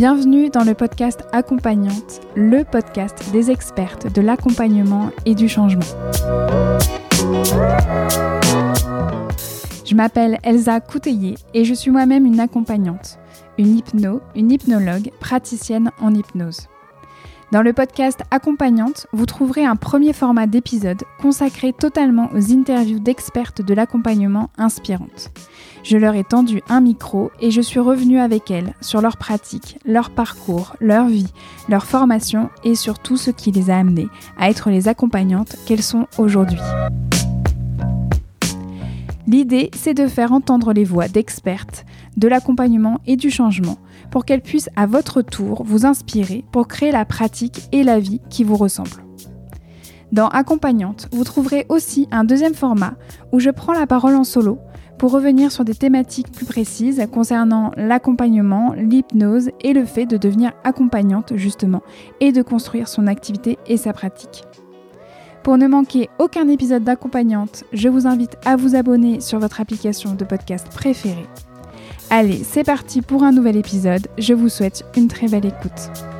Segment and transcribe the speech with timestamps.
[0.00, 5.84] Bienvenue dans le podcast Accompagnante, le podcast des expertes de l'accompagnement et du changement.
[9.84, 13.18] Je m'appelle Elsa Couteillé et je suis moi-même une accompagnante,
[13.58, 16.68] une hypno, une hypnologue, praticienne en hypnose.
[17.52, 23.60] Dans le podcast Accompagnante, vous trouverez un premier format d'épisode consacré totalement aux interviews d'expertes
[23.60, 25.30] de l'accompagnement inspirantes.
[25.82, 29.78] Je leur ai tendu un micro et je suis revenue avec elles sur leur pratique,
[29.84, 31.32] leur parcours, leur vie,
[31.68, 35.82] leur formation et sur tout ce qui les a amenées à être les accompagnantes qu'elles
[35.82, 36.60] sont aujourd'hui.
[39.26, 41.84] L'idée, c'est de faire entendre les voix d'expertes,
[42.16, 43.78] de l'accompagnement et du changement
[44.10, 48.20] pour qu'elles puissent à votre tour vous inspirer pour créer la pratique et la vie
[48.28, 49.04] qui vous ressemblent.
[50.12, 52.94] Dans Accompagnante, vous trouverez aussi un deuxième format
[53.30, 54.58] où je prends la parole en solo
[55.00, 60.52] pour revenir sur des thématiques plus précises concernant l'accompagnement, l'hypnose et le fait de devenir
[60.62, 61.80] accompagnante justement
[62.20, 64.44] et de construire son activité et sa pratique.
[65.42, 70.12] Pour ne manquer aucun épisode d'accompagnante, je vous invite à vous abonner sur votre application
[70.12, 71.26] de podcast préférée.
[72.10, 74.06] Allez, c'est parti pour un nouvel épisode.
[74.18, 76.19] Je vous souhaite une très belle écoute.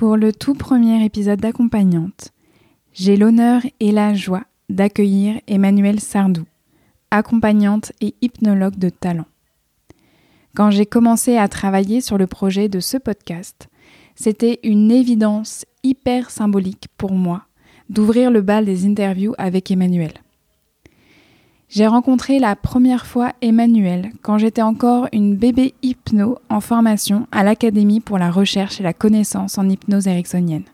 [0.00, 2.32] Pour le tout premier épisode d'accompagnante,
[2.94, 6.46] j'ai l'honneur et la joie d'accueillir Emmanuelle Sardou,
[7.10, 9.26] accompagnante et hypnologue de talent.
[10.56, 13.68] Quand j'ai commencé à travailler sur le projet de ce podcast,
[14.14, 17.42] c'était une évidence hyper symbolique pour moi
[17.90, 20.14] d'ouvrir le bal des interviews avec Emmanuel.
[21.70, 27.44] J'ai rencontré la première fois Emmanuel quand j'étais encore une bébé hypno en formation à
[27.44, 30.64] l'Académie pour la recherche et la connaissance en hypnose ericksonienne,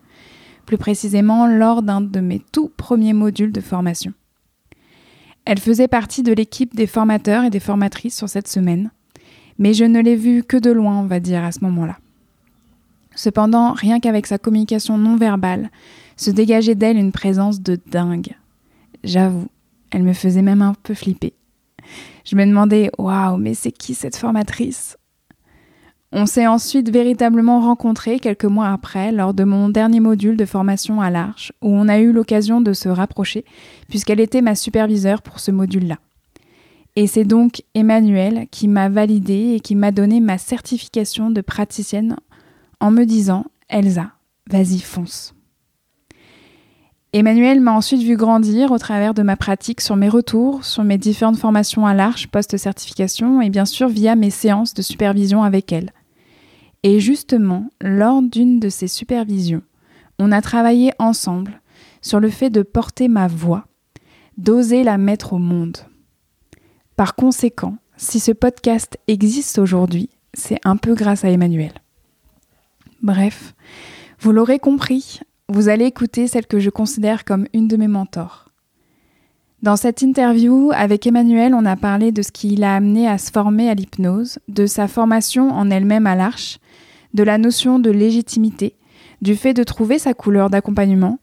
[0.65, 4.15] plus précisément lors d'un de mes tout premiers modules de formation.
[5.45, 8.91] Elle faisait partie de l'équipe des formateurs et des formatrices sur cette semaine,
[9.59, 11.99] mais je ne l'ai vue que de loin, on va dire, à ce moment-là.
[13.15, 15.71] Cependant, rien qu'avec sa communication non verbale,
[16.17, 18.35] se dégageait d'elle une présence de dingue.
[19.05, 19.49] J'avoue,
[19.91, 21.35] elle me faisait même un peu flipper.
[22.25, 24.97] Je me demandais, waouh, mais c'est qui cette formatrice?
[26.13, 31.01] On s'est ensuite véritablement rencontrés quelques mois après, lors de mon dernier module de formation
[31.01, 33.45] à l'Arche, où on a eu l'occasion de se rapprocher,
[33.89, 35.99] puisqu'elle était ma superviseure pour ce module-là.
[36.97, 42.17] Et c'est donc Emmanuel qui m'a validée et qui m'a donné ma certification de praticienne
[42.81, 44.13] en me disant Elsa,
[44.49, 45.36] vas-y, fonce.
[47.13, 50.99] Emmanuel m'a ensuite vu grandir au travers de ma pratique sur mes retours, sur mes
[50.99, 55.93] différentes formations à l'Arche post-certification et bien sûr via mes séances de supervision avec elle.
[56.83, 59.63] Et justement, lors d'une de ces supervisions,
[60.19, 61.61] on a travaillé ensemble
[62.03, 63.67] sur le fait de porter ma voix,
[64.37, 65.79] d'oser la mettre au monde.
[66.97, 71.73] Par conséquent, si ce podcast existe aujourd'hui, c'est un peu grâce à Emmanuel.
[73.03, 73.55] Bref,
[74.21, 78.47] vous l'aurez compris, vous allez écouter celle que je considère comme une de mes mentors.
[79.63, 83.31] Dans cette interview avec Emmanuel, on a parlé de ce qui l'a amené à se
[83.31, 86.59] former à l'hypnose, de sa formation en elle-même à l'arche,
[87.15, 88.75] de la notion de légitimité,
[89.23, 91.21] du fait de trouver sa couleur d'accompagnement,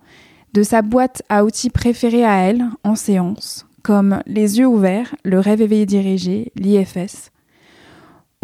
[0.53, 5.39] de sa boîte à outils préférée à elle en séance, comme les yeux ouverts, le
[5.39, 7.32] rêve éveillé dirigé, l'IFS.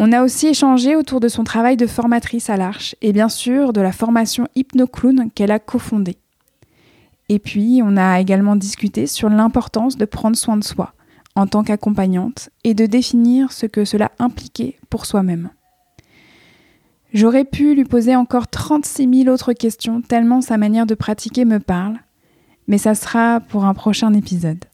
[0.02, 3.74] On a aussi échangé autour de son travail de formatrice à l'Arche et bien sûr
[3.74, 6.16] de la formation HypnoClown qu'elle a cofondée.
[7.28, 10.94] Et puis, on a également discuté sur l'importance de prendre soin de soi
[11.36, 15.50] en tant qu'accompagnante et de définir ce que cela impliquait pour soi-même.
[17.12, 21.60] J'aurais pu lui poser encore 36 000 autres questions tellement sa manière de pratiquer me
[21.60, 21.98] parle,
[22.68, 24.64] mais ça sera pour un prochain épisode.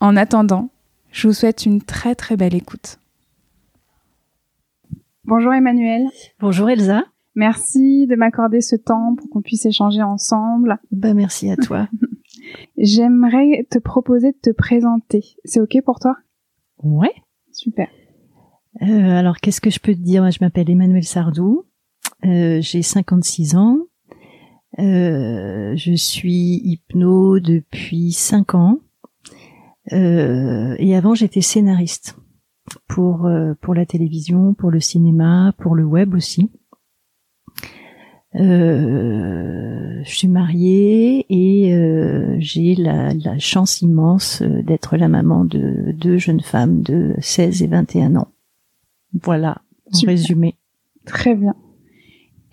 [0.00, 0.68] En attendant,
[1.12, 2.99] je vous souhaite une très très belle écoute.
[5.30, 6.08] Bonjour Emmanuel.
[6.40, 7.04] Bonjour Elsa.
[7.36, 10.80] Merci de m'accorder ce temps pour qu'on puisse échanger ensemble.
[10.90, 11.88] Bah merci à toi.
[12.76, 15.24] J'aimerais te proposer de te présenter.
[15.44, 16.16] C'est ok pour toi?
[16.82, 17.14] Ouais.
[17.52, 17.86] Super.
[18.82, 20.22] Euh, alors qu'est-ce que je peux te dire?
[20.22, 21.64] Moi, je m'appelle Emmanuel Sardou.
[22.24, 23.78] Euh, j'ai 56 ans.
[24.80, 28.80] Euh, je suis hypno depuis 5 ans.
[29.92, 32.19] et avant, j'étais scénariste
[32.88, 36.50] pour euh, pour la télévision, pour le cinéma, pour le web aussi.
[38.36, 45.90] Euh, je suis mariée et euh, j'ai la, la, chance immense d'être la maman de
[45.92, 48.28] deux jeunes femmes de 16 et 21 ans.
[49.12, 49.62] Voilà,
[49.92, 50.56] en résumé.
[51.06, 51.56] Très bien.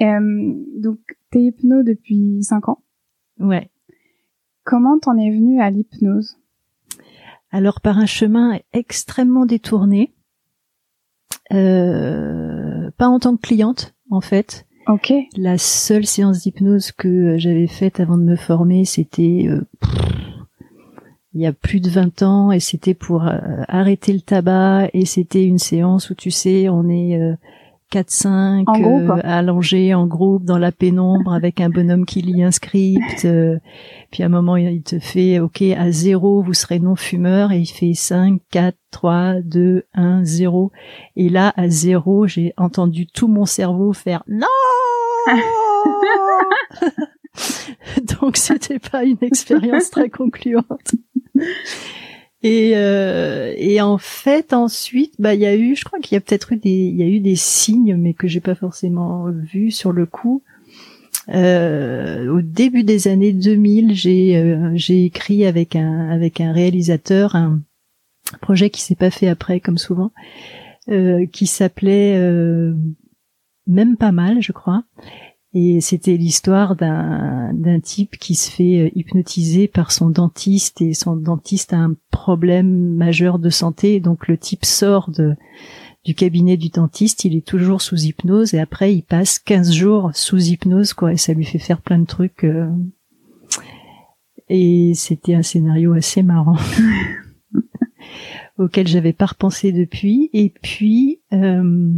[0.01, 0.99] Euh, donc,
[1.31, 2.83] t'es hypno depuis 5 ans
[3.39, 3.69] Ouais.
[4.63, 6.37] Comment t'en es venue à l'hypnose?
[7.57, 10.13] Alors par un chemin extrêmement détourné,
[11.51, 14.67] euh, pas en tant que cliente en fait.
[14.87, 15.11] Ok.
[15.35, 19.65] La seule séance d'hypnose que j'avais faite avant de me former, c'était euh,
[21.33, 25.05] il y a plus de 20 ans et c'était pour euh, arrêter le tabac et
[25.05, 27.19] c'était une séance où tu sais on est
[27.91, 33.25] 4-5 euh, allongés en groupe dans la pénombre avec un bonhomme qui lit un script.
[33.25, 33.57] Euh,
[34.11, 37.51] puis à un moment, il te fait, OK, à zéro, vous serez non-fumeur.
[37.51, 40.71] Et il fait 5, 4, 3, 2, 1, 0.
[41.15, 44.47] Et là, à zéro, j'ai entendu tout mon cerveau faire non
[48.19, 50.95] Donc c'était pas une expérience très concluante.
[52.47, 56.17] Et, euh, et en fait, ensuite, bah, il y a eu, je crois qu'il y
[56.17, 59.25] a peut-être eu des, il y a eu des signes, mais que j'ai pas forcément
[59.29, 60.43] vus sur le coup.
[61.27, 67.35] Euh, au début des années 2000, j'ai euh, j'ai écrit avec un avec un réalisateur
[67.35, 67.59] un
[68.39, 70.13] projet qui s'est pas fait après, comme souvent,
[70.87, 72.73] euh, qui s'appelait euh,
[73.65, 74.85] même pas mal, je crois,
[75.59, 80.93] et c'était l'histoire d'un d'un type qui se fait euh, hypnotiser par son dentiste et
[80.93, 83.99] son dentiste a un problème majeur de santé.
[83.99, 85.35] Donc le type sort de
[86.05, 90.11] du cabinet du dentiste, il est toujours sous hypnose et après il passe 15 jours
[90.13, 92.43] sous hypnose quoi et ça lui fait faire plein de trucs.
[92.43, 92.69] Euh.
[94.49, 96.57] Et c'était un scénario assez marrant
[98.59, 100.29] auquel j'avais pas repensé depuis.
[100.33, 101.93] Et puis euh,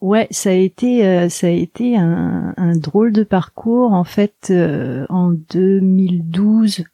[0.00, 3.92] Ouais, ça a été euh, ça a été un, un, drôle de parcours.
[3.92, 6.84] En fait, euh, en 2012,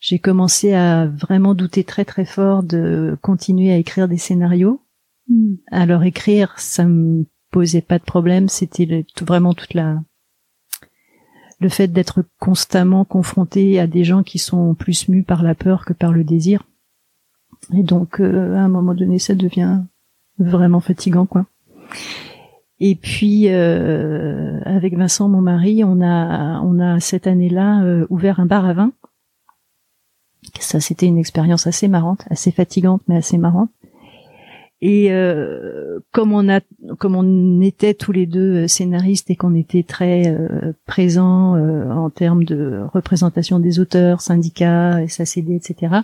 [0.00, 4.80] j'ai commencé à vraiment douter très très fort de continuer à écrire des scénarios.
[5.28, 5.54] Hmm.
[5.70, 8.48] Alors écrire, ça me posait pas de problème.
[8.48, 10.00] C'était vraiment toute la
[11.58, 15.84] le fait d'être constamment confronté à des gens qui sont plus mus par la peur
[15.84, 16.64] que par le désir.
[17.72, 19.80] Et donc, euh, à un moment donné, ça devient
[20.38, 21.46] vraiment fatigant, quoi.
[22.78, 28.40] Et puis euh, avec Vincent, mon mari, on a on a cette année-là euh, ouvert
[28.40, 28.92] un bar à vin.
[30.60, 33.70] Ça, c'était une expérience assez marrante, assez fatigante, mais assez marrante.
[34.82, 36.60] Et euh, comme on a,
[36.98, 42.10] comme on était tous les deux scénaristes et qu'on était très euh, présents euh, en
[42.10, 46.00] termes de représentation des auteurs, syndicats, SACD, etc.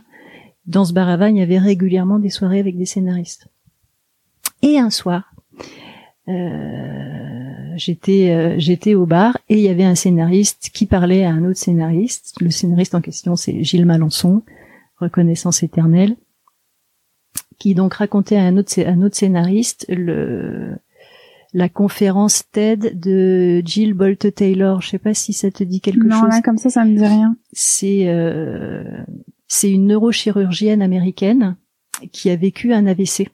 [0.67, 3.47] Dans ce bar à vin, il y avait régulièrement des soirées avec des scénaristes.
[4.63, 5.32] Et un soir,
[6.29, 11.31] euh, j'étais euh, j'étais au bar et il y avait un scénariste qui parlait à
[11.31, 12.37] un autre scénariste.
[12.41, 14.43] Le scénariste en question, c'est Gilles Malençon,
[14.99, 16.17] Reconnaissance éternelle,
[17.59, 20.77] qui donc racontait à un autre un autre scénariste le
[21.55, 24.81] la conférence TED de Jill Bolt Taylor.
[24.81, 26.23] Je sais pas si ça te dit quelque chose.
[26.23, 27.37] Non, là comme ça, ça me dit rien.
[27.53, 29.03] C'est euh,
[29.49, 31.57] c'est une neurochirurgienne américaine
[32.13, 33.29] qui a vécu un AVC.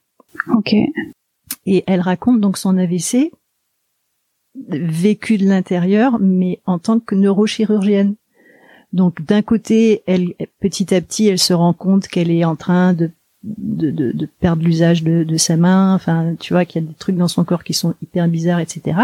[0.55, 0.75] Ok.
[1.67, 3.33] Et elle raconte donc son AVC
[4.69, 8.15] vécu de l'intérieur, mais en tant que neurochirurgienne.
[8.93, 12.95] Donc d'un côté, elle petit à petit, elle se rend compte qu'elle est en train
[12.95, 13.11] de
[13.45, 17.17] de, perdre l'usage de, de, sa main, enfin tu vois qu'il y a des trucs
[17.17, 18.99] dans son corps qui sont hyper bizarres, etc.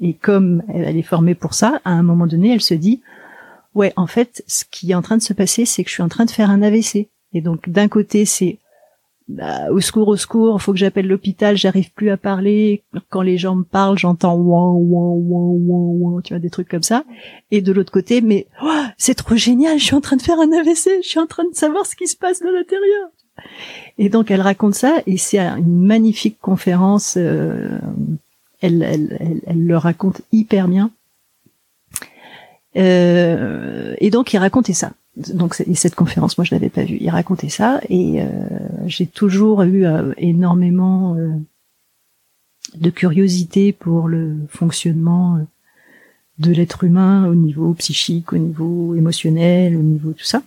[0.00, 3.00] Et, comme elle, est formée pour ça, à un moment donné, elle se dit
[3.74, 6.02] ouais en fait ce qui est en train de se passer, c'est que je suis
[6.02, 7.08] en train de faire un AVC.
[7.32, 8.58] Et donc d'un côté c'est
[9.30, 12.82] bah, au secours, au secours, faut que j'appelle l'hôpital, j'arrive plus à parler.
[13.10, 16.68] Quand les gens me parlent, j'entends ouin, ouin, ouin, ouin, ouin, tu vois, des trucs
[16.68, 17.04] comme ça.
[17.52, 20.40] Et de l'autre côté, mais oh, c'est trop génial, je suis en train de faire
[20.40, 23.08] un AVC, je suis en train de savoir ce qui se passe de l'intérieur.
[23.98, 27.14] Et donc elle raconte ça, et c'est une magnifique conférence.
[27.16, 27.78] Euh,
[28.60, 30.90] elle, elle, elle, elle, le raconte hyper bien.
[32.76, 36.98] Euh, et donc il racontait ça donc et cette conférence, moi je l'avais pas vue.
[37.00, 38.28] Il racontait ça et euh,
[38.86, 41.30] j'ai toujours eu euh, énormément euh,
[42.76, 45.38] de curiosité pour le fonctionnement
[46.38, 50.42] de l'être humain au niveau psychique, au niveau émotionnel, au niveau tout ça.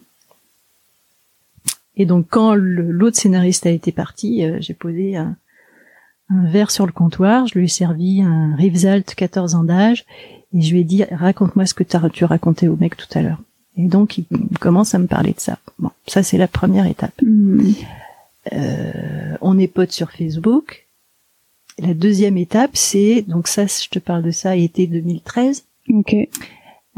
[1.96, 5.36] Et donc quand l'autre scénariste a été parti, j'ai posé un,
[6.30, 10.06] verre sur le comptoir, je lui ai servi un Rivesalt 14 ans d'âge
[10.54, 13.40] et je lui ai dit raconte-moi ce que tu racontais au mec tout à l'heure.
[13.78, 14.26] Et donc, il
[14.60, 15.58] commence à me parler de ça.
[15.80, 17.14] Bon, ça, c'est la première étape.
[17.22, 17.72] Hmm.
[18.52, 20.88] Euh, on est potes sur Facebook.
[21.80, 25.64] La deuxième étape, c'est, donc ça, je te parle de ça, été 2013.
[25.90, 26.16] Ok.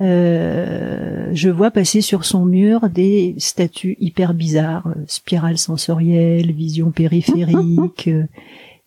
[0.02, 6.92] Euh, je vois passer sur son mur des statues hyper bizarres, euh, spirale sensorielle, vision
[6.92, 8.26] périphérique, euh,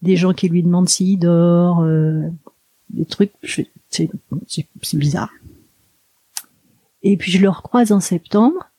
[0.03, 2.29] des gens qui lui demandent s'il dort, euh,
[2.91, 3.33] des trucs,
[3.89, 4.11] c'est
[4.93, 5.31] bizarre.
[7.03, 8.71] Et puis je le recroise en septembre.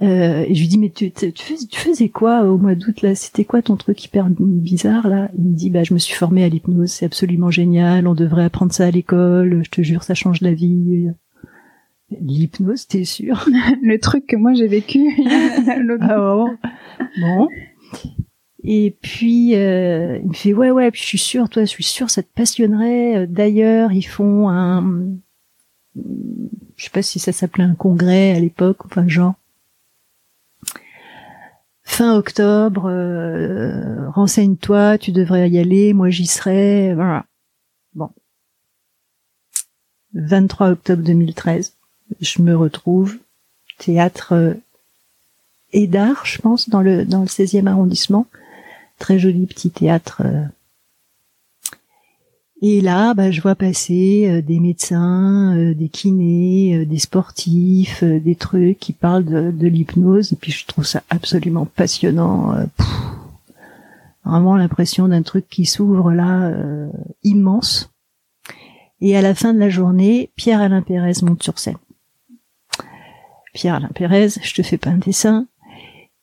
[0.00, 1.32] Euh, et je lui dis mais tu, tu,
[1.72, 3.16] faisais, quoi au mois d'août là?
[3.16, 5.28] C'était quoi ton truc hyper bizarre là?
[5.36, 8.44] Il me dit bah je me suis formé à l'hypnose, c'est absolument génial, on devrait
[8.44, 11.08] apprendre ça à l'école, je te jure ça change la vie.
[12.20, 13.44] L'hypnose, t'es sûr
[13.82, 15.04] Le truc que moi j'ai vécu.
[16.00, 16.44] ah
[17.20, 17.48] bon.
[18.62, 21.82] Et puis euh, il me fait ouais ouais, puis je suis sûr, toi je suis
[21.82, 23.26] sûr ça te passionnerait.
[23.26, 25.18] D'ailleurs ils font un
[26.76, 29.34] je sais pas si ça s'appelait un congrès à l'époque, enfin genre
[31.82, 37.24] fin octobre, euh, renseigne-toi, tu devrais y aller, moi j'y serai, voilà.
[37.94, 38.10] Bon.
[40.14, 41.74] 23 octobre 2013,
[42.20, 43.18] je me retrouve
[43.78, 44.54] théâtre euh,
[45.72, 48.26] Édard, je pense, dans le dans le 16e arrondissement.
[48.98, 50.44] Très joli petit théâtre euh,
[52.60, 58.02] et là, bah, je vois passer euh, des médecins, euh, des kinés, euh, des sportifs,
[58.02, 60.32] des trucs qui parlent de, l'hypnose.
[60.32, 62.54] Et puis je trouve ça absolument passionnant.
[64.24, 66.52] vraiment l'impression d'un truc qui s'ouvre là,
[67.22, 67.90] immense.
[69.00, 71.76] Et à la fin de la journée, Pierre-Alain Pérez monte sur scène.
[73.54, 75.46] Pierre-Alain Pérez, je te fais pas un dessin,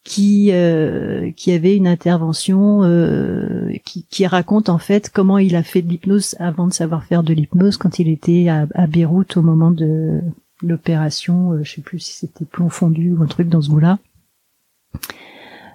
[0.05, 5.63] qui euh, qui avait une intervention euh, qui, qui, raconte en fait comment il a
[5.63, 9.35] fait de l'hypnose avant de savoir faire de l'hypnose quand il était à, à Beyrouth
[9.35, 10.21] au moment de
[10.61, 13.97] l'opération euh, je sais plus si c'était plomb fondu ou un truc dans ce goût-là.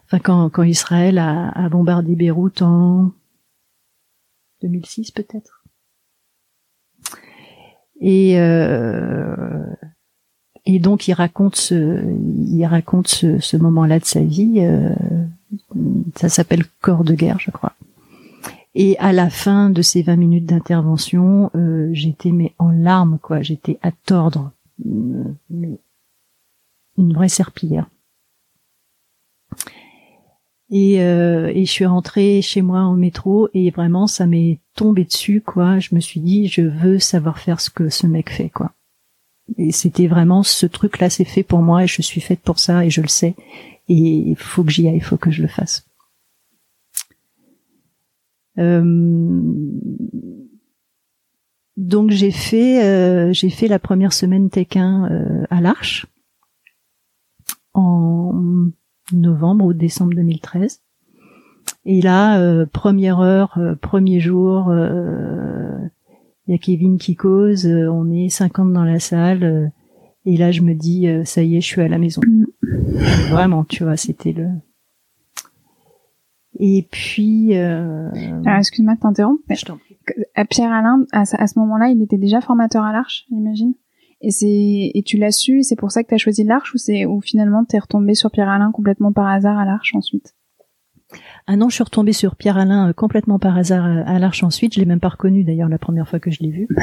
[0.06, 3.10] Enfin quand quand Israël a, a bombardé Beyrouth en
[4.62, 5.64] 2006 peut-être.
[8.00, 9.66] Et euh,
[10.74, 12.00] et donc il raconte ce,
[12.48, 14.60] il raconte ce, moment-là de sa vie.
[14.60, 14.94] Euh,
[16.14, 17.72] ça s'appelle Corps de guerre, je crois.
[18.76, 23.42] Et à la fin de ces 20 minutes d'intervention, euh, j'étais mais en larmes, quoi.
[23.42, 24.52] J'étais à tordre,
[24.84, 25.34] une,
[26.96, 27.88] une vraie serpillière.
[30.70, 35.02] Et, euh, et je suis rentrée chez moi en métro et vraiment ça m'est tombé
[35.02, 35.80] dessus, quoi.
[35.80, 38.70] Je me suis dit, je veux savoir faire ce que ce mec fait, quoi.
[39.58, 42.84] Et c'était vraiment ce truc-là, c'est fait pour moi et je suis faite pour ça
[42.84, 43.34] et je le sais.
[43.88, 45.86] Et il faut que j'y aille, il faut que je le fasse.
[48.58, 49.40] Euh,
[51.76, 56.06] donc j'ai fait euh, j'ai fait la première semaine Tekken euh, à l'Arche
[57.72, 58.34] en
[59.12, 60.82] novembre ou décembre 2013.
[61.86, 64.70] Et là, première heure, premier jour,
[66.50, 69.68] il y a Kevin qui cause, euh, on est 50 dans la salle, euh,
[70.26, 72.20] et là je me dis, euh, ça y est, je suis à la maison.
[72.26, 72.46] Mm.
[73.30, 74.48] Vraiment, tu vois, c'était le...
[76.58, 77.56] Et puis...
[77.56, 78.10] Euh...
[78.58, 79.44] excuse-moi de t'interrompre.
[80.50, 83.74] Pierre Alain, à, ce moment-là, il était déjà formateur à l'Arche, j'imagine.
[84.20, 86.78] Et c'est et tu l'as su, c'est pour ça que tu as choisi l'Arche ou
[86.78, 90.34] c'est ou finalement t'es retombé sur Pierre Alain complètement par hasard à l'Arche ensuite?
[91.46, 94.42] Ah non, je suis retombée sur Pierre Alain euh, complètement par hasard euh, à l'Arche
[94.42, 94.74] ensuite.
[94.74, 96.68] Je l'ai même pas reconnu d'ailleurs la première fois que je l'ai vu.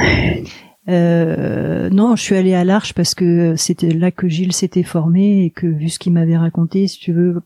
[0.88, 5.44] Euh, non, je suis allée à l'Arche parce que c'était là que Gilles s'était formé
[5.44, 7.42] et que vu ce qu'il m'avait raconté, si tu veux,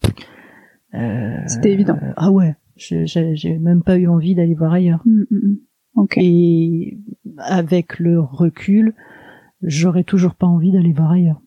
[0.94, 1.98] euh, c'était évident.
[2.16, 5.02] ah ouais, j'ai même pas eu envie d'aller voir ailleurs.
[5.04, 5.58] Mm, mm,
[5.96, 6.06] mm.
[6.18, 6.98] Et
[7.38, 8.94] avec le recul,
[9.60, 11.40] j'aurais toujours pas envie d'aller voir ailleurs.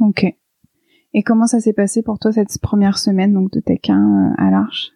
[0.00, 0.26] Ok.
[1.14, 4.50] Et comment ça s'est passé pour toi cette première semaine donc de Tech 1 à
[4.50, 4.92] l'Arche?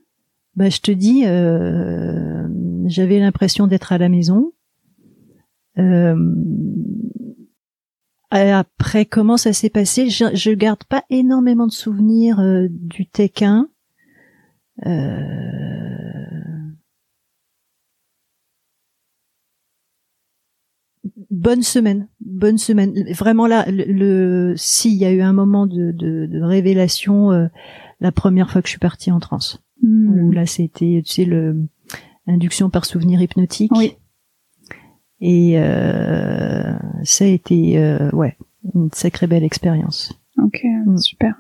[0.57, 2.47] Bah, je te dis, euh,
[2.87, 4.53] j'avais l'impression d'être à la maison.
[5.79, 6.35] Euh,
[8.31, 10.11] après, comment ça s'est passé?
[10.11, 13.09] Je, je garde pas énormément de souvenirs euh, du
[13.41, 13.69] 1.
[21.31, 22.93] Bonne semaine, bonne semaine.
[23.13, 27.47] Vraiment là, le, s'il y a eu un moment de, de, de révélation, euh,
[28.01, 30.21] la première fois que je suis partie en transe, hmm.
[30.21, 31.69] où là c'était, tu sais, le
[32.27, 33.73] induction par souvenir hypnotique.
[33.75, 33.97] Oui.
[35.21, 36.73] Et euh,
[37.05, 38.37] ça a été, euh, ouais,
[38.75, 40.19] une sacrée belle expérience.
[40.39, 40.97] Ok, hmm.
[40.97, 41.35] super.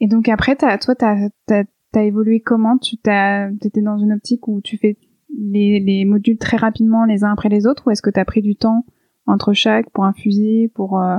[0.00, 2.76] Et donc après, as, toi, t'as as, évolué comment?
[2.76, 4.98] Tu t'as, étais dans une optique où tu fais
[5.36, 8.24] les, les, modules très rapidement les uns après les autres ou est-ce que tu as
[8.24, 8.84] pris du temps
[9.26, 11.18] entre chaque pour infuser, pour euh,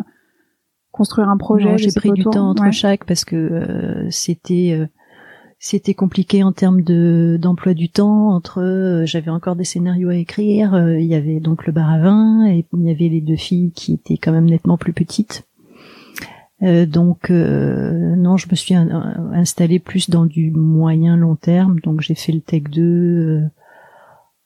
[0.91, 4.87] construire un projet J'ai pris du temps entre chaque parce que euh, c'était euh,
[5.57, 8.29] c'était compliqué en termes de d'emploi du temps.
[8.29, 12.45] Entre j'avais encore des scénarios à écrire, il y avait donc le bar à vin
[12.45, 15.47] et il y avait les deux filles qui étaient quand même nettement plus petites.
[16.61, 21.79] donc non, je me suis installée plus dans du moyen long terme.
[21.79, 23.49] Donc j'ai fait le Tech 2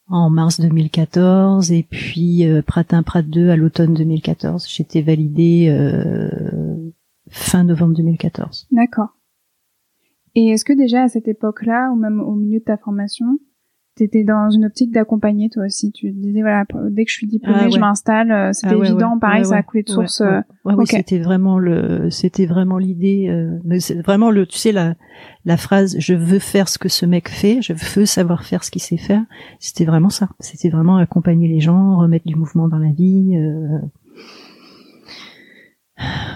[0.09, 4.67] en mars 2014 et puis euh, Pratin Prat 2 à l'automne 2014.
[4.67, 6.91] J'étais validée euh,
[7.29, 8.67] fin novembre 2014.
[8.71, 9.15] D'accord.
[10.35, 13.39] Et est-ce que déjà à cette époque-là, ou même au milieu de ta formation,
[13.99, 15.91] T'étais dans une optique d'accompagner toi aussi.
[15.91, 18.31] Tu disais voilà, dès que je suis diplômée, ah je m'installe.
[18.31, 20.21] Euh, c'était ah évident, pareil, ça a coulé de source.
[20.21, 23.27] Euh, oui, c'était vraiment le, c'était vraiment l'idée.
[23.27, 24.95] Euh, c'est vraiment le, tu sais la,
[25.43, 28.71] la phrase "je veux faire ce que ce mec fait, je veux savoir faire ce
[28.71, 29.25] qu'il sait faire".
[29.59, 30.29] C'était vraiment ça.
[30.39, 33.79] C'était vraiment accompagner les gens, remettre du mouvement dans la vie, euh,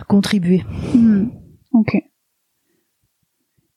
[0.10, 0.64] contribuer.
[0.94, 1.28] Hmm.
[1.72, 1.96] Ok.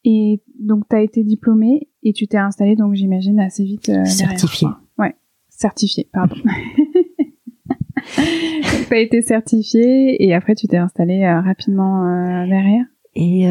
[0.09, 3.89] Et donc, tu as été diplômée et tu t'es installée, donc j'imagine, assez vite.
[3.89, 4.69] Euh, certifiée.
[4.99, 5.17] Ouais,
[5.49, 6.37] certifiée, pardon.
[8.15, 12.85] tu as été certifiée et après, tu t'es installée euh, rapidement euh, derrière.
[13.17, 13.47] Et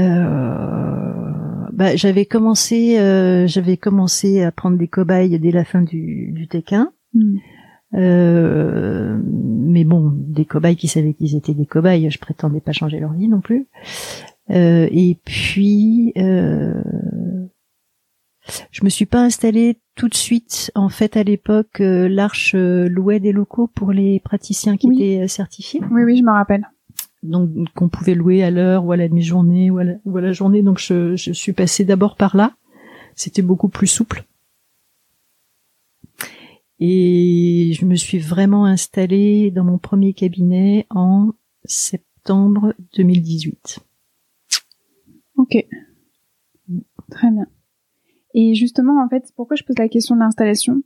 [1.73, 2.95] bah, j'avais commencé,
[3.47, 6.93] j'avais commencé à prendre des cobayes dès la fin du, du Tequin.
[7.13, 7.39] Hmm.
[7.91, 13.13] mais bon, des cobayes qui savaient qu'ils étaient des cobayes, je prétendais pas changer leur
[13.13, 13.67] vie non plus.
[14.51, 16.81] Euh, et puis, euh,
[18.71, 20.71] je me suis pas installée tout de suite.
[20.75, 25.27] En fait, à l'époque, euh, l'Arche euh, louait des locaux pour les praticiens qui étaient
[25.27, 25.81] certifiés.
[25.91, 26.69] Oui, oui, je me rappelle.
[27.23, 30.61] Donc, qu'on pouvait louer à l'heure ou à la demi-journée ou, ou, à la journée.
[30.61, 32.55] Donc, je, je suis passée d'abord par là.
[33.15, 34.25] C'était beaucoup plus souple.
[36.79, 41.31] Et je me suis vraiment installée dans mon premier cabinet en
[41.63, 43.79] septembre 2018.
[45.37, 45.57] Ok.
[47.11, 47.47] Très bien.
[48.33, 50.81] Et justement, en fait, pourquoi je pose la question de l'installation?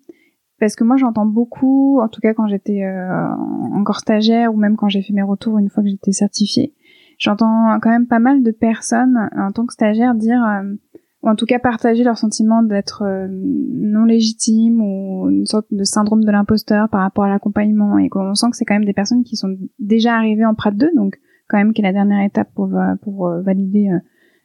[0.59, 3.27] Parce que moi, j'entends beaucoup, en tout cas quand j'étais euh,
[3.73, 6.73] encore stagiaire ou même quand j'ai fait mes retours une fois que j'étais certifiée,
[7.17, 10.75] j'entends quand même pas mal de personnes en tant que stagiaire dire, euh,
[11.23, 15.83] ou en tout cas partager leur sentiment d'être euh, non légitime ou une sorte de
[15.85, 18.93] syndrome de l'imposteur par rapport à l'accompagnement et qu'on sent que c'est quand même des
[18.93, 22.23] personnes qui sont déjà arrivées en Prat 2, donc quand même qui est la dernière
[22.23, 22.69] étape pour,
[23.01, 23.89] pour valider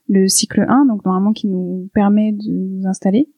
[0.07, 3.29] le cycle 1, donc normalement qui nous permet de nous installer.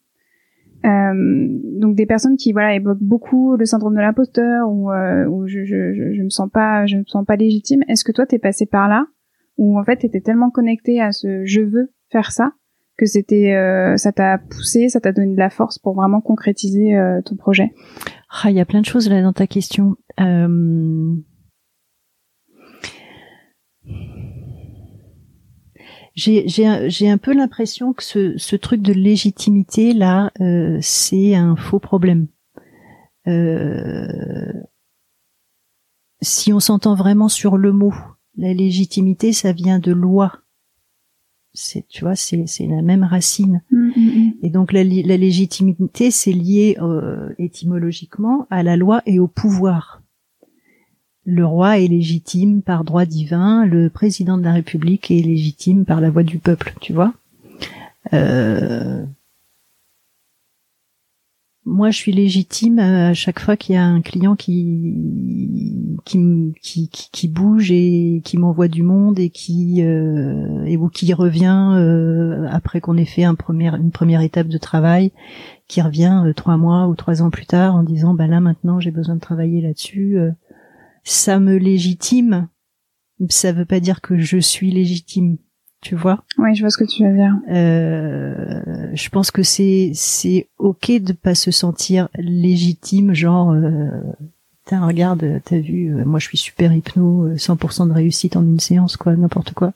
[0.84, 1.48] Euh,
[1.80, 5.64] donc des personnes qui voilà évoquent beaucoup le syndrome de l'imposteur ou, euh, ou je,
[5.64, 7.82] je, je, je, me sens pas je me sens pas légitime.
[7.88, 9.06] Est-ce que toi t'es passé par là
[9.56, 12.52] ou en fait t'étais tellement connecté à ce je veux faire ça
[12.98, 16.96] que c'était euh, ça t'a poussé, ça t'a donné de la force pour vraiment concrétiser
[16.96, 17.72] euh, ton projet?
[18.42, 19.96] Ah, il y a plein de choses là dans ta question.
[20.20, 21.14] Euh,
[26.18, 31.78] j'ai un peu l'impression que ce, ce, truc de légitimité là, euh, c'est un faux
[31.78, 32.26] problème.
[33.28, 34.52] Euh,
[36.20, 37.94] si on s'entend vraiment sur le mot,
[38.36, 40.40] la légitimité, ça vient de loi.
[41.52, 43.62] C'est, tu vois, c'est la même racine.
[43.70, 44.32] Mmh, mmh, mmh.
[44.42, 49.97] Et donc la, la légitimité, c'est lié euh, étymologiquement à la loi et au pouvoir
[51.30, 56.00] le roi est légitime par droit divin, le président de la République est légitime par
[56.00, 57.12] la voix du peuple, tu vois.
[58.14, 59.04] Euh,
[61.66, 67.28] moi, je suis légitime à chaque fois qu'il y a un client qui qui, qui,
[67.28, 72.80] bouge et qui m'envoie du monde et qui euh, et ou qui revient euh, après
[72.80, 75.12] qu'on ait fait une première étape de travail,
[75.66, 78.92] qui revient trois mois ou trois ans plus tard en disant bah là maintenant j'ai
[78.92, 80.16] besoin de travailler là-dessus
[81.04, 82.48] ça me légitime.
[83.28, 85.38] Ça veut pas dire que je suis légitime.
[85.80, 86.24] tu vois.
[86.38, 87.34] Oui, je vois ce que tu veux dire.
[87.50, 93.52] Euh, je pense que c'est c'est ok de pas se sentir légitime, genre.
[93.52, 93.90] Euh,
[94.76, 98.60] regarde, t'as vu, euh, moi je suis super hypno, 100% euh, de réussite en une
[98.60, 99.72] séance, quoi, n'importe quoi.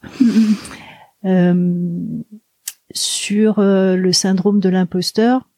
[1.25, 1.95] Euh,
[2.93, 5.49] sur le syndrome de l'imposteur,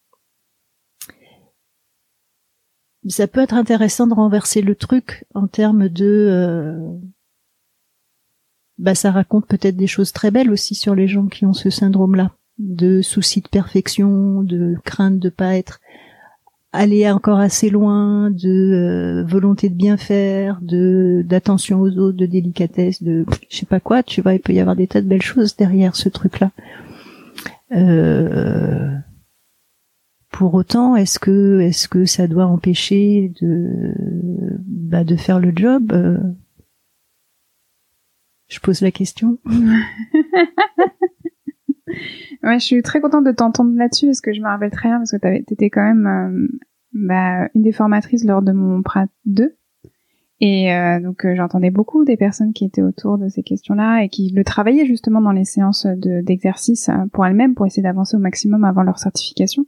[3.08, 6.74] ça peut être intéressant de renverser le truc en termes de
[8.78, 11.70] bah ça raconte peut-être des choses très belles aussi sur les gens qui ont ce
[11.70, 15.80] syndrome-là, de souci de perfection, de crainte de pas être
[16.74, 22.26] aller encore assez loin, de euh, volonté de bien faire, de d'attention aux autres, de
[22.26, 25.06] délicatesse, de je sais pas quoi, tu vois, il peut y avoir des tas de
[25.06, 26.50] belles choses derrière ce truc-là.
[27.72, 28.90] Euh,
[30.35, 33.94] pour autant, est-ce que est-ce que ça doit empêcher de
[34.66, 36.18] bah, de faire le job euh,
[38.49, 39.38] je pose la question.
[42.42, 44.99] ouais, je suis très contente de t'entendre là-dessus parce que je me rappelle très bien
[44.99, 46.49] parce que t'étais quand même euh,
[46.92, 49.57] bah, une des formatrices lors de mon Prat 2.
[50.40, 54.31] Et euh, donc j'entendais beaucoup des personnes qui étaient autour de ces questions-là et qui
[54.31, 58.83] le travaillaient justement dans les séances d'exercice pour elles-mêmes pour essayer d'avancer au maximum avant
[58.83, 59.64] leur certification.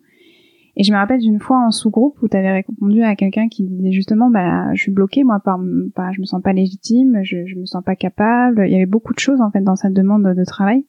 [0.77, 3.93] Et je me rappelle d'une fois en sous-groupe où tu répondu à quelqu'un qui disait
[3.93, 5.59] justement, bah, je suis bloquée, moi, par,
[5.95, 8.67] par, je me sens pas légitime, je, je me sens pas capable.
[8.67, 10.85] Il y avait beaucoup de choses, en fait, dans cette demande de travail.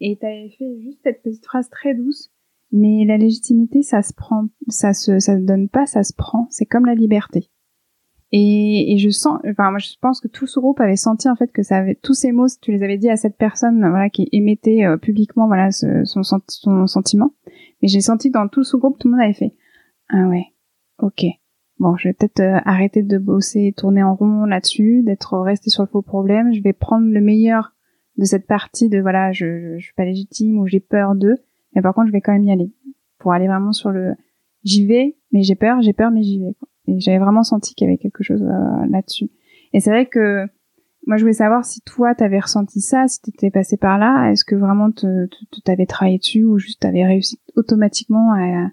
[0.00, 2.30] Et tu avais fait juste cette petite phrase très douce.
[2.72, 6.46] Mais la légitimité, ça se prend, ça se, ça se donne pas, ça se prend.
[6.48, 7.50] C'est comme la liberté.
[8.34, 11.36] Et, et, je sens, enfin moi je pense que tout ce groupe avait senti en
[11.36, 14.08] fait que ça avait tous ces mots, tu les avais dit à cette personne, voilà,
[14.08, 16.22] qui émettait euh, publiquement, voilà, ce, son,
[16.86, 17.34] sentiment.
[17.82, 19.54] Mais j'ai senti que dans tout ce groupe, tout le monde avait fait,
[20.08, 20.46] ah ouais,
[20.98, 21.26] ok.
[21.78, 25.82] Bon, je vais peut-être euh, arrêter de bosser, tourner en rond là-dessus, d'être resté sur
[25.82, 26.54] le faux problème.
[26.54, 27.74] Je vais prendre le meilleur
[28.16, 31.36] de cette partie de voilà, je, je, suis pas légitime ou j'ai peur d'eux,
[31.74, 32.72] mais par contre, je vais quand même y aller
[33.18, 34.14] pour aller vraiment sur le,
[34.64, 36.54] j'y vais, mais j'ai peur, j'ai peur, mais j'y vais.
[36.58, 36.68] Quoi.
[36.86, 39.30] Et j'avais vraiment senti qu'il y avait quelque chose euh, là-dessus.
[39.72, 40.46] Et c'est vrai que
[41.06, 44.30] moi, je voulais savoir si toi, t'avais ressenti ça, si t'étais passé par là.
[44.30, 44.90] Est-ce que vraiment
[45.64, 48.68] t'avais travaillé dessus ou juste t'avais réussi automatiquement à,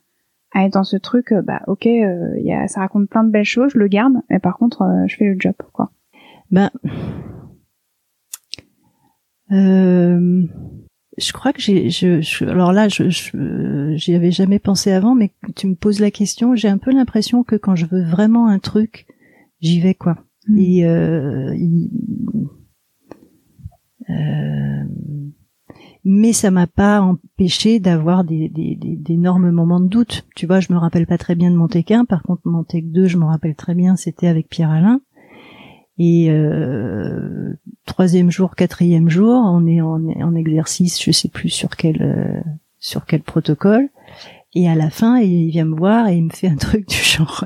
[0.53, 3.31] à, être dans ce truc euh, Bah, ok, euh, y a, ça raconte plein de
[3.31, 5.91] belles choses, je le garde, mais par contre, euh, je fais le job, quoi.
[6.51, 6.69] Ben,
[9.51, 10.43] euh,
[11.19, 15.31] je crois que j'ai, je, alors là, je, je, j'y avais jamais pensé avant, mais
[15.55, 18.59] tu me poses la question, j'ai un peu l'impression que quand je veux vraiment un
[18.59, 19.05] truc,
[19.61, 20.17] j'y vais quoi.
[20.47, 20.57] Mm.
[20.57, 21.53] Et euh,
[24.09, 24.83] euh,
[26.05, 30.25] mais ça m'a pas empêché d'avoir des, des, d'énormes moments de doute.
[30.35, 32.63] Tu vois, je me rappelle pas très bien de mon Tech 1, par contre mon
[32.63, 35.01] Tech 2, je me rappelle très bien, c'était avec Pierre Alain.
[35.99, 37.53] Et euh,
[37.85, 42.39] troisième jour, quatrième jour, on est en, en, exercice, je sais plus sur quel euh,
[42.79, 43.89] sur quel protocole.
[44.55, 46.95] Et à la fin, il vient me voir et il me fait un truc du
[46.95, 47.43] genre.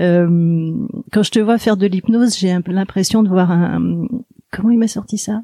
[0.00, 0.72] Euh,
[1.12, 4.06] quand je te vois faire de l'hypnose, j'ai l'impression de voir un.
[4.50, 5.42] Comment il m'a sorti ça?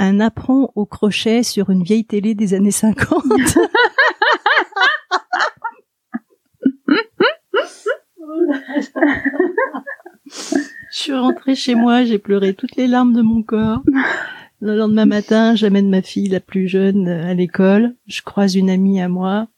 [0.00, 3.22] Un apprend au crochet sur une vieille télé des années 50.
[10.26, 10.30] je
[10.90, 13.82] suis rentrée chez moi, j'ai pleuré toutes les larmes de mon corps.
[14.60, 17.94] Le lendemain matin, j'amène ma fille la plus jeune à l'école.
[18.06, 19.48] Je croise une amie à moi.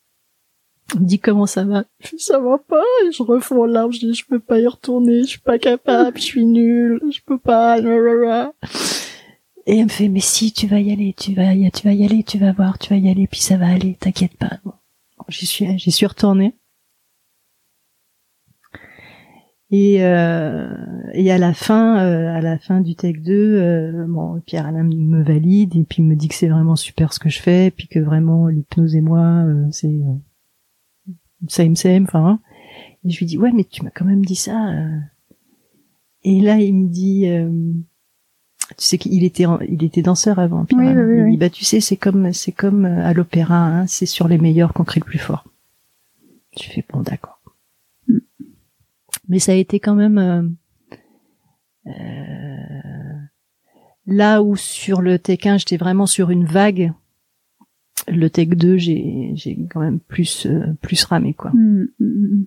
[0.94, 1.84] Elle me dit comment ça va?
[2.00, 2.82] Je ça va pas.
[3.04, 3.92] Et je refonds larmes.
[3.92, 5.22] Je dis je peux pas y retourner.
[5.22, 6.18] Je suis pas capable.
[6.18, 7.00] Je suis nulle.
[7.10, 7.78] Je peux pas.
[9.66, 11.92] Et elle me fait mais si tu vas y aller, tu vas y, tu vas
[11.92, 13.96] y aller, tu vas voir, tu vas y aller, puis ça va aller.
[14.00, 14.58] T'inquiète pas.
[15.28, 16.54] J'y suis, j'y suis retournée.
[19.70, 20.66] Et, euh,
[21.12, 24.82] et à la fin, euh, à la fin du Tech 2, euh, bon, Pierre Alain
[24.82, 27.86] me valide et puis me dit que c'est vraiment super ce que je fais, puis
[27.86, 31.12] que vraiment l'hypnose et moi, euh, c'est euh,
[31.48, 32.26] same same, enfin.
[32.26, 32.40] Hein.
[33.04, 34.74] Et je lui dis ouais, mais tu m'as quand même dit ça.
[36.24, 37.26] Et là, il me dit,
[38.76, 40.64] tu sais qu'il était, il était danseur avant.
[40.64, 44.06] Pierre oui, oui, oui, bah tu sais, c'est comme, c'est comme à l'opéra, hein, c'est
[44.06, 45.44] sur les meilleurs qu'on crie le plus fort.
[46.58, 47.37] Je fais bon, d'accord
[49.28, 50.42] mais ça a été quand même euh,
[51.86, 51.92] euh,
[54.06, 56.92] là où sur le Tech 1 j'étais vraiment sur une vague
[58.08, 61.50] le Tech 2 j'ai j'ai quand même plus euh, plus ramé quoi.
[61.52, 62.46] Mmh, mmh, mmh.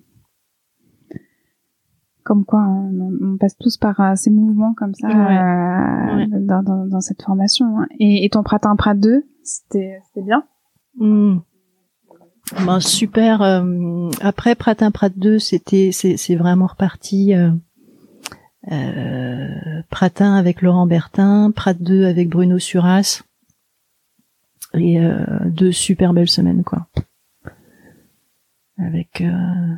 [2.24, 7.78] comme quoi on, passe tous par ces mouvements comme ça Dans, dans, dans, cette formation
[7.78, 7.86] hein.
[7.98, 10.44] et, et ton Pratin Prat 2 c'était c'était bien?
[12.66, 13.42] Ben, super.
[13.42, 17.34] Euh, après Pratin Prat 2, c'était c'est vraiment reparti.
[17.34, 17.50] Euh,
[18.70, 23.22] euh, Pratin avec Laurent Bertin, Prat 2 avec Bruno Suras.
[24.74, 26.86] Et euh, deux super belles semaines, quoi.
[28.78, 29.74] Avec euh,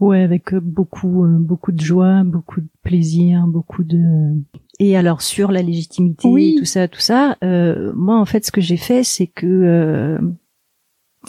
[0.00, 4.34] ouais, avec beaucoup beaucoup de joie, beaucoup de plaisir, beaucoup de
[4.78, 7.36] et alors sur la légitimité, tout ça, tout ça.
[7.42, 10.18] moi, en fait, ce que j'ai fait, c'est que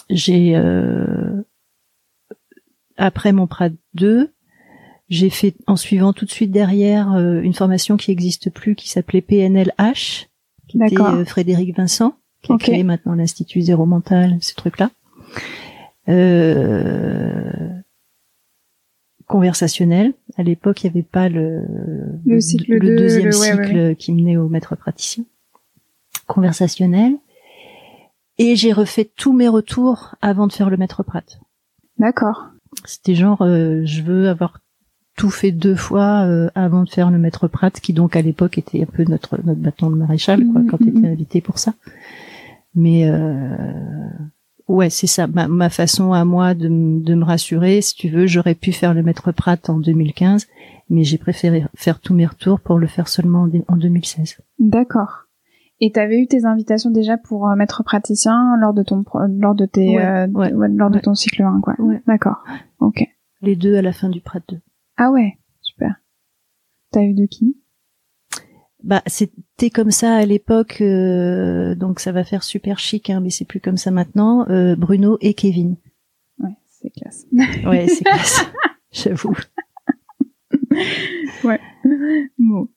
[0.10, 0.56] j'ai
[3.00, 4.30] après mon Prat 2,
[5.10, 8.90] j'ai fait en suivant tout de suite derrière euh, une formation qui n'existe plus, qui
[8.90, 10.28] s'appelait PNLH,
[10.68, 14.92] qui était euh, Frédéric Vincent, qui a créé maintenant l'Institut Zéro Mental, ce truc-là.
[16.10, 17.70] Euh,
[19.26, 20.14] conversationnel.
[20.38, 21.64] À l'époque, il n'y avait pas le,
[22.26, 25.24] le, cycle le deuxième cycle qui menait au maître praticien.
[26.28, 27.14] Conversationnel.
[28.40, 31.24] Et j'ai refait tous mes retours avant de faire le maître prat.
[32.00, 32.48] D'accord.
[32.86, 34.60] C'était genre, je veux avoir
[35.20, 38.58] tout fait deux fois euh, avant de faire le maître Pratt, qui donc à l'époque
[38.58, 41.12] était un peu notre notre bâton de maréchal, quoi, quand tu étais mm-hmm.
[41.12, 41.74] invité pour ça.
[42.74, 44.10] Mais euh,
[44.70, 45.28] ouais, c'est ça.
[45.28, 48.94] Ma, ma, façon à moi de, de me rassurer, si tu veux, j'aurais pu faire
[48.94, 50.48] le maître Pratt en 2015,
[50.90, 54.38] mais j'ai préféré faire tous mes retours pour le faire seulement en, 2016.
[54.58, 55.26] D'accord.
[55.82, 59.04] Et tu avais eu tes invitations déjà pour euh, maître praticien lors de ton
[59.40, 61.76] lors de tes lors de ton cycle 1 quoi.
[62.08, 62.44] D'accord.
[62.80, 63.04] OK.
[63.42, 64.60] Les deux à la fin du Prat 2.
[64.98, 65.96] Ah ouais, super.
[66.92, 67.56] T'as eu de qui?
[68.84, 73.30] Bah c'était comme ça à l'époque, euh, donc ça va faire super chic, hein, mais
[73.30, 74.48] c'est plus comme ça maintenant.
[74.50, 75.76] Euh, Bruno et Kevin.
[76.40, 77.26] Ouais, c'est classe.
[77.66, 78.46] ouais, c'est classe.
[78.92, 79.36] J'avoue.
[81.44, 81.60] ouais.
[82.38, 82.68] Bon.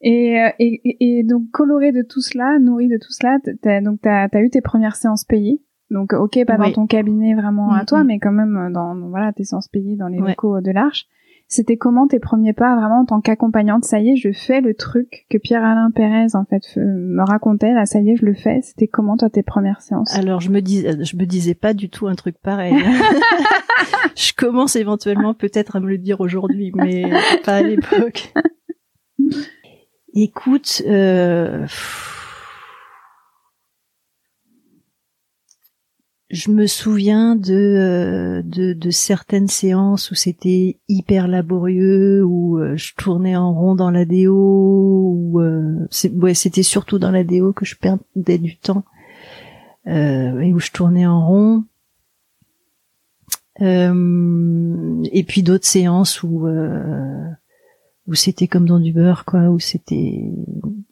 [0.00, 4.00] Et, euh, et, et, donc coloré de tout cela, nourri de tout cela, t'as, donc
[4.02, 5.60] t'as as eu tes premières séances payées.
[5.90, 9.44] Donc ok, pas dans ton cabinet vraiment à toi, mais quand même dans, voilà tes
[9.44, 11.06] séances payées dans les locaux de l'Arche.
[11.48, 13.84] C'était comment tes premiers pas vraiment en tant qu'accompagnante?
[13.84, 17.74] Ça y est, je fais le truc que Pierre-Alain Pérez en fait me racontait.
[17.74, 18.60] Là, ça y est, je le fais.
[18.62, 20.16] C'était comment toi tes premières séances?
[20.16, 22.74] Alors je me disais, je me disais pas du tout un truc pareil.
[24.16, 27.10] je commence éventuellement peut-être à me le dire aujourd'hui, mais
[27.44, 28.32] pas à l'époque.
[30.14, 30.82] Écoute.
[30.86, 31.66] Euh
[36.32, 42.74] je me souviens de, euh, de, de certaines séances où c'était hyper laborieux, où euh,
[42.74, 47.52] je tournais en rond dans la déo, où euh, ouais, c'était surtout dans la déo
[47.52, 48.84] que je perdais du temps
[49.84, 51.64] et où je tournais en rond.
[53.60, 56.46] et puis d'autres séances où
[58.06, 60.32] où c'était comme dans du beurre, quoi, où c'était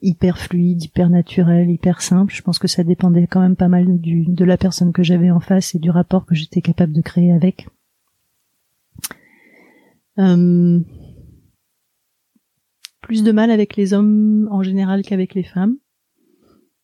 [0.00, 2.32] hyper fluide, hyper naturel, hyper simple.
[2.32, 5.30] Je pense que ça dépendait quand même pas mal du, de la personne que j'avais
[5.30, 7.68] en face et du rapport que j'étais capable de créer avec.
[10.18, 10.80] Euh,
[13.00, 15.76] plus de mal avec les hommes en général qu'avec les femmes.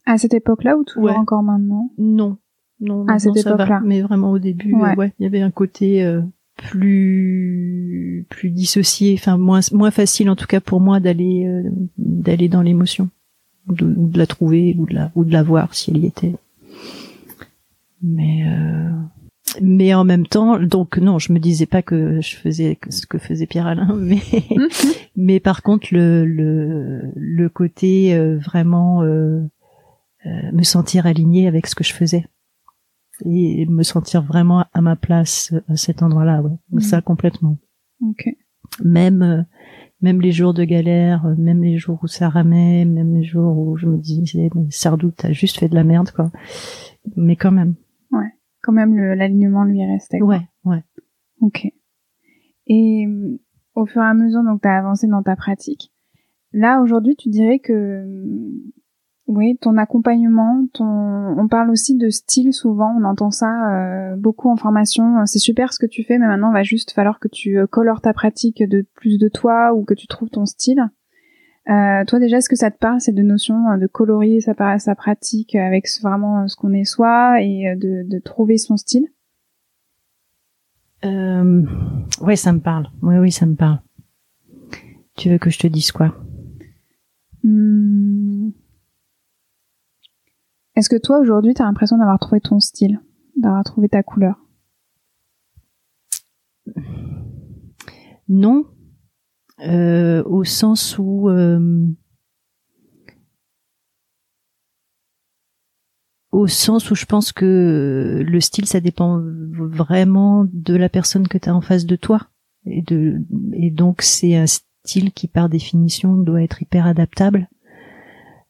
[0.07, 1.91] À cette époque-là ou toujours encore maintenant?
[1.99, 2.39] Non,
[2.81, 3.81] non, à cette époque-là.
[3.85, 5.13] Mais vraiment au début, ouais.
[5.19, 6.23] il y avait un côté euh,
[6.57, 12.49] plus plus dissocié, enfin moins moins facile en tout cas pour moi d'aller euh, d'aller
[12.49, 13.11] dans l'émotion,
[13.69, 16.35] de, de la trouver ou de la ou de la voir si elle y était.
[18.03, 18.91] Mais euh,
[19.61, 23.19] mais en même temps, donc non, je me disais pas que je faisais ce que
[23.19, 24.21] faisait Pierre Alain, mais
[25.15, 29.03] mais par contre le le, le côté euh, vraiment
[30.53, 32.27] me sentir aligné avec ce que je faisais
[33.25, 36.57] et me sentir vraiment à ma place à cet endroit-là, ouais.
[36.71, 36.81] Mhm.
[36.81, 37.59] Ça complètement.
[38.03, 38.29] Ok.
[38.85, 39.43] Même euh,
[40.03, 43.57] même les jours de galère, euh, même les jours où ça ramait, même les jours
[43.59, 46.31] où je me disais mais Sardou t'as juste fait de la merde quoi.
[47.17, 47.75] Mais quand même.
[48.11, 48.31] Ouais.
[48.63, 50.21] Quand même l'alignement lui est resté.
[50.21, 50.83] Ouais, ouais.
[51.41, 51.67] Ok.
[52.67, 53.07] Et
[53.75, 55.93] au fur et à mesure donc t'as avancé dans ta pratique.
[56.53, 58.05] Là aujourd'hui tu dirais que
[59.27, 60.85] oui, ton accompagnement, ton...
[60.85, 65.27] on parle aussi de style souvent, on entend ça euh, beaucoup en formation.
[65.27, 67.67] C'est super ce que tu fais, mais maintenant il va juste falloir que tu euh,
[67.67, 70.91] colores ta pratique de plus de toi ou que tu trouves ton style.
[71.69, 74.79] Euh, toi déjà, est-ce que ça te parle ces deux notions euh, de colorier sa,
[74.79, 79.09] sa pratique avec vraiment ce qu'on est soi et de, de trouver son style?
[81.05, 81.63] Euh,
[82.21, 82.89] Ouais, ça me parle.
[83.03, 83.81] Oui, oui, ça me parle.
[85.17, 86.15] Tu veux que je te dise quoi?
[87.43, 88.36] Hmm.
[90.77, 93.01] Est-ce que toi aujourd'hui tu as l'impression d'avoir trouvé ton style,
[93.37, 94.37] d'avoir trouvé ta couleur?
[98.29, 98.67] Non,
[99.67, 101.87] euh, au sens où euh,
[106.31, 111.39] au sens où je pense que le style ça dépend vraiment de la personne que
[111.39, 112.29] tu as en face de toi.
[112.67, 117.49] Et donc c'est un style qui par définition doit être hyper adaptable.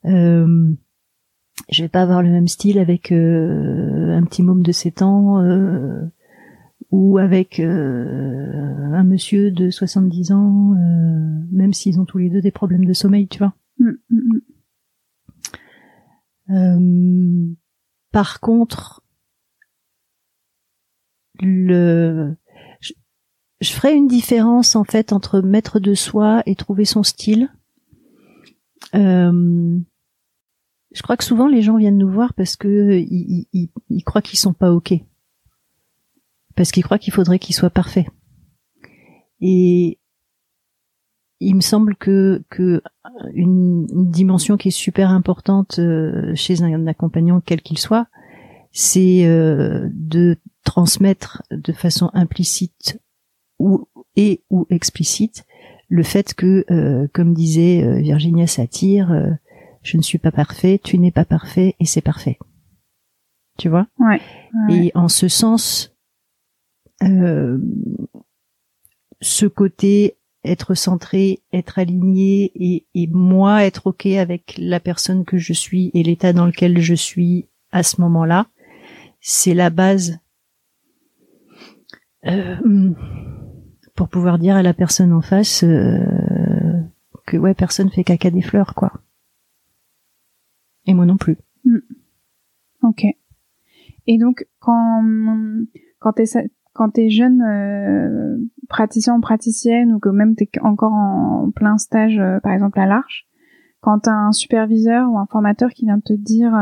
[0.06, 0.74] Euh,
[1.70, 5.42] je vais pas avoir le même style avec un petit môme de 7 ans
[6.90, 10.74] ou avec un monsieur de 70 ans,
[11.50, 13.54] même s'ils ont tous les deux des problèmes de sommeil, tu vois.
[13.78, 13.90] Mm,
[16.48, 17.56] mm, mm.
[18.12, 19.02] par contre,
[21.40, 22.36] le
[23.60, 27.50] je ferai une différence en fait entre mettre de soi et trouver son style.
[28.94, 29.78] Euh,
[30.96, 34.38] je crois que souvent les gens viennent nous voir parce que ils, ils, croient qu'ils
[34.38, 34.94] sont pas ok,
[36.54, 38.06] parce qu'ils croient qu'il faudrait qu'ils soient parfaits.
[39.42, 39.98] Et
[41.40, 42.80] il me semble que que
[43.34, 48.06] une, dimension qui est super importante euh, chez un accompagnant quel qu'il soit,
[48.72, 52.98] c'est euh, de transmettre de façon implicite
[53.58, 55.44] ou et ou explicite
[55.88, 59.30] le fait que, euh, comme disait euh, Virginia Satir, euh,
[59.86, 62.38] je ne suis pas parfait, tu n'es pas parfait et c'est parfait.
[63.56, 63.86] Tu vois?
[63.98, 64.20] Ouais,
[64.68, 65.94] Et en ce sens,
[67.00, 67.60] ce
[69.46, 75.52] côté être centré, être aligné et, et, moi être ok avec la personne que je
[75.52, 78.46] suis et l'état dans lequel je suis à ce moment-là,
[79.20, 80.18] c'est la base.
[82.26, 82.56] Euh,
[83.94, 86.80] pour pouvoir dire à la personne en face euh,
[87.24, 88.92] que ouais personne fait caca des fleurs quoi
[90.86, 91.78] et moi non plus hmm.
[92.82, 93.06] ok
[94.06, 95.02] et donc quand
[95.98, 96.14] quand
[96.72, 98.36] quand t'es jeune euh,
[98.68, 102.86] praticien ou praticienne ou que même t'es encore en plein stage euh, par exemple à
[102.86, 103.26] l'Arche
[103.80, 106.52] quand t'as un superviseur ou un formateur qui vient te dire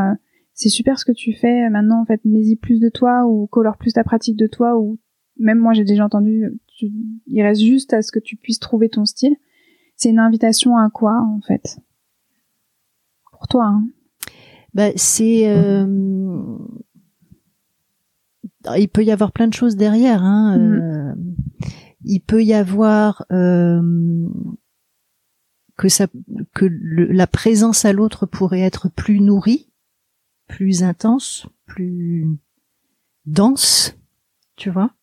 [0.52, 3.76] c'est super ce que tu fais maintenant en fait mets-y plus de toi ou colore
[3.76, 4.98] plus ta pratique de toi ou
[5.38, 6.50] même moi j'ai déjà entendu
[7.26, 9.36] il reste juste à ce que tu puisses trouver ton style.
[9.96, 11.78] C'est une invitation à quoi en fait?
[13.32, 13.86] Pour toi hein
[14.74, 15.86] bah, c'est euh,
[18.76, 20.22] il peut y avoir plein de choses derrière.
[20.22, 20.58] Hein.
[20.58, 20.72] Mm.
[20.72, 21.14] Euh,
[22.04, 23.80] il peut y avoir euh,
[25.76, 26.06] que ça,
[26.54, 29.70] que la présence à l'autre pourrait être plus nourrie,
[30.46, 32.26] plus intense, plus
[33.26, 33.96] dense,
[34.56, 34.94] tu vois.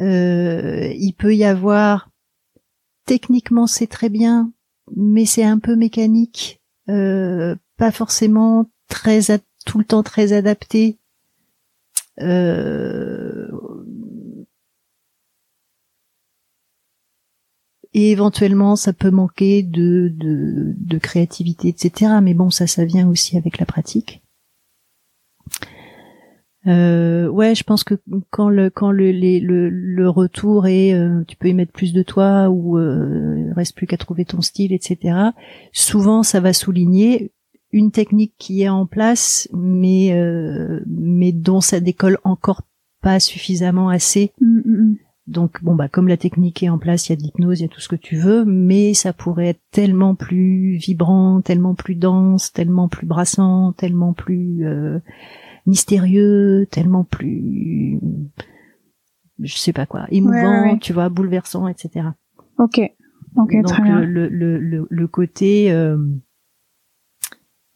[0.00, 2.10] Euh, il peut y avoir
[3.06, 4.52] techniquement c'est très bien,
[4.94, 9.20] mais c'est un peu mécanique, euh, pas forcément très
[9.64, 10.98] tout le temps très adapté.
[12.20, 13.48] Euh,
[17.92, 22.12] et éventuellement ça peut manquer de, de, de créativité, etc.
[22.22, 24.22] Mais bon, ça, ça vient aussi avec la pratique.
[26.66, 27.94] Euh, ouais, je pense que
[28.30, 32.02] quand le quand le le, le retour est euh, tu peux y mettre plus de
[32.02, 35.16] toi ou euh, reste plus qu'à trouver ton style, etc.
[35.72, 37.30] Souvent, ça va souligner
[37.76, 42.62] une technique qui est en place, mais euh, mais dont ça décolle encore
[43.02, 44.32] pas suffisamment assez.
[44.40, 44.96] Mm, mm, mm.
[45.26, 47.64] Donc bon bah comme la technique est en place, il y a de l'hypnose, il
[47.64, 51.74] y a tout ce que tu veux, mais ça pourrait être tellement plus vibrant, tellement
[51.74, 55.00] plus dense, tellement plus brassant, tellement plus euh,
[55.66, 57.98] mystérieux, tellement plus,
[59.40, 62.06] je sais pas quoi, émouvant, tu vois, bouleversant, etc.
[62.58, 62.80] Ok,
[63.36, 64.00] ok, très bien.
[64.00, 65.98] Le, le, le, le côté, euh,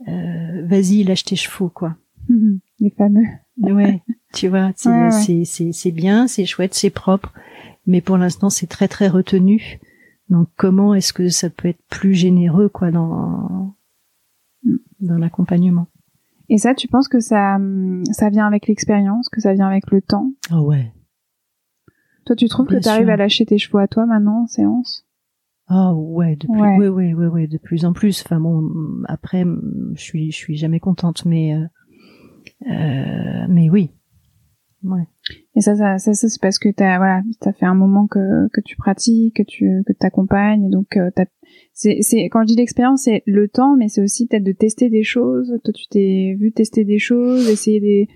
[0.09, 1.97] euh, vas-y, lâche tes chevaux, quoi.
[2.81, 3.27] Les fameux.
[3.59, 7.33] Ouais, tu vois, c'est c'est c'est bien, c'est chouette, c'est propre,
[7.87, 9.79] mais pour l'instant c'est très très retenu.
[10.29, 13.75] Donc comment est-ce que ça peut être plus généreux, quoi, dans
[15.01, 15.89] dans l'accompagnement?
[16.49, 17.59] Et ça, tu penses que ça,
[18.11, 20.33] ça vient avec l'expérience, que ça vient avec le temps?
[20.51, 20.93] Ah ouais.
[22.27, 25.07] Toi, tu trouves que tu arrives à lâcher tes chevaux à toi maintenant en séance?
[25.73, 26.89] Ah ouais, de plus, ouais.
[26.89, 28.25] Ouais, ouais, ouais, de plus en plus.
[28.27, 28.69] Enfin bon,
[29.07, 29.45] après,
[29.95, 31.65] je suis, je suis jamais contente, mais, euh,
[32.69, 33.91] euh, mais oui,
[34.83, 35.07] ouais.
[35.55, 38.61] Et ça, ça, ça, c'est parce que t'as, voilà, t'as fait un moment que, que
[38.61, 41.27] tu pratiques, que tu, que t'accompagnes, donc euh, t'as
[41.73, 44.91] c'est, c'est quand je dis l'expérience, c'est le temps, mais c'est aussi peut-être de tester
[44.91, 45.57] des choses.
[45.63, 48.09] Toi, tu t'es vu tester des choses, essayer des,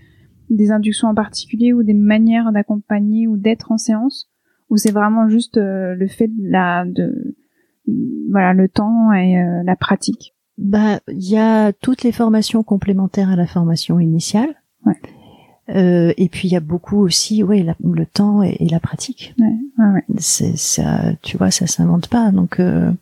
[0.51, 4.29] des inductions en particulier ou des manières d'accompagner ou d'être en séance,
[4.71, 7.37] ou c'est vraiment juste euh, le fait de la, de,
[8.31, 10.35] voilà, le temps et euh, la pratique.
[10.57, 14.55] Bah, il y a toutes les formations complémentaires à la formation initiale.
[14.87, 14.95] Ouais.
[15.71, 19.35] Euh, et puis il y a beaucoup aussi, ouais, le temps et, la pratique.
[19.39, 22.31] Ouais, ouais, C'est ça, tu vois, ça s'invente pas.
[22.31, 22.93] Donc euh,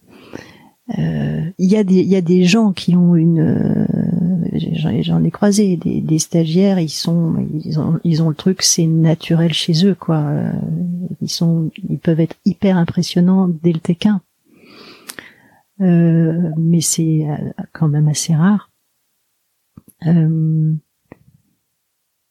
[0.99, 3.87] euh, il y a des il y a des gens qui ont une euh,
[5.03, 8.87] j'en ai croisé des, des, stagiaires ils sont ils ont ils ont le truc c'est
[8.87, 10.53] naturel chez eux quoi euh,
[11.21, 14.19] ils sont ils peuvent être hyper impressionnants dès le T1
[15.83, 17.27] mais c'est
[17.73, 18.71] quand même assez rare.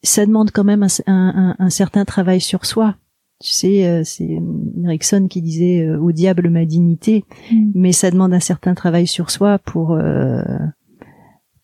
[0.04, 2.96] ça demande quand même un, certain travail sur soi.
[3.44, 4.38] Tu sais, c'est
[4.84, 7.72] Erickson qui disait au diable ma dignité, mm.
[7.74, 9.98] mais ça demande un certain travail sur soi pour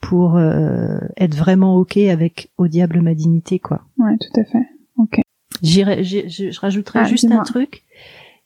[0.01, 3.81] pour euh, être vraiment ok avec au diable ma dignité quoi.
[3.97, 4.65] Ouais, tout à fait.
[4.97, 5.21] Ok.
[5.61, 7.83] J'irai, je rajouterai ah, juste un truc.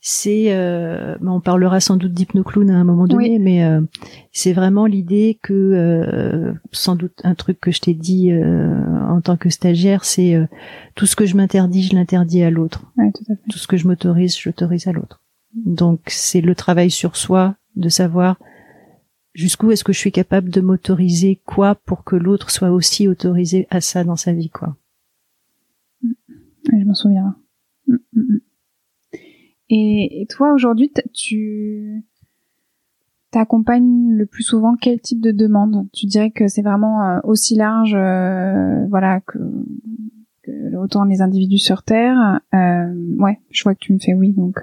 [0.04, 3.82] C'est, euh, on parlera sans doute d'hypnoclown à un moment donné, mais euh,
[4.32, 9.38] c'est vraiment l'idée que, euh, sans doute un truc que je t'ai dit en tant
[9.38, 10.36] que stagiaire, c'est
[10.95, 12.91] tout ce que je m'interdis, je l'interdis à l'autre.
[12.95, 13.41] Tout, à fait.
[13.52, 15.22] tout ce que je m'autorise, je l'autorise à l'autre.
[15.54, 18.38] Donc c'est le travail sur soi de savoir
[19.34, 23.68] jusqu'où est-ce que je suis capable de m'autoriser quoi pour que l'autre soit aussi autorisé
[23.70, 24.76] à ça dans sa vie, quoi.
[26.02, 27.36] je m'en souviens.
[27.88, 28.39] Mm, mm,
[29.74, 32.03] Et, toi, aujourd'hui, tu
[33.32, 35.88] t'accompagnes le plus souvent quel type de demande?
[35.93, 39.39] Tu dirais que c'est vraiment euh, aussi large, euh, voilà, que,
[40.76, 42.41] autant les individus sur Terre.
[42.53, 44.59] Euh, ouais, je vois que tu me fais oui, donc.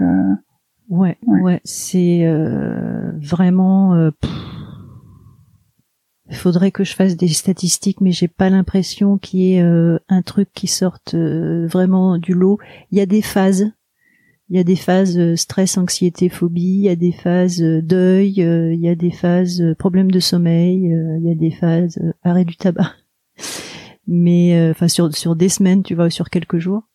[0.90, 2.26] Ouais, ouais, c'est
[3.22, 4.10] vraiment.
[6.30, 9.98] Il faudrait que je fasse des statistiques, mais j'ai pas l'impression qu'il y ait euh,
[10.08, 12.58] un truc qui sorte euh, vraiment du lot.
[12.90, 13.70] Il y a des phases.
[14.50, 16.62] Il y a des phases euh, stress, anxiété, phobie.
[16.62, 18.34] Il y a des phases deuil.
[18.38, 20.84] il y a des phases problème de sommeil.
[20.84, 22.92] il y a des phases arrêt du tabac.
[24.06, 26.88] Mais enfin sur sur des semaines, tu vois, sur quelques jours.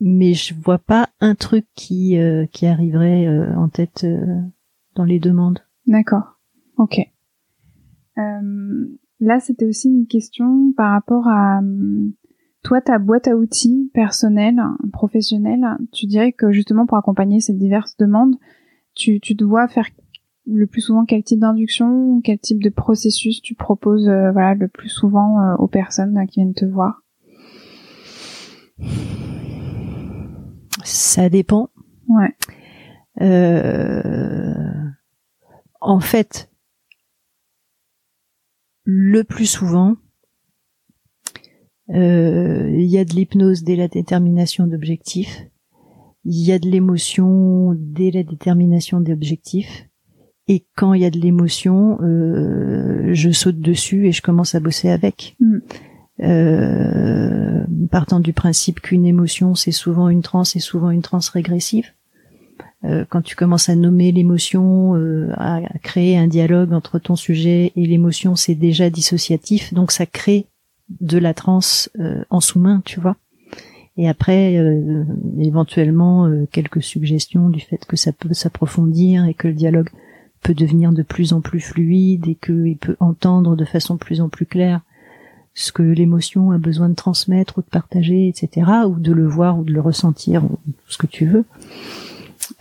[0.00, 2.16] Mais je vois pas un truc qui
[2.50, 4.06] qui arriverait en tête
[4.94, 5.60] dans les demandes.
[5.86, 6.40] D'accord.
[6.78, 6.98] Ok.
[8.18, 12.08] Euh, là, c'était aussi une question par rapport à euh,
[12.66, 14.60] toi, ta boîte à outils personnelle,
[14.92, 15.64] professionnelle.
[15.92, 18.34] Tu dirais que justement pour accompagner ces diverses demandes,
[18.92, 19.86] tu, tu dois faire
[20.48, 24.66] le plus souvent quel type d'induction, quel type de processus tu proposes, euh, voilà, le
[24.66, 27.04] plus souvent aux personnes qui viennent te voir?
[30.82, 31.70] Ça dépend.
[32.08, 32.34] Ouais.
[33.20, 34.90] Euh,
[35.80, 36.50] en fait,
[38.82, 40.05] le plus souvent, euh,
[41.88, 45.46] il y a de l'hypnose dès la détermination d'objectifs,
[46.24, 49.88] il y a de l'émotion dès la détermination d'objectifs,
[50.48, 54.60] et quand il y a de l'émotion, euh, je saute dessus et je commence à
[54.60, 55.36] bosser avec.
[55.40, 55.58] Mm.
[56.22, 61.90] Euh, partant du principe qu'une émotion, c'est souvent une transe et souvent une transe régressive.
[62.84, 67.72] Euh, quand tu commences à nommer l'émotion, euh, à, créer un dialogue entre ton sujet
[67.74, 70.46] et l'émotion, c'est déjà dissociatif, donc ça crée
[71.00, 73.16] de la transe euh, en sous-main, tu vois.
[73.98, 74.62] Et après,
[75.38, 79.88] éventuellement, quelques suggestions du fait que ça peut s'approfondir et que le dialogue
[80.42, 84.28] peut devenir de plus en plus fluide et qu'il peut entendre de façon plus en
[84.28, 84.82] plus claire
[85.56, 89.58] ce que l'émotion a besoin de transmettre ou de partager, etc., ou de le voir
[89.58, 91.46] ou de le ressentir, ou ce que tu veux.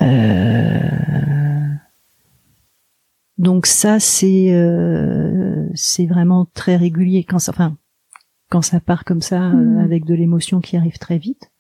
[0.02, 0.80] Euh,
[3.38, 7.76] donc ça c'est euh, c'est vraiment très régulier quand enfin
[8.56, 9.78] quand ça part comme ça euh, mhm.
[9.80, 11.52] avec de l'émotion qui arrive très vite.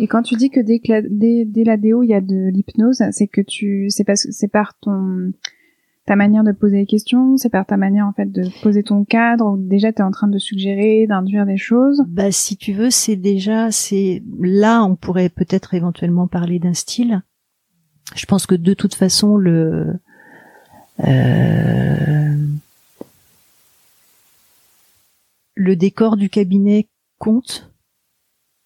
[0.00, 2.20] Et quand tu dis que dès, que la, dès, dès la déo il y a
[2.20, 5.32] de l'hypnose, c'est que tu c'est parce c'est par ton
[6.04, 9.04] ta manière de poser les questions, c'est par ta manière en fait de poser ton
[9.04, 12.02] cadre ou déjà tu es en train de suggérer, d'induire des choses?
[12.08, 17.22] Bah si tu veux, c'est déjà c'est là on pourrait peut-être éventuellement parler d'un style
[18.16, 19.94] je pense que de toute façon le
[21.06, 22.31] euh,
[25.54, 26.88] le décor du cabinet
[27.18, 27.70] compte?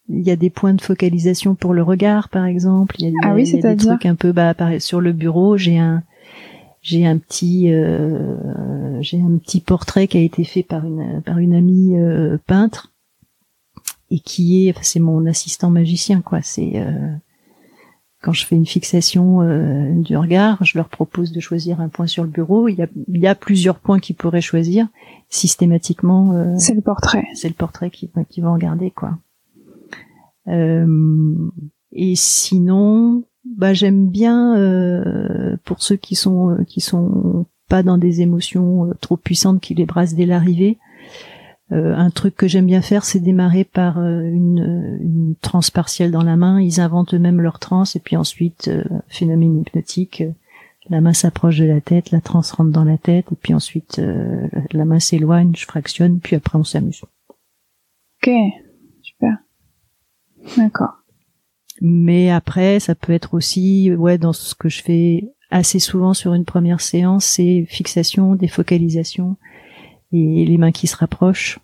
[0.08, 2.94] Il y a des points de focalisation pour le regard, par exemple.
[3.00, 5.56] Il y a, ah oui, il des trucs un peu bah, sur le bureau.
[5.56, 6.04] J'ai un
[6.80, 11.38] j'ai un petit euh, j'ai un petit portrait qui a été fait par une par
[11.38, 12.92] une amie euh, peintre
[14.12, 16.42] et qui est c'est mon assistant magicien quoi.
[16.42, 16.74] C'est
[18.26, 22.08] quand je fais une fixation euh, du regard, je leur propose de choisir un point
[22.08, 22.66] sur le bureau.
[22.66, 24.88] Il y a, il y a plusieurs points qu'ils pourraient choisir.
[25.28, 27.24] Systématiquement, euh, c'est le portrait.
[27.34, 29.16] C'est le portrait qui, qui vont regarder quoi.
[30.48, 31.36] Euh,
[31.92, 38.22] et sinon, bah j'aime bien euh, pour ceux qui sont qui sont pas dans des
[38.22, 40.78] émotions trop puissantes qui les brassent dès l'arrivée.
[41.72, 46.12] Euh, un truc que j'aime bien faire, c'est démarrer par euh, une, une transe partielle
[46.12, 46.60] dans la main.
[46.60, 50.22] Ils inventent eux-mêmes leur transe et puis ensuite, euh, phénomène hypnotique,
[50.88, 54.00] la main s'approche de la tête, la transe rentre dans la tête et puis ensuite
[54.70, 57.02] la main s'éloigne, je fractionne, puis après on s'amuse.
[58.22, 58.30] Ok,
[59.02, 59.36] super.
[60.56, 61.02] D'accord.
[61.80, 66.34] Mais après, ça peut être aussi, ouais, dans ce que je fais assez souvent sur
[66.34, 69.36] une première séance, c'est fixation, défocalisation
[70.12, 71.58] et les mains qui se rapprochent.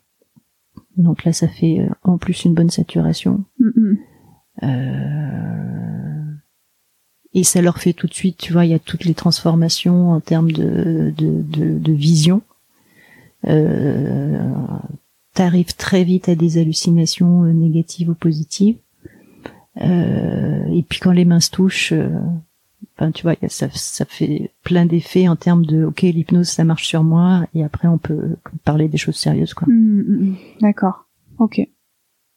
[0.97, 3.45] Donc là, ça fait euh, en plus une bonne saturation.
[4.62, 6.22] Euh,
[7.34, 10.12] et ça leur fait tout de suite, tu vois, il y a toutes les transformations
[10.12, 12.43] en termes de, de, de, de vision.
[13.47, 14.38] Euh,
[15.34, 18.76] T'arrives très vite à des hallucinations euh, négatives ou positives.
[19.80, 22.11] Euh, et puis quand les mains se touchent, euh,
[22.96, 26.86] enfin tu vois, ça, ça fait plein d'effets en termes de ok l'hypnose ça marche
[26.86, 29.68] sur moi et après on peut parler des choses sérieuses quoi.
[29.68, 30.36] Mmh, mmh, mmh.
[30.60, 31.06] D'accord,
[31.38, 31.60] ok,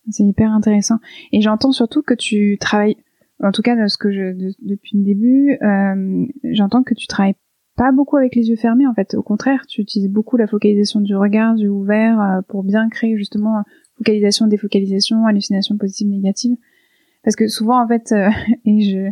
[0.09, 0.99] c'est hyper intéressant.
[1.31, 2.97] Et j'entends surtout que tu travailles,
[3.43, 7.35] en tout cas de ce que je depuis le début, euh, j'entends que tu travailles
[7.75, 9.15] pas beaucoup avec les yeux fermés en fait.
[9.15, 13.17] Au contraire, tu utilises beaucoup la focalisation du regard, du ouvert euh, pour bien créer
[13.17, 13.63] justement
[13.97, 16.55] focalisation, défocalisation, hallucination positive, négative.
[17.23, 18.29] Parce que souvent en fait, euh,
[18.65, 19.11] et je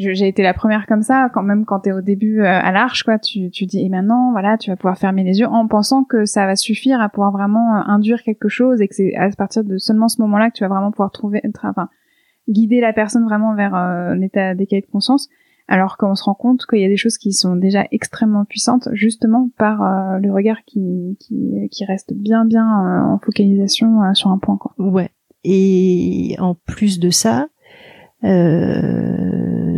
[0.00, 3.02] j'ai été la première comme ça, quand même quand t'es au début euh, à l'arche,
[3.02, 6.04] quoi, tu, tu dis et maintenant, voilà, tu vas pouvoir fermer les yeux en pensant
[6.04, 9.64] que ça va suffire à pouvoir vraiment induire quelque chose et que c'est à partir
[9.64, 11.88] de seulement ce moment-là que tu vas vraiment pouvoir trouver, enfin,
[12.48, 15.28] guider la personne vraiment vers un état d'équilibre de conscience
[15.70, 18.88] alors qu'on se rend compte qu'il y a des choses qui sont déjà extrêmement puissantes
[18.92, 24.12] justement par euh, le regard qui, qui, qui, reste bien bien euh, en focalisation euh,
[24.12, 24.74] sur un point quoi.
[24.78, 25.10] Ouais.
[25.44, 27.46] Et en plus de ça,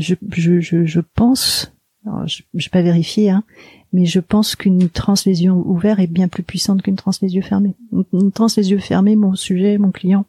[0.03, 1.73] je, je, je, je, pense,
[2.27, 3.45] je n'ai pas vérifié, hein,
[3.93, 7.35] mais je pense qu'une transe les yeux ouverts est bien plus puissante qu'une transe les
[7.35, 7.75] yeux fermés.
[8.13, 10.27] Une transe les yeux fermés, mon sujet, mon client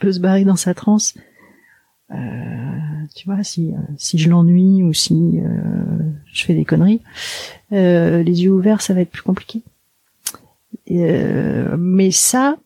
[0.00, 1.14] peut se barrer dans sa transe
[2.10, 7.00] euh, tu vois, si euh, si je l'ennuie ou si euh, je fais des conneries,
[7.70, 9.62] les yeux ouverts, ça va être plus compliqué.
[10.88, 12.56] mais ça,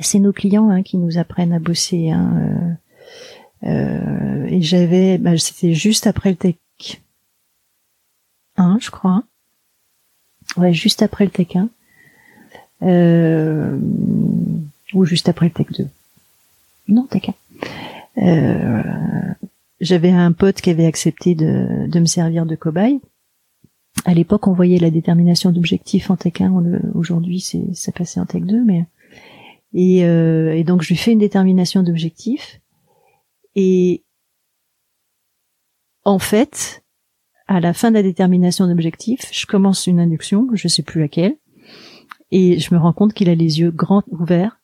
[0.00, 2.10] c'est nos clients hein, qui nous apprennent à bosser.
[2.10, 2.47] Hein,
[3.62, 6.56] et j'avais, bah, c'était juste après le Tech
[8.56, 9.22] 1, je crois.
[10.56, 11.68] Ouais, juste après le Tech 1.
[14.94, 15.86] ou juste après le Tech 2.
[16.88, 17.34] Non, Tech 1.
[18.22, 18.82] Euh,
[19.80, 23.00] j'avais un pote qui avait accepté de, de me servir de cobaye.
[24.04, 26.52] À l'époque, on voyait la détermination d'objectif en Tech 1.
[26.94, 28.86] Aujourd'hui, c'est ça passait en Tech 2, mais
[29.74, 32.60] et, euh, et donc je lui fais une détermination d'objectif.
[33.60, 34.04] Et
[36.04, 36.84] en fait,
[37.48, 41.36] à la fin de la détermination d'objectif, je commence une induction, je sais plus laquelle,
[42.30, 44.60] et je me rends compte qu'il a les yeux grands ouverts,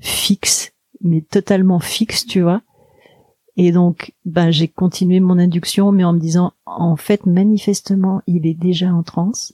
[0.00, 0.72] fixes,
[1.02, 2.62] mais totalement fixes, tu vois.
[3.58, 8.46] Et donc, ben, j'ai continué mon induction, mais en me disant, en fait, manifestement, il
[8.46, 9.52] est déjà en transe.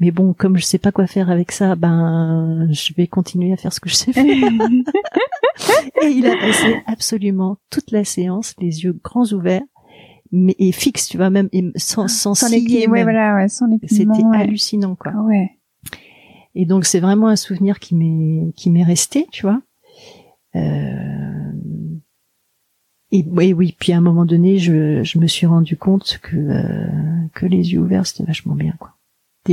[0.00, 3.56] Mais bon, comme je sais pas quoi faire avec ça, ben, je vais continuer à
[3.58, 4.24] faire ce que je sais faire.
[6.02, 9.62] et il a passé absolument toute la séance, les yeux grands ouverts,
[10.32, 14.24] mais et fixe, tu vois, même sans sans, sans les ouais, voilà, ouais, sans C'était
[14.32, 15.12] hallucinant, quoi.
[15.24, 15.50] Ouais.
[16.54, 19.60] Et donc, c'est vraiment un souvenir qui m'est qui m'est resté, tu vois.
[20.56, 21.52] Euh,
[23.12, 23.76] et oui, oui.
[23.78, 26.86] Puis à un moment donné, je, je me suis rendu compte que euh,
[27.34, 28.94] que les yeux ouverts c'était vachement bien, quoi.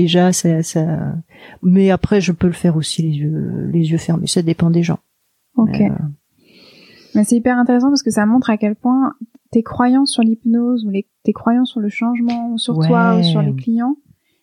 [0.02, 1.16] Déjà, ça, ça.
[1.64, 4.28] Mais après, je peux le faire aussi les yeux les yeux fermés.
[4.28, 5.00] Ça dépend des gens.
[5.56, 5.80] Ok.
[5.80, 9.16] Mais, euh, c'est hyper intéressant parce que ça montre à quel point
[9.50, 13.24] tes croyances sur l'hypnose ou les, tes croyances sur le changement ou sur toi ou
[13.24, 13.96] sur les clients,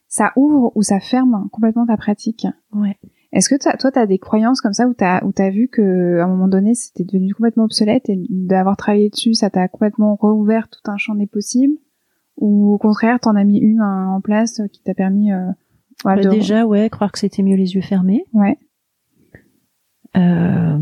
[0.08, 2.48] ça ouvre ou ça ferme complètement ta pratique.
[2.72, 2.98] Ouais.
[3.30, 6.24] Est-ce que toi, tu as des croyances comme ça où tu as vu que à
[6.24, 10.68] un moment donné, c'était devenu complètement obsolète et d'avoir travaillé dessus, ça t'a complètement rouvert
[10.68, 11.76] tout un champ des possibles
[12.36, 15.32] Ou au contraire, t'en as mis une en place qui t'a permis...
[15.32, 15.50] Euh,
[16.04, 18.24] bah, Déjà, ouais, croire que c'était mieux les yeux fermés.
[18.32, 18.58] Ouais.
[20.16, 20.78] Euh...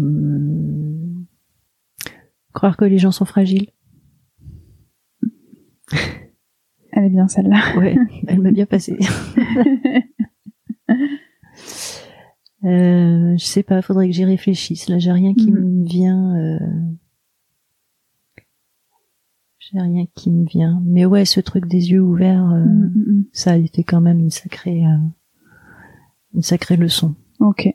[2.53, 3.71] Croire que les gens sont fragiles.
[6.93, 7.61] Elle est bien celle-là.
[7.79, 7.97] Ouais,
[8.27, 8.99] elle m'a bien passé.
[12.65, 14.89] Euh, je sais pas, faudrait que j'y réfléchisse.
[14.89, 15.55] Là, j'ai rien qui mm.
[15.55, 16.61] me vient.
[19.73, 20.83] J'ai rien qui me vient.
[20.85, 24.19] Mais ouais, ce truc des yeux ouverts, euh, mm, mm, ça a été quand même
[24.19, 24.99] une sacrée, euh,
[26.35, 27.15] une sacrée leçon.
[27.41, 27.69] Ok.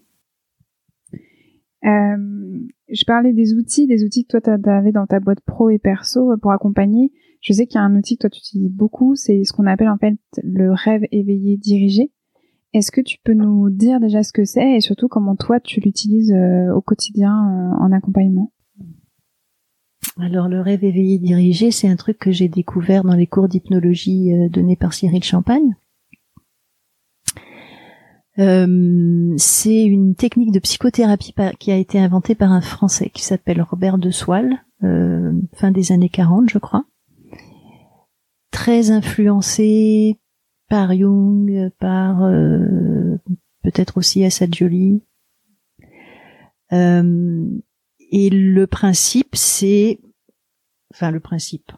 [1.86, 5.70] Euh, je parlais des outils, des outils que toi tu avais dans ta boîte pro
[5.70, 7.12] et perso pour accompagner.
[7.42, 9.68] Je sais qu'il y a un outil que toi tu utilises beaucoup, c'est ce qu'on
[9.68, 12.12] appelle en fait le rêve éveillé dirigé.
[12.74, 15.80] Est-ce que tu peux nous dire déjà ce que c'est et surtout comment toi tu
[15.80, 16.36] l'utilises
[16.76, 17.34] au quotidien
[17.80, 18.52] en accompagnement?
[20.20, 24.34] Alors le rêve éveillé dirigé, c'est un truc que j'ai découvert dans les cours d'hypnologie
[24.34, 25.76] euh, donnés par Cyril Champagne.
[28.38, 33.98] c'est une technique de psychothérapie qui a été inventée par un Français qui s'appelle Robert
[33.98, 36.86] de Soile, fin des années 40 je crois
[38.58, 40.20] très influencé
[40.68, 43.18] par Jung, par euh,
[43.64, 45.04] peut-être aussi Assad Jolie.
[46.74, 47.46] Euh,
[48.12, 50.00] et le principe, c'est,
[50.94, 51.72] enfin le principe.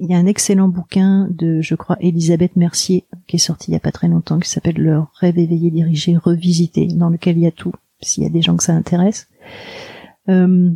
[0.00, 3.74] Il y a un excellent bouquin de, je crois, Elisabeth Mercier, qui est sorti il
[3.74, 7.42] y a pas très longtemps, qui s'appelle Le rêve éveillé, dirigé, revisité, dans lequel il
[7.42, 9.28] y a tout, s'il y a des gens que ça intéresse.
[10.28, 10.70] Euh,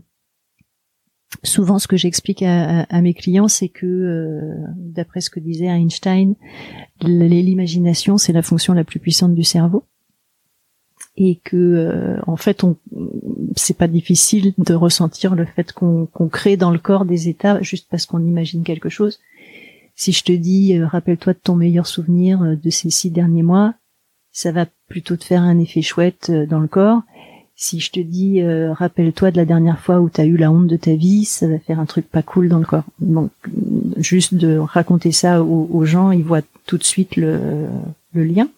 [1.45, 6.35] souvent, ce que j'explique à, mes clients, c'est que, euh, d'après ce que disait Einstein,
[7.01, 9.85] l'imagination, c'est la fonction la plus puissante du cerveau
[11.17, 12.77] et que euh, en fait on
[13.57, 17.87] c'est pas difficile de ressentir le fait qu'on crée dans le corps des états juste
[17.91, 19.21] parce qu'on imagine quelque chose.
[19.95, 23.43] Si je te dis euh, rappelle-toi de ton meilleur souvenir euh, de ces six derniers
[23.43, 23.75] mois
[24.33, 27.03] ça va plutôt te faire un effet chouette dans le corps.
[27.55, 30.67] Si je te dis rappelle-toi de la dernière fois où tu as eu la honte
[30.67, 32.87] de ta vie ça va faire un truc pas cool dans le corps.
[32.99, 33.31] Donc
[33.99, 37.69] juste de raconter ça aux, aux gens ils voient tout de suite le,
[38.15, 38.49] le lien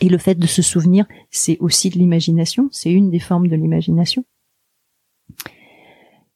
[0.00, 3.56] et le fait de se souvenir, c'est aussi de l'imagination, c'est une des formes de
[3.56, 4.24] l'imagination.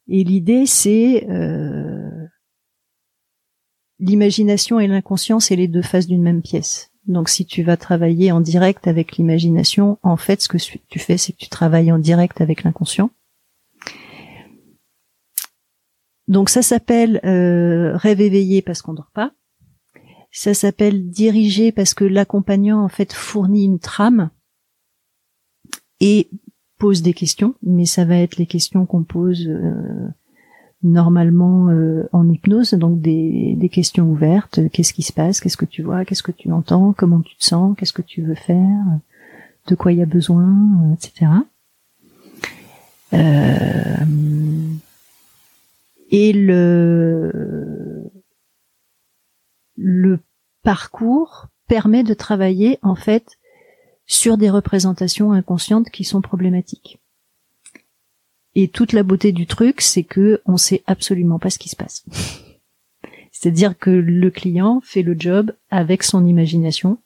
[0.09, 2.27] Et l'idée, c'est euh,
[3.99, 6.91] l'imagination et l'inconscient, c'est les deux faces d'une même pièce.
[7.07, 10.59] Donc si tu vas travailler en direct avec l'imagination, en fait, ce que
[10.89, 13.11] tu fais, c'est que tu travailles en direct avec l'inconscient.
[16.29, 19.33] Donc ça s'appelle euh, rêve éveillé parce qu'on dort pas.
[20.33, 24.31] Ça s'appelle diriger parce que l'accompagnant en fait fournit une trame
[26.01, 26.29] et
[26.79, 30.09] pose des questions, mais ça va être les questions qu'on pose euh,
[30.83, 34.61] normalement euh, en hypnose, donc des, des questions ouvertes.
[34.73, 35.41] Qu'est-ce qui se passe?
[35.41, 36.05] Qu'est-ce que tu vois?
[36.05, 36.95] Qu'est-ce que tu entends?
[36.97, 37.77] Comment tu te sens?
[37.77, 38.85] Qu'est-ce que tu veux faire?
[39.67, 40.57] De quoi il y a besoin?
[40.95, 41.27] Etc.
[43.13, 44.05] Euh,
[46.11, 48.00] et le
[49.81, 50.21] le
[50.63, 53.39] parcours permet de travailler en fait
[54.07, 56.99] sur des représentations inconscientes qui sont problématiques.
[58.55, 61.77] Et toute la beauté du truc, c'est que on sait absolument pas ce qui se
[61.77, 62.05] passe.
[63.33, 66.99] C'est-à-dire que le client fait le job avec son imagination.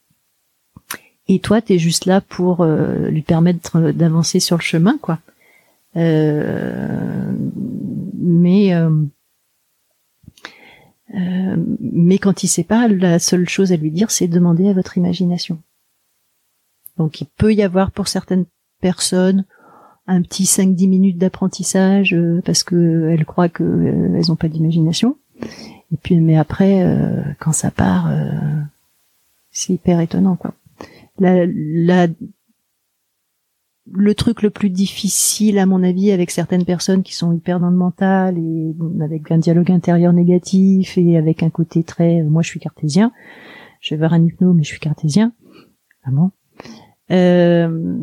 [1.28, 5.20] Et toi, tu es juste là pour euh, lui permettre d'avancer sur le chemin, quoi.
[5.96, 7.32] Euh,
[8.18, 8.90] mais euh,
[11.14, 14.72] euh, mais quand il sait pas, la seule chose à lui dire, c'est demander à
[14.72, 15.58] votre imagination.
[16.96, 18.46] Donc il peut y avoir pour certaines
[18.80, 19.44] personnes
[20.06, 24.48] un petit 5-10 minutes d'apprentissage euh, parce que elles croient que euh, elles ont pas
[24.48, 25.16] d'imagination.
[25.92, 26.84] Et puis mais après,
[27.38, 28.10] quand ça part,
[29.50, 30.54] c'est hyper étonnant quoi.
[31.18, 32.06] La
[33.90, 37.70] le truc le plus difficile à mon avis avec certaines personnes qui sont hyper dans
[37.70, 42.48] le mental et avec un dialogue intérieur négatif et avec un côté très moi je
[42.48, 43.12] suis cartésien.
[43.80, 45.32] Je vais voir un hypno mais je suis cartésien.
[46.02, 46.32] Vraiment
[47.10, 47.98] euh,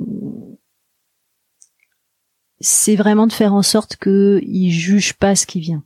[2.59, 5.83] c'est vraiment de faire en sorte que il juge pas ce qui vient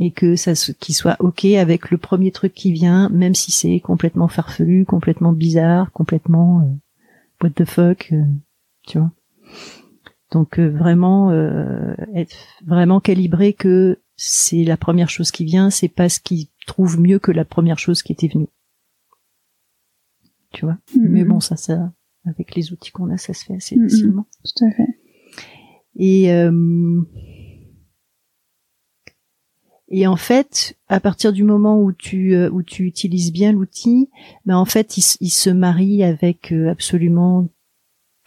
[0.00, 3.80] et que ça qu'il soit ok avec le premier truc qui vient même si c'est
[3.80, 8.24] complètement farfelu complètement bizarre complètement euh, what the fuck euh,
[8.88, 9.12] tu vois.
[10.32, 12.36] Donc euh, vraiment euh, être
[12.66, 17.18] vraiment calibré que c'est la première chose qui vient, c'est pas ce qui trouve mieux
[17.18, 18.48] que la première chose qui était venue.
[20.52, 20.78] Tu vois?
[20.94, 21.08] Mm-hmm.
[21.08, 21.92] Mais bon, ça, ça,
[22.26, 23.90] avec les outils qu'on a, ça se fait assez mm-hmm.
[23.90, 24.26] facilement.
[24.44, 24.98] Tout à fait.
[25.96, 27.02] Et euh,
[29.90, 34.10] et en fait, à partir du moment où tu où tu utilises bien l'outil,
[34.44, 37.48] ben en fait, il, il, se marie avec absolument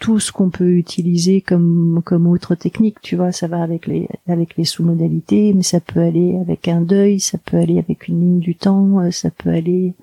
[0.01, 4.09] tout ce qu'on peut utiliser comme comme autre technique, tu vois, ça va avec les
[4.27, 8.19] avec les sous-modalités, mais ça peut aller avec un deuil, ça peut aller avec une
[8.19, 9.93] ligne du temps, euh, ça peut aller.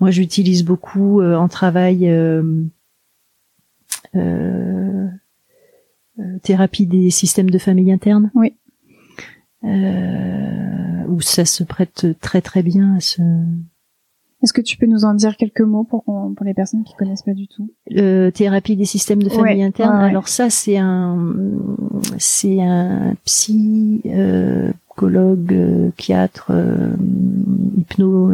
[0.00, 2.64] Moi, j'utilise beaucoup euh, en travail euh,
[4.14, 5.08] euh,
[6.42, 8.30] thérapie des systèmes de famille interne.
[8.34, 8.54] Oui.
[9.62, 13.20] où ça se prête très très bien à ce
[14.42, 17.22] est-ce que tu peux nous en dire quelques mots pour, pour les personnes qui connaissent
[17.22, 17.72] pas du tout?
[17.96, 19.96] Euh, Thérapie des systèmes de famille interne.
[19.96, 21.34] Alors ça, c'est un
[22.18, 24.04] c'est un psychologue,
[25.52, 26.92] euh, psychiatre, euh,
[27.78, 28.30] hypno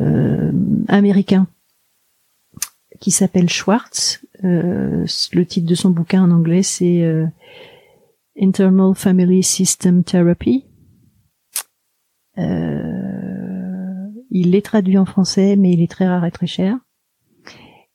[0.00, 0.52] euh,
[0.88, 1.46] américain
[2.98, 4.24] qui s'appelle Schwartz.
[4.42, 7.04] le titre de son bouquin en anglais, c'est
[8.40, 10.64] Internal Family System Therapy.
[12.38, 13.11] Euh,
[14.34, 16.78] il est traduit en français, mais il est très rare et très cher.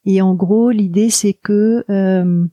[0.05, 2.45] Et en gros, l'idée c'est que euh,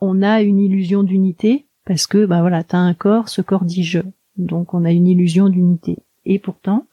[0.00, 3.82] on a une illusion d'unité parce que bah voilà, t'as un corps, ce corps dit
[3.82, 4.00] je,
[4.36, 5.98] donc on a une illusion d'unité.
[6.26, 6.86] Et pourtant,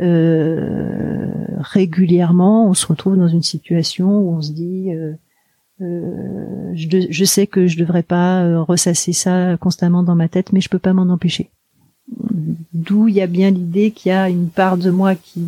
[0.00, 5.12] euh, régulièrement, on se retrouve dans une situation où on se dit, euh,
[6.74, 10.70] je, je, sais que je devrais pas ressasser ça constamment dans ma tête, mais je
[10.70, 11.50] peux pas m'en empêcher.
[12.72, 15.44] D'où il y a bien l'idée qu'il y a une part de moi qui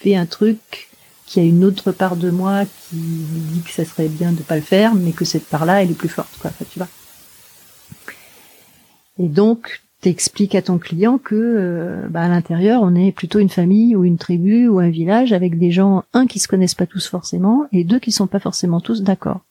[0.00, 0.88] fait un truc,
[1.26, 4.42] qu'il y a une autre part de moi qui dit que ça serait bien de
[4.42, 6.50] pas le faire, mais que cette part-là, elle est plus forte, quoi.
[6.70, 6.88] tu vois.
[9.18, 13.48] Et donc, t'expliques à ton client que euh, bah, à l'intérieur on est plutôt une
[13.48, 16.86] famille ou une tribu ou un village avec des gens un qui se connaissent pas
[16.86, 19.42] tous forcément et deux qui sont pas forcément tous d'accord.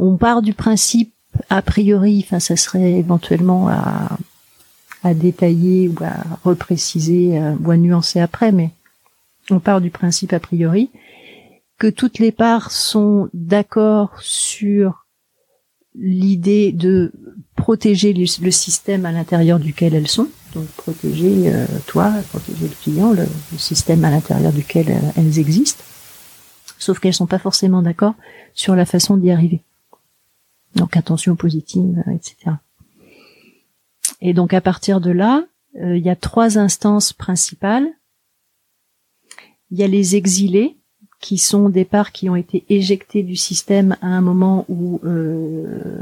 [0.00, 1.12] On part du principe
[1.48, 4.18] a priori, enfin ça serait éventuellement à,
[5.02, 8.70] à détailler ou à repréciser euh, ou à nuancer après, mais
[9.50, 10.90] on part du principe a priori
[11.78, 15.06] que toutes les parts sont d'accord sur
[15.94, 17.12] l'idée de
[17.56, 23.12] protéger le, système à l'intérieur duquel elles sont, donc protéger euh, toi, protéger le client,
[23.12, 23.26] le,
[23.58, 25.82] système à l'intérieur duquel euh, elles existent,
[26.78, 28.14] sauf qu'elles sont pas forcément d'accord
[28.54, 29.62] sur la façon d'y arriver.
[30.74, 32.56] Donc attention positive, euh, etc.
[34.20, 35.44] Et donc à partir de là,
[35.74, 37.86] il y a trois instances principales.
[39.70, 40.78] Il y a les exilés,
[41.20, 46.00] qui sont des parts qui ont été éjectées du système à un moment où euh,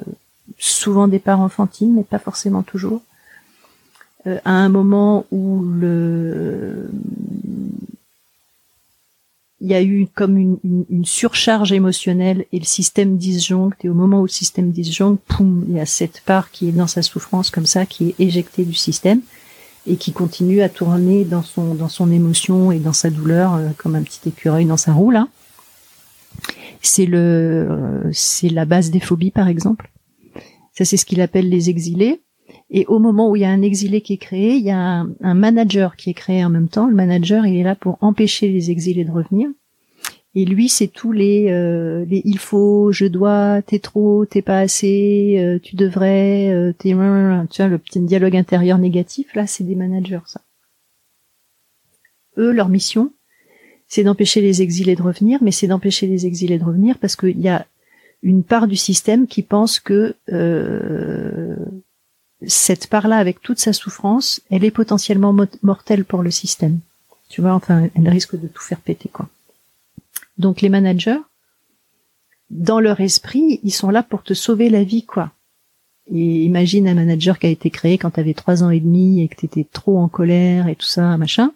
[0.59, 3.01] souvent des parts enfantines, mais pas forcément toujours,
[4.27, 6.91] euh, à un moment où le
[9.67, 13.95] il y a eu comme une, une, surcharge émotionnelle et le système disjoncte et au
[13.95, 17.03] moment où le système disjoncte, poum, il y a cette part qui est dans sa
[17.03, 19.23] souffrance comme ça, qui est éjectée du système
[19.85, 23.71] et qui continue à tourner dans son dans son émotion et dans sa douleur euh,
[23.77, 25.27] comme un petit écureuil dans sa roue là.
[26.81, 29.91] C'est le euh, c'est la base des phobies par exemple.
[30.79, 32.23] Ça c'est ce qu'il appelle les exilés.
[32.71, 34.79] Et au moment où il y a un exilé qui est créé, il y a
[34.79, 36.87] un, un manager qui est créé en même temps.
[36.87, 39.49] Le manager il est là pour empêcher les exilés de revenir
[40.37, 44.59] et lui, c'est tous les, euh, les il faut, je dois, t'es trop, t'es pas
[44.59, 49.65] assez, euh, tu devrais, euh, t'es, tu vois, le petit dialogue intérieur négatif, là, c'est
[49.65, 50.43] des managers, ça.
[52.37, 53.15] Eux, leur mission,
[53.89, 57.41] c'est d'empêcher les exilés de revenir, mais c'est d'empêcher les exilés de revenir parce qu'il
[57.41, 57.67] y a
[58.23, 61.57] une part du système qui pense que euh,
[62.47, 66.81] cette part-là, avec toute sa souffrance, elle est potentiellement mortelle pour le système.
[67.29, 69.29] Tu vois, enfin, elle risque de tout faire péter, quoi.
[70.39, 71.21] Donc les managers,
[72.51, 75.33] dans leur esprit, ils sont là pour te sauver la vie, quoi.
[76.13, 79.23] Et imagine un manager qui a été créé quand tu avais trois ans et demi
[79.23, 81.53] et que tu étais trop en colère et tout ça, machin.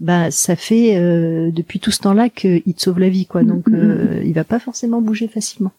[0.00, 3.42] Bah, ça fait euh, depuis tout ce temps-là qu'il te sauve la vie, quoi.
[3.42, 3.74] Donc, mm-hmm.
[3.74, 5.72] euh, il va pas forcément bouger facilement.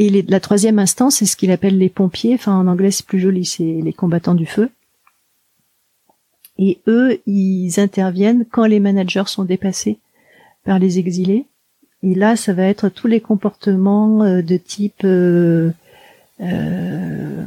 [0.00, 2.34] Et la troisième instance, c'est ce qu'il appelle les pompiers.
[2.34, 4.70] Enfin, en anglais, c'est plus joli, c'est les combattants du feu.
[6.56, 9.98] Et eux, ils interviennent quand les managers sont dépassés
[10.64, 11.46] par les exilés.
[12.04, 15.72] Et là, ça va être tous les comportements euh, de type euh,
[16.40, 17.44] euh,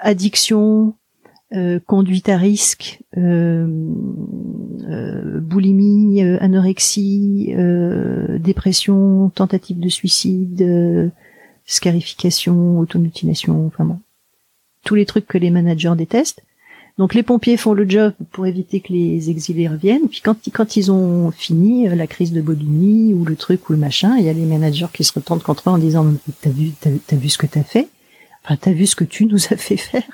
[0.00, 0.94] addiction,
[1.86, 3.00] conduite à risque,
[5.40, 7.54] boulimie, anorexie,
[8.38, 11.10] dépression, tentative de suicide,
[11.64, 13.98] scarification, automutilation, enfin bon,
[14.84, 16.42] tous les trucs que les managers détestent.
[16.98, 20.08] Donc les pompiers font le job pour éviter que les exilés reviennent.
[20.08, 23.74] Puis quand, quand ils ont fini euh, la crise de boulimie ou le truc ou
[23.74, 26.06] le machin, il y a les managers qui se retournent contre eux en disant
[26.40, 27.88] t'as vu t'as, vu ce que t'as fait,
[28.44, 30.08] enfin t'as vu ce que tu nous as fait faire?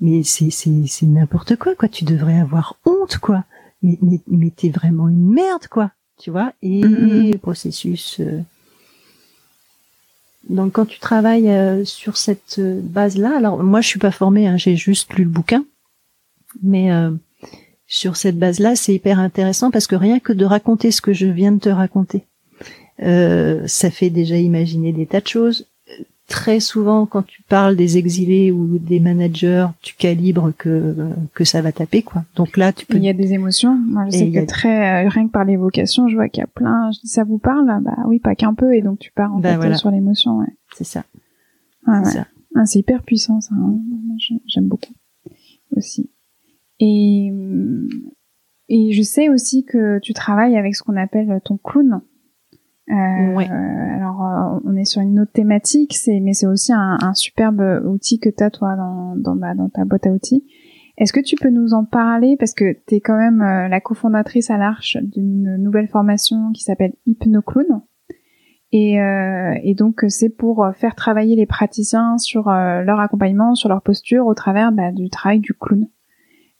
[0.00, 1.88] Mais c'est c'est c'est n'importe quoi quoi.
[1.88, 3.44] Tu devrais avoir honte quoi.
[3.82, 5.90] Mais mais mais t'es vraiment une merde quoi.
[6.18, 6.52] Tu vois?
[6.62, 7.38] Et mm-hmm.
[7.38, 8.20] processus.
[8.20, 8.40] Euh,
[10.48, 14.56] donc quand tu travailles euh, sur cette base-là, alors moi je suis pas formée, hein,
[14.56, 15.64] j'ai juste lu le bouquin.
[16.62, 17.10] Mais euh,
[17.86, 21.26] sur cette base-là, c'est hyper intéressant parce que rien que de raconter ce que je
[21.26, 22.24] viens de te raconter,
[23.02, 25.66] euh, ça fait déjà imaginer des tas de choses.
[26.28, 30.94] Très souvent, quand tu parles des exilés ou des managers, tu calibres que
[31.32, 32.22] que ça va taper quoi.
[32.36, 32.98] Donc là, tu peux.
[32.98, 33.74] Il y a des émotions.
[33.74, 36.46] Moi, je sais que très euh, rien que par l'évocation, je vois qu'il y a
[36.46, 36.90] plein.
[36.92, 37.82] Je dis ça vous parle?
[37.82, 38.74] Bah oui, pas qu'un peu.
[38.74, 40.38] Et donc tu pars en bah fait sur l'émotion.
[40.40, 40.54] Ouais.
[40.76, 41.04] C'est ça.
[42.04, 42.20] c'est
[42.54, 43.54] ah, c'est hyper puissant ça.
[43.54, 43.78] Hein.
[44.46, 44.92] J'aime beaucoup
[45.76, 46.10] aussi.
[46.80, 47.32] Et,
[48.68, 52.00] et je sais aussi que tu travailles avec ce qu'on appelle ton clown.
[52.90, 53.48] Euh, ouais.
[53.48, 54.17] Alors,
[54.64, 58.28] on est sur une autre thématique, c'est mais c'est aussi un, un, superbe outil que
[58.28, 60.44] tu as toi dans dans, bah, dans ta boîte à outils.
[60.96, 62.36] Est-ce que tu peux nous en parler?
[62.38, 66.64] Parce que tu es quand même euh, la cofondatrice à l'Arche d'une nouvelle formation qui
[66.64, 67.82] s'appelle HypnoClown
[68.72, 73.82] Et, euh, et donc c'est pour faire travailler les praticiens sur leur accompagnement, sur leur
[73.82, 75.86] posture au travers bah, du travail du clown.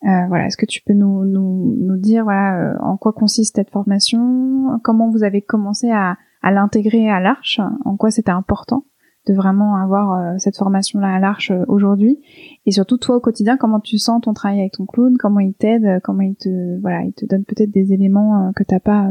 [0.02, 4.78] voilà, est-ce que tu peux nous, nous, nous dire voilà en quoi consiste cette formation,
[4.84, 8.84] comment vous avez commencé à, à l'intégrer à l'Arche, en quoi c'était important
[9.28, 12.18] de vraiment avoir euh, cette formation-là à l'Arche euh, aujourd'hui,
[12.66, 15.54] et surtout toi au quotidien, comment tu sens ton travail avec ton clown, comment il
[15.54, 19.10] t'aide, euh, comment il te voilà, il te donne peut-être des éléments que t'as pas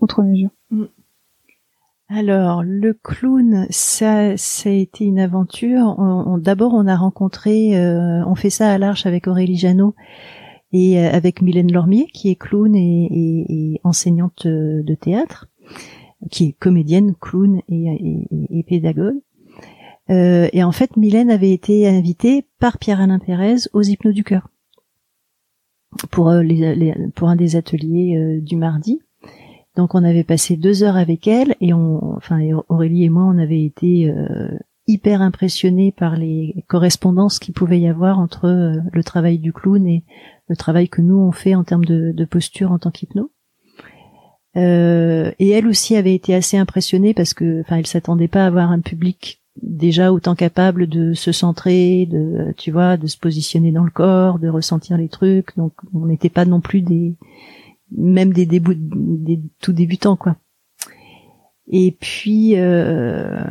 [0.00, 0.50] autre mesure?
[0.70, 0.84] Mm.
[2.08, 5.96] Alors le clown, ça, ça a été une aventure.
[6.40, 7.72] D'abord, on a rencontré,
[8.24, 9.96] on fait ça à l'Arche avec Aurélie Janot
[10.70, 15.48] et avec Mylène Lormier, qui est clown et enseignante de théâtre
[16.30, 19.20] qui est comédienne, clown et, pédagogue.
[20.10, 24.48] Euh, et en fait, Mylène avait été invitée par Pierre-Alain Pérez aux Hypnos du cœur
[26.10, 29.00] pour euh, un des ateliers euh, du mardi.
[29.76, 33.62] Donc on avait passé deux heures avec elle et enfin Aurélie et moi, on avait
[33.62, 34.10] été
[34.86, 40.02] hyper impressionnés par les correspondances qu'il pouvait y avoir entre le travail du clown et
[40.48, 43.30] le travail que nous on fait en termes de, de posture en tant qu'hypno.
[44.56, 48.46] Euh, et elle aussi avait été assez impressionnée parce que, enfin, elle s'attendait pas à
[48.46, 53.72] avoir un public déjà autant capable de se centrer, de, tu vois, de se positionner
[53.72, 55.56] dans le corps, de ressentir les trucs.
[55.56, 57.14] Donc, on n'était pas non plus des,
[57.90, 60.36] même des, des tout débutants, quoi.
[61.68, 63.42] Et puis, euh,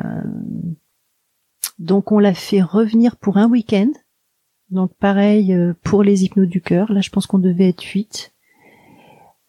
[1.79, 3.91] donc, on l'a fait revenir pour un week-end.
[4.69, 6.91] Donc, pareil euh, pour les hypnos du cœur.
[6.91, 8.33] Là, je pense qu'on devait être huit.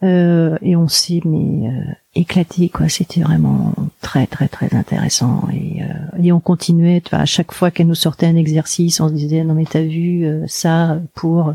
[0.02, 2.88] Euh, et on s'est mais euh, éclaté quoi.
[2.88, 3.72] C'était vraiment
[4.02, 7.02] très très très intéressant et, euh, et on continuait.
[7.12, 10.26] À chaque fois qu'elle nous sortait un exercice, on se disait non mais t'as vu
[10.48, 11.54] ça pour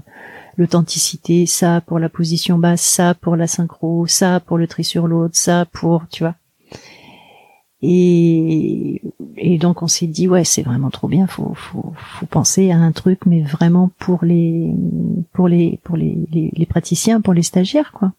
[0.58, 5.08] l'authenticité, ça pour la position basse, ça pour la synchro, ça pour le tri sur
[5.08, 6.36] l'autre, ça pour tu vois.
[7.84, 9.02] Et,
[9.38, 12.78] et donc on s'est dit ouais c'est vraiment trop bien, faut, faut, faut penser à
[12.78, 14.74] un truc mais vraiment pour les
[15.32, 18.14] pour les pour les, les praticiens, pour les stagiaires quoi.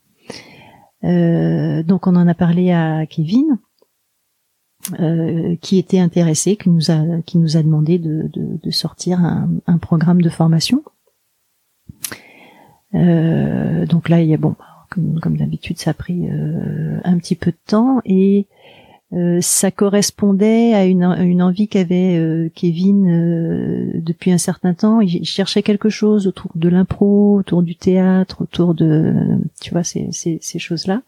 [1.05, 3.59] Euh, donc on en a parlé à Kevin,
[5.00, 9.78] euh, qui était intéressé, qui nous a qui nous a demandé de, de, sortir un,
[9.78, 10.82] programme de formation.
[12.94, 14.55] Euh, donc là, il y a bon,
[14.90, 18.46] comme, comme d'habitude, ça a pris un petit peu de temps et
[19.14, 25.00] euh, ça correspondait à une, une envie qu'avait euh, Kevin euh, depuis un certain temps.
[25.00, 29.12] Il, cherchait quelque chose autour de l'impro, autour du théâtre, autour de,
[29.60, 31.02] tu vois, ces, ces, ces choses-là.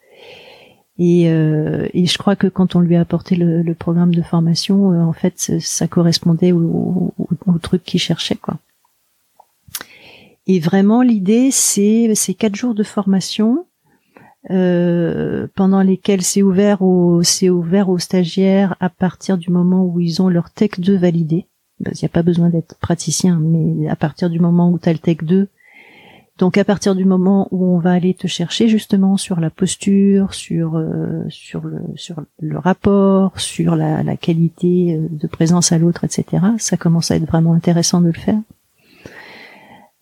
[0.97, 4.91] Et, et, je crois que quand on lui a apporté le, le programme de formation,
[4.91, 8.59] en fait, ça correspondait au, au, au truc qu'il cherchait, quoi.
[10.47, 13.67] Et vraiment, l'idée, c'est ces quatre jours de formation
[14.51, 20.01] euh, pendant lesquels c'est ouvert aux c'est ouvert aux stagiaires à partir du moment où
[20.01, 21.47] ils ont leur Tech 2 validé.
[21.81, 24.93] Il n'y a pas besoin d'être praticien, mais à partir du moment où tu as
[24.93, 25.49] le Tech 2,
[26.39, 30.35] donc à partir du moment où on va aller te chercher justement sur la posture,
[30.35, 35.79] sur euh, sur le sur le rapport, sur la, la qualité euh, de présence à
[35.79, 36.43] l'autre, etc.
[36.59, 38.41] Ça commence à être vraiment intéressant de le faire.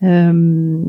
[0.03, 0.83] Euh,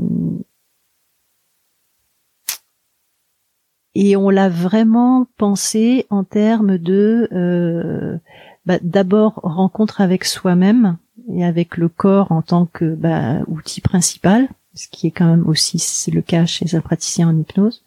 [3.95, 8.17] et on l'a vraiment pensé en termes de euh,
[8.65, 10.97] bah, d'abord rencontre avec soi-même
[11.31, 15.47] et avec le corps en tant que bah, outil principal, ce qui est quand même
[15.47, 17.83] aussi le cas chez un praticien en hypnose.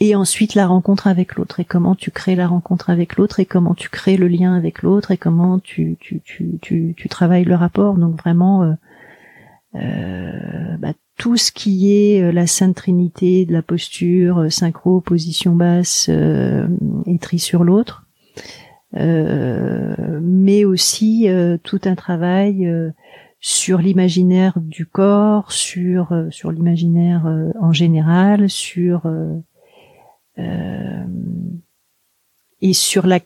[0.00, 3.46] Et ensuite la rencontre avec l'autre et comment tu crées la rencontre avec l'autre et
[3.46, 7.44] comment tu crées le lien avec l'autre et comment tu tu, tu, tu, tu travailles
[7.44, 7.94] le rapport.
[7.94, 8.72] Donc vraiment euh,
[9.76, 15.00] euh, bah, tout ce qui est euh, la Sainte Trinité de la posture, euh, synchro,
[15.00, 16.66] position basse euh,
[17.06, 18.06] et tri sur l'autre,
[18.96, 21.26] mais aussi
[21.64, 22.72] tout un travail
[23.40, 27.26] sur l'imaginaire du corps, sur sur l'imaginaire
[27.60, 29.10] en général, sur
[32.64, 33.20] et sur la,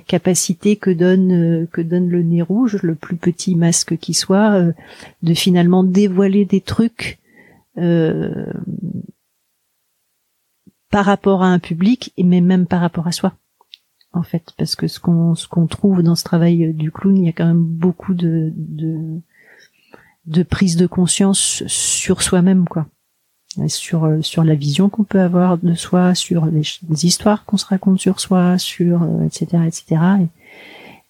[0.00, 4.72] capacité que donne que donne le nez rouge, le plus petit masque qui soit, euh,
[5.22, 7.18] de finalement dévoiler des trucs
[7.76, 8.46] euh,
[10.90, 13.34] par rapport à un public et même par rapport à soi
[14.14, 14.54] en fait.
[14.56, 17.32] Parce que ce qu'on ce qu'on trouve dans ce travail du clown il y a
[17.32, 19.20] quand même beaucoup de de,
[20.24, 22.86] de prise de conscience sur soi-même quoi
[23.68, 26.62] sur euh, sur la vision qu'on peut avoir de soi, sur les,
[27.06, 30.00] histoires qu'on se raconte sur soi, sur etc euh, etc.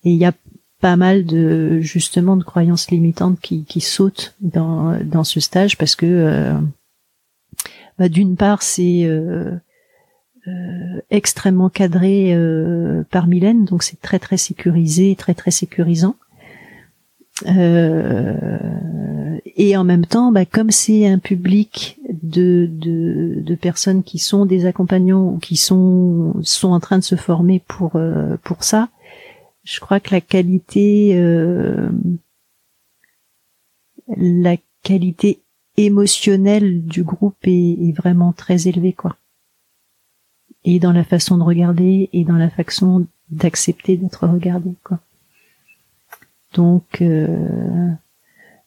[0.05, 0.33] Et il y a
[0.81, 5.97] pas mal de justement de croyances limitantes qui, qui sautent dans dans ce stage parce
[5.97, 6.55] que euh,
[7.99, 9.09] bah, d'une part c'est
[11.11, 12.37] extrêmement cadré
[13.11, 16.17] par Mylène, donc c'est très très sécurisé, très très sécurisant.
[17.47, 24.19] Euh, et en même temps, bah, comme c'est un public de, de, de, personnes qui
[24.19, 28.63] sont des accompagnants ou qui sont sont en train de se former pour euh, pour
[28.63, 28.89] ça,
[29.65, 31.89] je crois que la qualité euh,
[34.17, 35.41] la qualité
[35.77, 39.17] émotionnelle du groupe est, est, vraiment très élevée quoi.
[40.65, 45.01] Et dans la façon de regarder et dans la façon d'accepter d'être regardé quoi.
[46.55, 47.91] Donc, euh,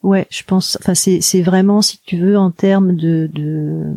[0.04, 0.78] ouais, je pense.
[0.80, 3.94] Enfin, c'est vraiment, si tu veux, en termes de de,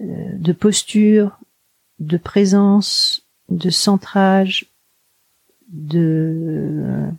[0.00, 1.38] euh, de posture,
[1.98, 4.66] de présence, de centrage,
[5.68, 7.10] de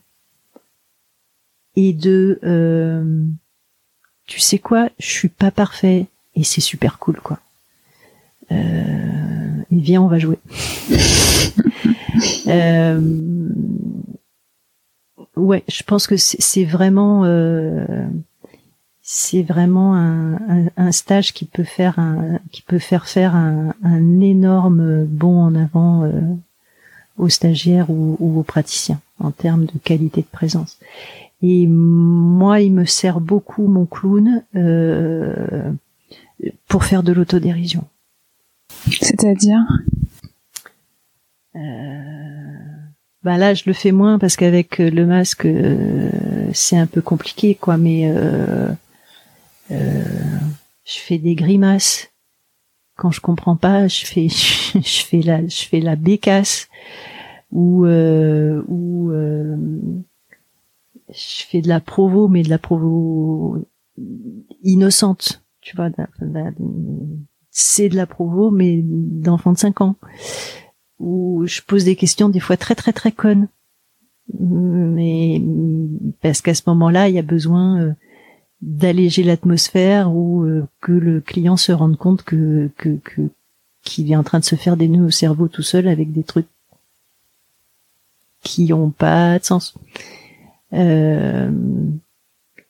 [1.76, 3.26] et de euh,
[4.26, 7.40] tu sais quoi, je suis pas parfait et c'est super cool quoi.
[8.52, 10.38] Euh, viens, on va jouer.
[12.48, 13.02] euh,
[15.36, 17.86] ouais, je pense que c'est vraiment euh,
[19.02, 20.38] c'est vraiment un,
[20.78, 25.56] un, stage qui peut faire un, qui peut faire faire un, un énorme bond en
[25.56, 26.12] avant euh,
[27.18, 30.80] aux stagiaires ou, ou, aux praticiens en termes de qualité de présence.
[31.42, 35.72] Et moi, il me sert beaucoup mon clown euh,
[36.68, 37.84] pour faire de l'autodérision.
[38.90, 39.60] C'est-à-dire?
[41.56, 41.60] Euh,
[43.26, 46.12] bah là je le fais moins parce qu'avec euh, le masque euh,
[46.54, 48.70] c'est un peu compliqué quoi mais euh,
[49.72, 50.04] euh,
[50.86, 52.12] je fais des grimaces.
[52.96, 56.70] Quand je comprends pas je fais je fais la je fais la bécasse
[57.52, 59.12] ou ou
[61.10, 63.58] je fais de la provo mais de la provo
[64.62, 65.90] innocente tu vois
[67.50, 69.96] c'est de la provo mais d'enfant de 5 ans
[71.00, 73.48] où je pose des questions des fois très très très connes.
[74.40, 75.42] Mais
[76.22, 77.94] parce qu'à ce moment-là, il y a besoin euh,
[78.62, 82.98] d'alléger l'atmosphère ou euh, que le client se rende compte que que
[83.84, 86.24] qu'il est en train de se faire des nœuds au cerveau tout seul avec des
[86.24, 86.48] trucs
[88.42, 89.76] qui ont pas de sens.
[90.74, 91.52] Euh,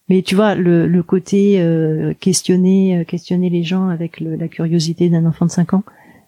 [0.10, 1.60] mais tu vois, le, côté
[2.20, 5.84] questionner, questionner les gens avec la curiosité d'un enfant de 5 ans,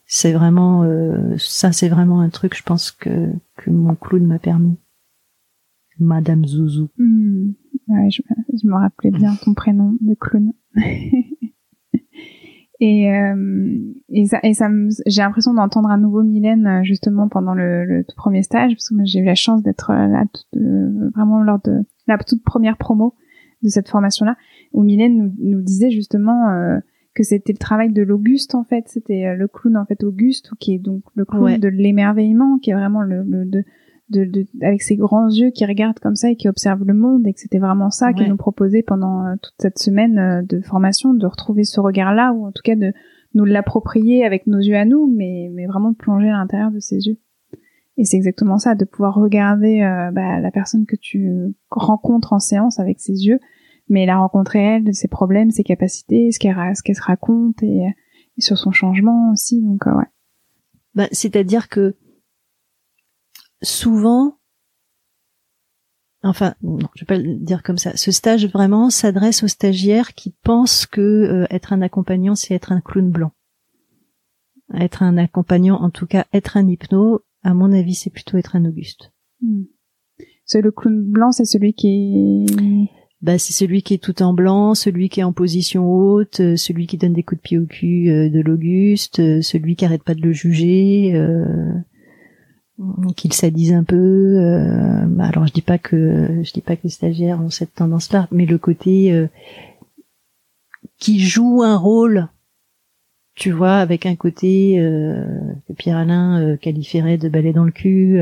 [0.08, 4.40] c'est vraiment euh, ça c'est vraiment un truc je pense que que mon clown m'a
[4.40, 4.78] permis.
[6.00, 6.90] Madame Zouzou.
[6.98, 7.54] Hmm.
[7.88, 8.22] ouais, je,
[8.54, 10.54] je, me rappelais bien ton prénom de clown.
[12.80, 13.76] Et euh,
[14.10, 14.70] et ça et ça
[15.08, 18.90] j'ai l'impression d'entendre à nouveau Mylène euh, justement pendant le, le tout premier stage parce
[18.90, 20.26] que j'ai eu la chance d'être là
[21.16, 23.16] vraiment lors de la toute première promo
[23.64, 24.38] de cette formation là
[24.74, 26.78] où Mylène nous, nous disait justement euh,
[27.18, 30.52] que c'était le travail de l'Auguste en fait, c'était euh, le clown en fait Auguste
[30.60, 33.64] qui est donc le clown de l'émerveillement, qui est vraiment le, le de,
[34.10, 37.26] de, de, avec ses grands yeux qui regarde comme ça et qui observe le monde.
[37.26, 40.62] Et que c'était vraiment ça qu'il nous proposait pendant euh, toute cette semaine euh, de
[40.62, 42.94] formation, de retrouver ce regard-là ou en tout cas de
[43.34, 47.08] nous l'approprier avec nos yeux à nous, mais mais vraiment plonger à l'intérieur de ses
[47.08, 47.18] yeux.
[47.98, 49.80] Et c'est exactement ça, de pouvoir regarder
[50.14, 51.32] bah, la personne que tu
[51.72, 53.40] rencontres en séance avec ses yeux
[53.90, 57.84] mais la rencontrer elle, ses problèmes, ses capacités, ce qu'elle ce qu'elle se raconte et,
[58.38, 59.62] et, sur son changement aussi.
[59.62, 60.06] Donc euh, ouais.
[60.96, 61.96] Bah, c'est-à-dire que
[63.62, 64.40] souvent,
[66.24, 67.96] enfin non, je vais pas le dire comme ça.
[67.96, 72.72] Ce stage vraiment s'adresse aux stagiaires qui pensent que euh, être un accompagnant, c'est être
[72.72, 73.32] un clown blanc.
[74.74, 78.56] Être un accompagnant, en tout cas être un hypno, à mon avis, c'est plutôt être
[78.58, 79.14] un Auguste.
[79.42, 79.64] Hmm.
[80.44, 82.90] C'est le clown blanc, c'est celui qui est
[83.22, 86.56] bah, c'est celui qui est tout en blanc, celui qui est en position haute, euh,
[86.56, 89.86] celui qui donne des coups de pied au cul euh, de l'Auguste, euh, celui qui
[89.86, 91.14] arrête pas de le juger,
[93.16, 94.36] qu'il s'adise un peu.
[95.08, 98.28] Bah, alors je dis pas que je dis pas que les stagiaires ont cette tendance-là,
[98.32, 99.28] mais le côté
[101.00, 102.28] qui joue un rôle,
[103.34, 108.22] tu vois, avec un côté que Pierre Alain qualifierait de balai dans le cul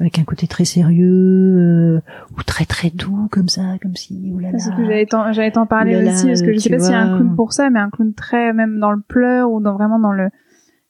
[0.00, 2.00] avec un côté très sérieux euh,
[2.36, 4.58] ou très très doux comme ça, comme si oulala.
[4.58, 6.94] C'est que j'allais t'en j'allais t'en parler aussi parce que je sais pas s'il y
[6.94, 9.74] a un clown pour ça, mais un clown très même dans le pleur ou dans
[9.74, 10.30] vraiment dans le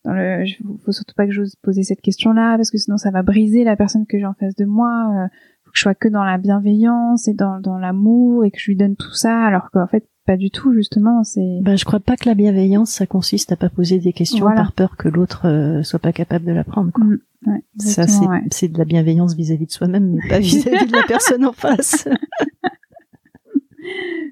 [0.05, 0.45] dans le
[0.85, 3.65] faut surtout pas que j'ose poser cette question là parce que sinon ça va briser
[3.65, 5.11] la personne que j'ai en face de moi.
[5.17, 5.27] Euh,
[5.65, 8.67] faut que je sois que dans la bienveillance et dans dans l'amour et que je
[8.71, 12.01] lui donne tout ça alors qu'en fait pas du tout justement c'est bah je crois
[12.01, 15.47] pas que la bienveillance ça consiste à pas poser des questions par peur que l'autre
[15.47, 17.05] euh, soit pas capable de l'apprendre quoi.
[17.05, 17.19] Mm.
[17.47, 18.07] Ouais, ça,
[18.51, 22.07] c'est de la bienveillance vis-à-vis de soi-même, mais pas vis-à-vis de la personne en face.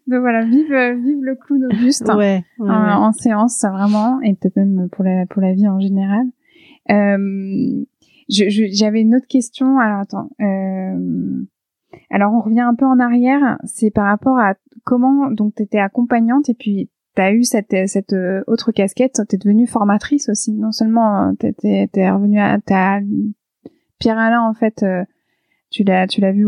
[0.06, 0.72] Donc voilà, vive,
[1.04, 2.11] vive le clown Auguste.
[2.14, 6.26] ouais, en, en, séance, vraiment, et peut-être même pour la, pour la vie en général.
[6.90, 7.84] Euh,
[8.28, 9.78] j'avais une autre question.
[9.78, 10.30] Alors attends.
[10.40, 11.42] Euh,
[12.11, 13.59] alors on revient un peu en arrière.
[13.64, 14.54] C'est par rapport à
[14.84, 19.20] comment donc tu étais accompagnante et puis tu as eu cette, cette euh, autre casquette.
[19.28, 20.52] Tu es devenue formatrice aussi.
[20.52, 22.58] Non seulement tu es, revenue à
[23.98, 24.82] Pierre Alain en fait.
[24.82, 25.04] Euh,
[25.70, 26.46] tu l'as tu l'as vu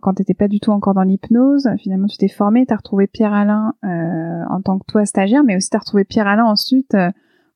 [0.00, 1.68] quand t'étais pas du tout encore dans l'hypnose.
[1.78, 5.54] Finalement, tu t'es formé, t'as retrouvé Pierre Alain euh, en tant que toi stagiaire, mais
[5.54, 6.96] aussi t'as retrouvé Pierre Alain ensuite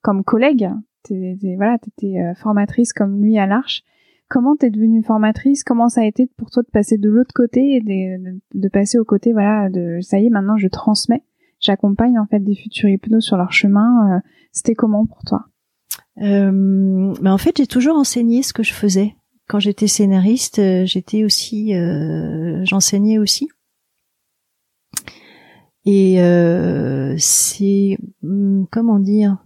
[0.03, 0.69] comme collègue
[1.03, 3.83] t'es, voilà, t'étais euh, formatrice comme lui à l'Arche.
[4.29, 5.63] Comment t'es devenue formatrice?
[5.63, 8.99] Comment ça a été pour toi de passer de l'autre côté et de, de, passer
[8.99, 11.23] au côté, voilà, de ça y est, maintenant je transmets,
[11.63, 14.17] j'accompagne en fait des futurs hypnos sur leur chemin.
[14.17, 14.21] Euh,
[14.53, 15.47] c'était comment pour toi?
[16.21, 19.17] Euh, bah en fait, j'ai toujours enseigné ce que je faisais.
[19.49, 21.73] Quand j'étais scénariste, euh, j'étais aussi,
[22.65, 23.49] j'enseignais aussi.
[25.85, 26.17] Et
[27.19, 29.39] c'est hum, comment dire?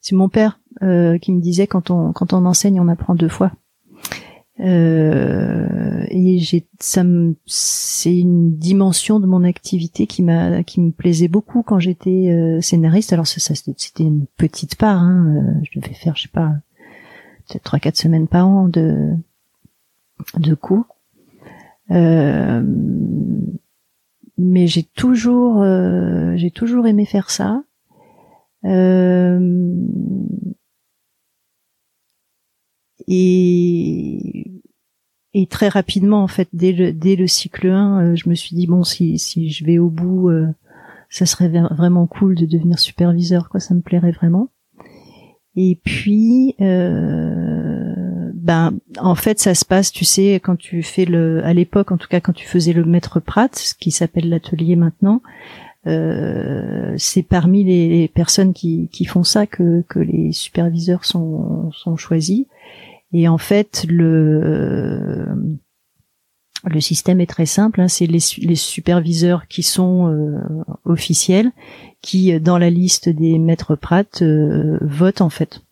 [0.00, 3.28] C'est mon père euh, qui me disait quand on quand on enseigne, on apprend deux
[3.28, 3.52] fois.
[4.60, 6.38] Euh, et
[6.80, 7.02] ça
[7.46, 12.60] c'est une dimension de mon activité qui m'a qui me plaisait beaucoup quand j'étais euh,
[12.60, 13.12] scénariste.
[13.14, 16.52] Alors ça, c'était une petite part hein, euh, je devais faire je sais pas
[17.48, 19.14] peut-être trois quatre semaines par an de
[20.36, 20.96] de cours.
[21.90, 22.62] Euh,
[24.36, 25.64] mais j'ai toujours
[26.36, 27.62] j'ai toujours aimé faire ça.
[28.64, 29.74] Euh,
[33.12, 34.62] et,
[35.34, 38.54] et très rapidement, en fait, dès le, dès le cycle 1, euh, je me suis
[38.54, 40.46] dit, bon, si, si je vais au bout, euh,
[41.08, 44.48] ça serait vraiment cool de devenir superviseur, quoi, ça me plairait vraiment.
[45.56, 51.44] Et puis, euh, ben, en fait, ça se passe, tu sais, quand tu fais le,
[51.44, 54.76] à l'époque, en tout cas, quand tu faisais le maître Pratt, ce qui s'appelle l'atelier
[54.76, 55.20] maintenant,
[55.88, 61.96] euh, c'est parmi les, personnes qui, qui, font ça que, que les superviseurs sont, sont
[61.96, 62.46] choisis.
[63.12, 65.26] Et en fait, le
[66.64, 67.80] le système est très simple.
[67.80, 70.38] Hein, c'est les, les, superviseurs qui sont euh,
[70.84, 71.52] officiels,
[72.02, 75.62] qui dans la liste des maîtres prates euh, votent en fait.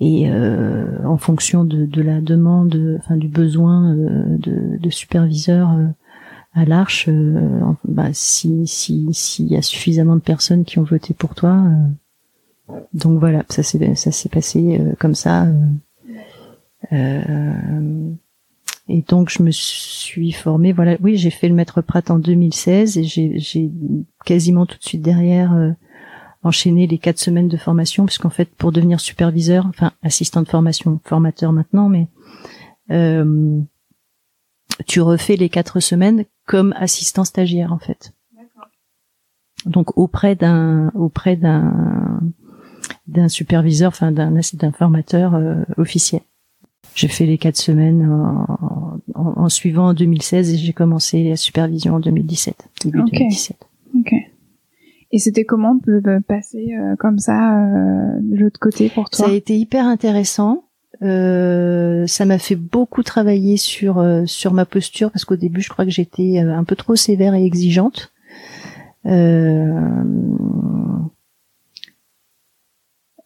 [0.00, 5.70] Et en fonction de, de, la demande, enfin du besoin de, de superviseurs
[6.54, 11.34] à l'Arche, euh, bah, si s'il y a suffisamment de personnes qui ont voté pour
[11.34, 11.88] toi, euh,
[12.92, 15.46] donc voilà, ça s'est ça s'est passé euh, comme ça.
[16.90, 18.12] et
[19.08, 20.72] donc je me suis formée.
[20.72, 23.70] Voilà, oui, j'ai fait le maître Pratt en 2016 et j'ai
[24.24, 25.74] quasiment tout de suite derrière
[26.44, 31.00] enchaîné les quatre semaines de formation, puisqu'en fait pour devenir superviseur, enfin assistant de formation,
[31.04, 32.06] formateur maintenant, mais
[32.90, 33.60] euh,
[34.86, 38.12] tu refais les quatre semaines comme assistant stagiaire en fait.
[39.64, 42.03] Donc auprès d'un auprès d'un
[43.06, 46.22] d'un superviseur, enfin d'un d'un formateur euh, officiel.
[46.94, 51.94] J'ai fait les quatre semaines en, en, suivant en 2016 et j'ai commencé la supervision
[51.94, 53.56] en 2017, début 2017.
[53.98, 54.12] Ok.
[55.10, 59.26] Et c'était comment de, passer euh, comme ça euh, de l'autre côté pour toi?
[59.26, 60.64] Ça a été hyper intéressant.
[61.02, 65.68] Euh, ça m'a fait beaucoup travailler sur euh, sur ma posture parce qu'au début je
[65.68, 68.12] crois que j'étais euh, un peu trop sévère et exigeante.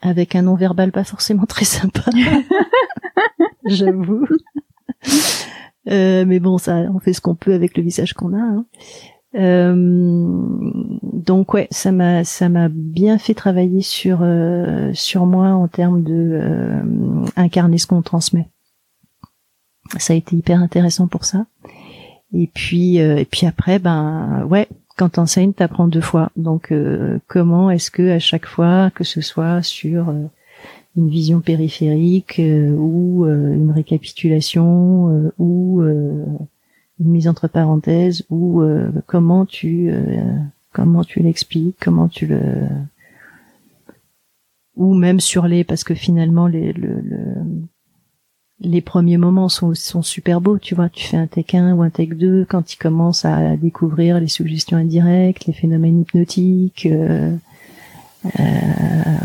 [0.00, 2.04] Avec un non verbal pas forcément très sympa,
[3.66, 4.26] j'avoue.
[5.86, 8.40] mais bon, ça, on fait ce qu'on peut avec le visage qu'on a.
[8.40, 8.66] Hein.
[9.34, 9.74] Euh,
[11.02, 16.02] donc ouais, ça m'a ça m'a bien fait travailler sur euh, sur moi en termes
[16.02, 16.82] de euh,
[17.36, 18.48] incarner ce qu'on transmet.
[19.98, 21.46] Ça a été hyper intéressant pour ça.
[22.32, 24.68] Et puis et puis après ben ouais,
[24.98, 26.30] quand t'enseignes, t'apprends deux fois.
[26.36, 26.72] Donc
[27.26, 30.12] comment est-ce que à chaque fois, que ce soit sur
[30.96, 35.82] une vision périphérique ou une récapitulation ou
[37.00, 40.38] une mise entre parenthèses ou euh, comment tu euh,
[40.72, 42.40] comment tu l'expliques, comment tu le
[44.76, 47.02] ou même sur les parce que finalement les le,
[48.60, 51.82] les premiers moments sont, sont super beaux, tu vois, tu fais un take 1 ou
[51.82, 57.36] un take 2 quand il commence à découvrir les suggestions indirectes, les phénomènes hypnotiques, euh,
[58.26, 58.40] euh,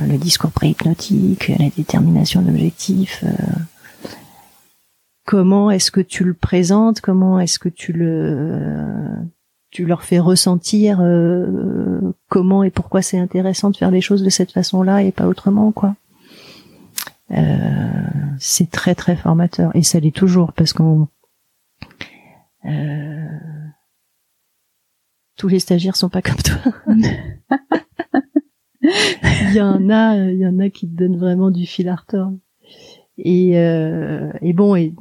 [0.08, 3.24] le discours pré-hypnotique, la détermination d'objectifs,
[5.26, 9.00] comment est-ce que tu le présentes, comment est-ce que tu le
[9.72, 12.00] tu leur fais ressentir euh,
[12.30, 15.72] comment et pourquoi c'est intéressant de faire les choses de cette façon-là et pas autrement
[15.72, 15.96] quoi?
[17.32, 18.04] Euh,
[18.38, 21.08] c'est très très formateur et ça l'est toujours parce qu'on
[22.66, 23.28] euh,
[25.38, 26.74] tous les stagiaires sont pas comme toi.
[28.82, 31.96] il y en a, il y en a qui te donnent vraiment du fil à
[31.96, 32.38] retordre.
[33.18, 34.94] Et, euh, et bon, et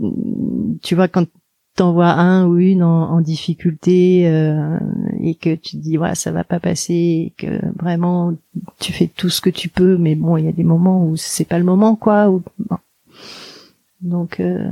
[0.83, 1.27] tu vois quand
[1.75, 4.79] t'envoies un ou une en, difficulté euh,
[5.21, 7.47] et que tu te dis voilà ça va pas passer que
[7.77, 8.35] vraiment
[8.79, 11.17] tu fais tout ce que tu peux mais bon il y a des moments où
[11.17, 12.43] c'est pas le moment quoi ou,
[14.01, 14.69] donc euh,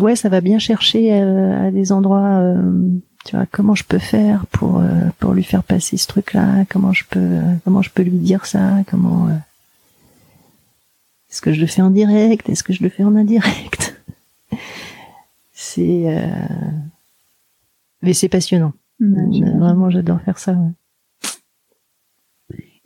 [0.00, 2.72] ouais ça va bien chercher à, des endroits euh,
[3.24, 6.64] tu vois comment je peux faire pour euh, pour lui faire passer ce truc là
[6.70, 9.28] comment je peux comment je peux lui dire ça comment
[11.30, 13.93] est-ce que je le fais en direct est-ce que je le fais en indirect?
[15.74, 16.26] C'est euh...
[18.02, 18.72] mais c'est passionnant.
[19.00, 20.56] Vraiment, j'adore faire ça.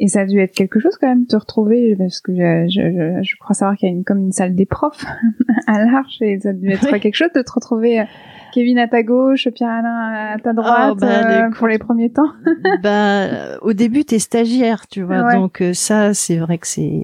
[0.01, 2.69] Et ça a dû être quelque chose quand même de te retrouver parce que je,
[2.69, 5.05] je, je crois savoir qu'il y a une comme une salle des profs
[5.67, 8.05] à l'Arche et ça a dû être quelque chose de te retrouver euh,
[8.53, 12.13] Kevin à ta gauche, Pierre Alain à ta droite oh, bah, euh, pour les premiers
[12.13, 12.31] temps.
[12.83, 17.03] bah au début t'es stagiaire, tu vois, donc euh, ça c'est vrai que c'est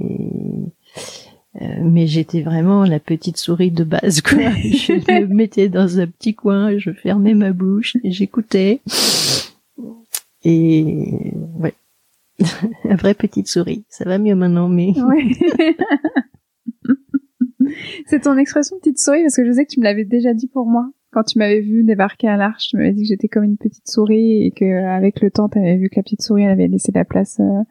[1.62, 4.38] euh, mais j'étais vraiment la petite souris de base quoi.
[4.38, 8.80] je me mettais dans un petit coin, je fermais ma bouche et j'écoutais.
[10.44, 11.74] Et ouais,
[12.84, 13.84] la vraie petite souris.
[13.88, 14.92] Ça va mieux maintenant, mais.
[18.06, 20.48] C'est ton expression petite souris parce que je sais que tu me l'avais déjà dit
[20.48, 22.68] pour moi quand tu m'avais vu débarquer à l'arche.
[22.68, 25.58] Tu m'avais dit que j'étais comme une petite souris et que avec le temps, tu
[25.58, 27.38] avais vu que la petite souris elle avait laissé la place.
[27.40, 27.62] Euh,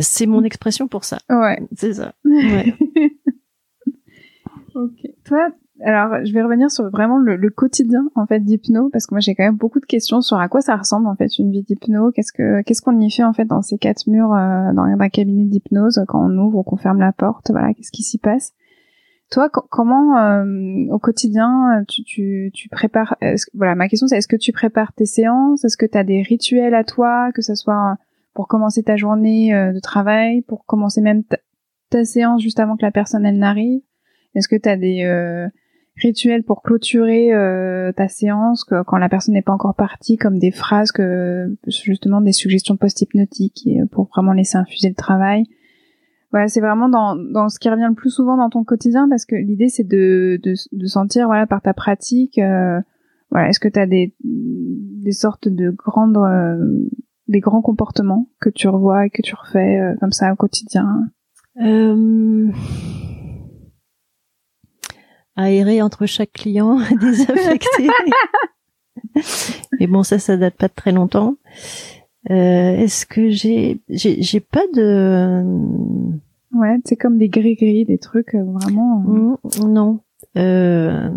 [0.00, 1.18] c'est mon expression pour ça.
[1.28, 1.62] Ouais.
[1.76, 2.14] C'est ça.
[2.24, 2.74] Ouais.
[4.74, 5.10] ok.
[5.24, 5.50] Toi,
[5.82, 9.34] alors je vais revenir sur vraiment le, quotidien en fait d'hypno parce que moi j'ai
[9.34, 12.12] quand même beaucoup de questions sur à quoi ça ressemble en fait une vie d'hypno.
[12.12, 15.08] Qu'est-ce que qu'est-ce qu'on y fait en fait dans ces quatre murs euh, dans un
[15.08, 17.50] cabinet d'hypnose quand on ouvre ou qu'on ferme la porte.
[17.50, 18.52] Voilà, qu'est-ce qui s'y passe?
[19.30, 20.44] Toi, comment euh,
[20.90, 23.16] au quotidien tu, tu, tu prépares
[23.54, 25.64] Voilà, ma question c'est est-ce que tu prépares tes séances?
[25.64, 27.96] Est-ce que tu as des rituels à toi, que ce soit
[28.34, 31.38] pour commencer ta journée euh, de travail, pour commencer même ta,
[32.04, 33.80] séance juste avant que la personne elle n'arrive?
[34.34, 35.46] Est-ce que tu as des euh,
[35.94, 40.40] rituels pour clôturer euh, ta séance que, quand la personne n'est pas encore partie, comme
[40.40, 45.44] des phrases que justement des suggestions post-hypnotiques pour vraiment laisser infuser le travail?
[46.32, 49.24] Voilà, c'est vraiment dans, dans ce qui revient le plus souvent dans ton quotidien parce
[49.24, 52.40] que l'idée c'est de, de, de, sentir voilà par ta pratique
[53.30, 56.18] voilà est-ce que tu as des, des sortes de grandes
[57.28, 61.10] des grands comportements que tu revois et que tu refais euh, comme ça au quotidien
[61.60, 62.50] euh...
[65.36, 67.88] Aérer entre chaque client, désaffecter.
[69.80, 71.36] Et bon, ça, ça date pas de très longtemps.
[72.30, 75.42] Euh, Est-ce que j'ai, j'ai, pas de.
[76.52, 79.00] Ouais, c'est comme des gris-gris, des trucs euh, vraiment.
[79.00, 79.36] Mmh,
[79.66, 80.00] non.
[80.36, 81.10] Euh,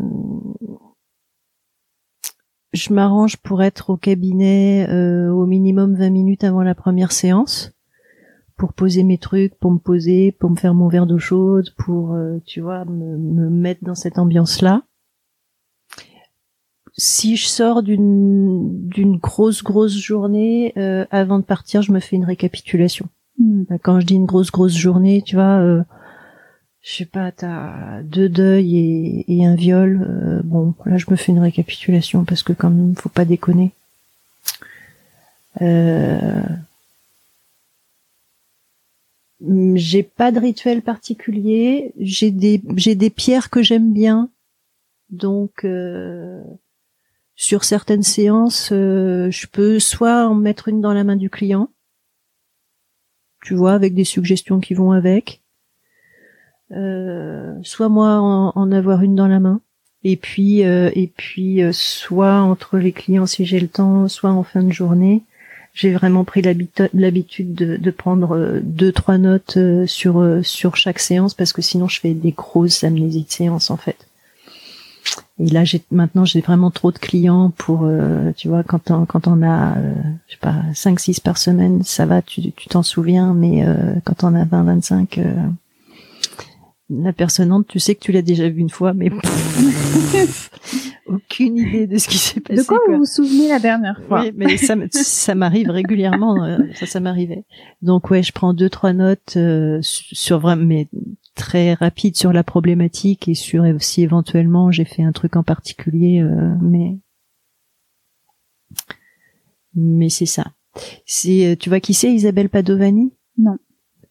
[2.78, 7.74] je m'arrange pour être au cabinet euh, au minimum 20 minutes avant la première séance
[8.56, 12.14] pour poser mes trucs, pour me poser, pour me faire mon verre d'eau chaude, pour
[12.14, 14.84] euh, tu vois me, mettre dans cette ambiance là.
[17.00, 22.16] Si je sors d'une d'une grosse grosse journée euh, avant de partir, je me fais
[22.16, 23.08] une récapitulation.
[23.38, 23.64] Hmm.
[23.84, 25.84] Quand je dis une grosse grosse journée, tu vois
[26.82, 30.08] je sais pas, t'as deux deuils et, un viol.
[30.10, 33.72] Euh, bon, là, je me fais une récapitulation parce que quand même, faut pas déconner.
[35.62, 36.44] Euh...
[39.76, 41.94] J'ai pas de rituel particulier.
[42.00, 44.30] J'ai des j'ai des pierres que j'aime bien.
[45.10, 46.42] Donc euh,
[47.36, 51.70] sur certaines séances, je peux soit en mettre une dans la main du client,
[53.44, 55.42] tu vois, avec des suggestions qui vont avec
[56.72, 59.62] soit moi en, avoir une dans la main,
[60.04, 64.32] et puis euh, et puis euh, soit entre les clients si j'ai le temps, soit
[64.32, 65.24] en fin de journée.
[65.74, 71.54] J'ai vraiment pris l'habitude de, de, prendre deux trois notes sur sur chaque séance parce
[71.54, 74.08] que sinon je fais des grosses amnésies de séance en fait.
[75.38, 77.88] Et là, j'ai maintenant j'ai vraiment trop de clients pour,
[78.38, 79.76] tu vois, quand on quand on a,
[80.28, 83.64] je sais pas, 5 six par semaine, ça va, tu t'en souviens, mais
[84.04, 85.20] quand on a 20 25
[86.90, 89.10] la personne tu sais que tu l'as déjà vu une fois, mais
[91.06, 92.62] aucune idée de ce qui s'est passé.
[92.62, 96.44] De quoi, vous vous souvenez la dernière fois Oui, mais ça, ça m'arrive régulièrement.
[96.44, 97.44] Euh, ça, ça m'arrivait.
[97.82, 100.88] Donc ouais, je prends deux trois notes euh, sur vraiment, mais
[101.36, 106.22] très rapide sur la problématique et sur si éventuellement j'ai fait un truc en particulier,
[106.22, 106.98] euh, mais
[109.76, 110.54] mais c'est ça.
[111.06, 113.14] C'est, tu vois qui c'est, Isabelle Padovani?
[113.38, 113.58] Non.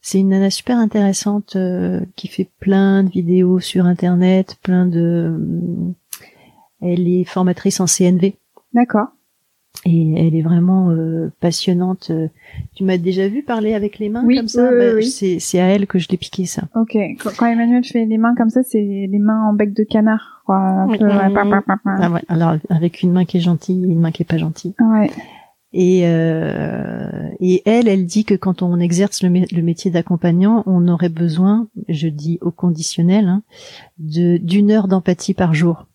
[0.09, 5.01] C'est une nana super intéressante euh, qui fait plein de vidéos sur internet, plein de.
[5.01, 5.93] Euh,
[6.81, 8.37] elle est formatrice en CNV.
[8.73, 9.09] D'accord.
[9.85, 12.13] Et elle est vraiment euh, passionnante.
[12.77, 14.63] Tu m'as déjà vu parler avec les mains Oui, comme ça?
[14.71, 15.07] oui, oui, Bah, oui.
[15.07, 16.63] C'est c'est à elle que je l'ai piqué ça.
[16.77, 16.97] Ok.
[17.37, 18.79] Quand, Emmanuel fait les mains comme ça, c'est
[19.11, 20.57] les mains en bec de canard, quoi.
[20.57, 21.43] Un peu, ouais, pa.
[21.85, 24.39] Ah ouais, alors avec une main qui est gentille et une main qui est pas
[24.39, 24.75] gentille.
[24.79, 25.11] Ouais.
[25.73, 30.63] Et, euh, et elle, elle dit que quand on exerce le, mé- le métier d'accompagnant,
[30.67, 33.43] on aurait besoin, je dis au conditionnel, hein,
[33.99, 35.87] de d'une heure d'empathie par jour.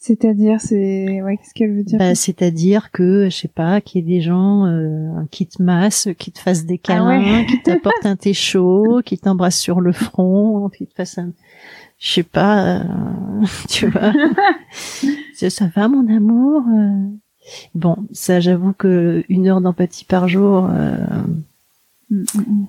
[0.00, 4.04] C'est-à-dire, c'est, ouais, qu'est-ce qu'elle veut dire Bah, C'est-à-dire que, je sais pas, qu'il y
[4.04, 7.46] ait des gens euh, qui te massent, qui te fassent des Ah câlins, ouais.
[7.50, 11.32] qui t'apportent un thé chaud, qui t'embrassent sur le front, qui te fassent un,
[11.98, 12.84] je sais pas, euh,
[13.68, 14.12] tu vois,
[15.34, 16.62] ça, ça va mon amour?
[16.72, 17.08] euh.
[17.74, 20.68] Bon, ça, j'avoue que une heure d'empathie par jour.
[20.70, 20.96] euh,
[22.10, 22.66] Mm, mm, mm.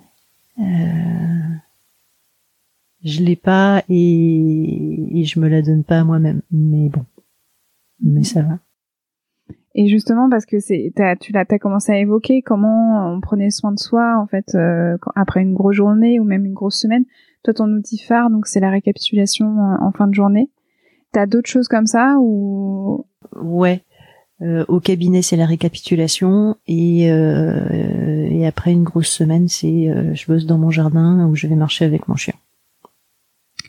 [0.59, 1.55] Euh,
[3.05, 6.41] je l'ai pas et, et je me la donne pas à moi-même.
[6.51, 7.05] Mais bon,
[8.01, 8.59] mais ça va.
[9.75, 10.91] Et justement, parce que c'est,
[11.21, 14.97] tu l'as, t'as commencé à évoquer comment on prenait soin de soi, en fait, euh,
[14.99, 17.05] quand- après une grosse journée ou même une grosse semaine.
[17.43, 20.49] Toi, ton outil phare, donc, c'est la récapitulation euh, en fin de journée.
[21.13, 23.05] T'as d'autres choses comme ça ou?
[23.41, 23.83] Ouais.
[24.41, 30.13] Euh, au cabinet, c'est la récapitulation et, euh, et après une grosse semaine, c'est euh,
[30.13, 32.35] je bosse dans mon jardin où je vais marcher avec mon chien.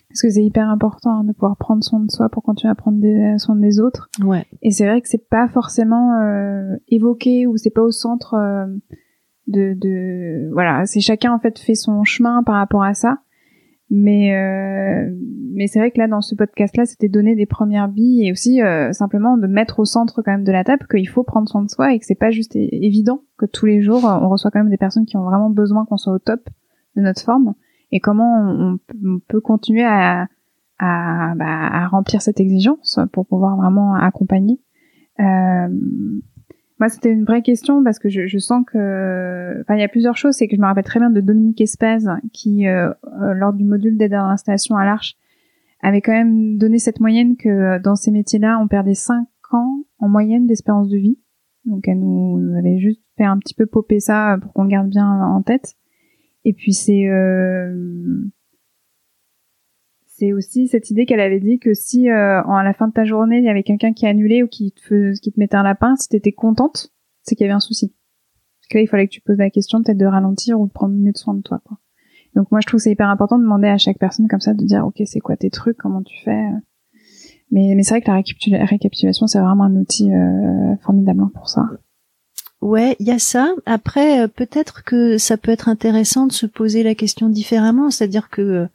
[0.08, 2.76] parce que c'est hyper important hein, de pouvoir prendre soin de soi pour continuer à
[2.76, 4.08] prendre des, soin des autres.
[4.22, 4.46] Ouais.
[4.62, 8.66] Et c'est vrai que c'est pas forcément euh, évoqué ou c'est pas au centre euh,
[9.48, 13.18] de, de voilà, c'est chacun en fait fait son chemin par rapport à ça.
[13.90, 15.10] Mais euh,
[15.52, 18.32] mais c'est vrai que là dans ce podcast là, c'était donner des premières billes et
[18.32, 21.48] aussi euh, simplement de mettre au centre quand même de la table qu'il faut prendre
[21.48, 24.28] soin de soi et que c'est pas juste évident que tous les jours euh, on
[24.28, 26.48] reçoit quand même des personnes qui ont vraiment besoin qu'on soit au top
[26.96, 27.54] de notre forme
[27.90, 30.28] et comment on, on peut continuer à
[30.80, 34.60] à, bah, à remplir cette exigence pour pouvoir vraiment accompagner.
[35.20, 35.68] Euh,
[36.80, 39.88] moi, c'était une vraie question parce que je, je sens que, enfin, il y a
[39.88, 40.34] plusieurs choses.
[40.34, 43.64] C'est que je me rappelle très bien de Dominique Espaz qui, euh, euh, lors du
[43.64, 45.16] module d'aide à l'installation à l'Arche,
[45.82, 49.84] avait quand même donné cette moyenne que euh, dans ces métiers-là, on perdait 5 ans
[49.98, 51.18] en moyenne d'espérance de vie.
[51.66, 54.88] Donc, elle nous, avait juste fait un petit peu popper ça pour qu'on le garde
[54.88, 55.74] bien en tête.
[56.46, 58.24] Et puis, c'est euh,
[60.20, 63.04] c'est aussi cette idée qu'elle avait dit que si euh, à la fin de ta
[63.04, 65.96] journée il y avait quelqu'un qui annulait ou qui te, qui te mettait un lapin,
[65.96, 66.92] si t'étais contente,
[67.22, 67.88] c'est qu'il y avait un souci.
[68.60, 70.72] Parce que là, il fallait que tu poses la question peut-être de ralentir ou de
[70.72, 71.60] prendre mieux de soin de toi.
[71.64, 71.78] Quoi.
[72.36, 74.52] Donc moi, je trouve que c'est hyper important de demander à chaque personne comme ça
[74.52, 76.30] de dire ok, c'est quoi tes trucs, comment tu fais.
[76.30, 76.58] euh.
[77.50, 81.48] Mais, mais c'est vrai que la récapitula- récapitulation, c'est vraiment un outil euh, formidable pour
[81.48, 81.64] ça.
[82.60, 83.54] Ouais, il y a ça.
[83.64, 87.90] Après, euh, peut-être que ça peut être intéressant de se poser la question différemment.
[87.90, 88.66] C'est-à-dire que euh,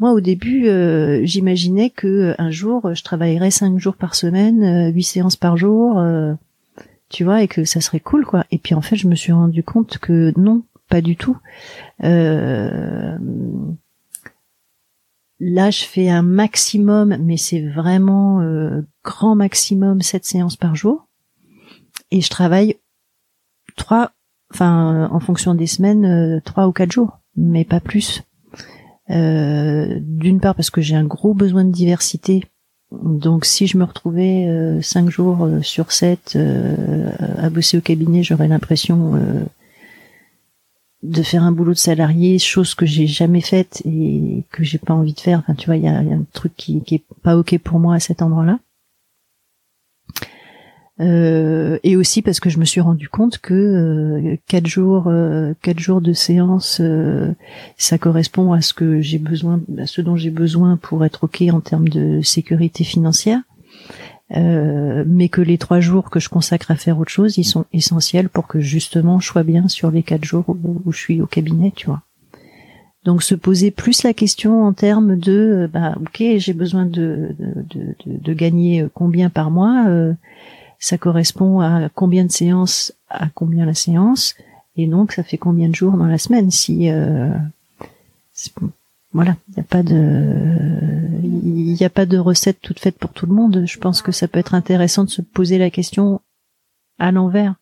[0.00, 4.62] moi, au début, euh, j'imaginais que euh, un jour, je travaillerais cinq jours par semaine,
[4.64, 6.02] euh, huit séances par jour,
[7.10, 8.46] tu vois, et que ça serait cool, quoi.
[8.50, 11.36] Et puis en fait, je me suis rendu compte que non, pas du tout.
[12.02, 13.18] Euh,
[15.38, 18.40] là, je fais un maximum, mais c'est vraiment
[19.04, 21.08] grand maximum, sept séances par jour.
[22.10, 22.76] Et je travaille
[23.76, 24.12] trois,
[24.50, 28.22] enfin, en fonction des semaines, trois ou quatre jours, mais pas plus.
[29.10, 32.44] Euh, D'une part parce que j'ai un gros besoin de diversité.
[32.92, 37.80] Donc si je me retrouvais euh, cinq jours euh, sur sept euh, à bosser au
[37.80, 39.20] cabinet, j'aurais l'impression
[41.02, 44.92] de faire un boulot de salarié, chose que j'ai jamais faite et que j'ai pas
[44.92, 45.38] envie de faire.
[45.38, 47.36] Enfin, tu vois, il y a, il y a un truc qui, qui est pas
[47.38, 48.58] ok pour moi à cet endroit-là.
[51.00, 55.54] Euh, et aussi parce que je me suis rendu compte que euh, quatre jours, euh,
[55.62, 57.32] quatre jours de séance, euh,
[57.78, 61.42] ça correspond à ce que j'ai besoin, à ce dont j'ai besoin pour être ok
[61.52, 63.40] en termes de sécurité financière.
[64.36, 67.64] Euh, mais que les trois jours que je consacre à faire autre chose, ils sont
[67.72, 71.26] essentiels pour que justement je sois bien sur les quatre jours où, je suis au
[71.26, 72.02] cabinet, tu vois.
[73.04, 77.34] Donc se poser plus la question en termes de, euh, bah ok, j'ai besoin de,
[77.38, 79.86] de, de, de gagner combien par mois.
[80.80, 84.34] Ça correspond à combien de séances, à combien la séance,
[84.76, 86.50] et donc ça fait combien de jours dans la semaine.
[86.50, 87.30] Si euh,
[89.12, 93.12] voilà, il n'y a pas de, il n'y a pas de recette toute faite pour
[93.12, 93.64] tout le monde.
[93.66, 96.20] Je pense que ça peut être intéressant de se poser la question
[96.98, 97.54] à l'envers.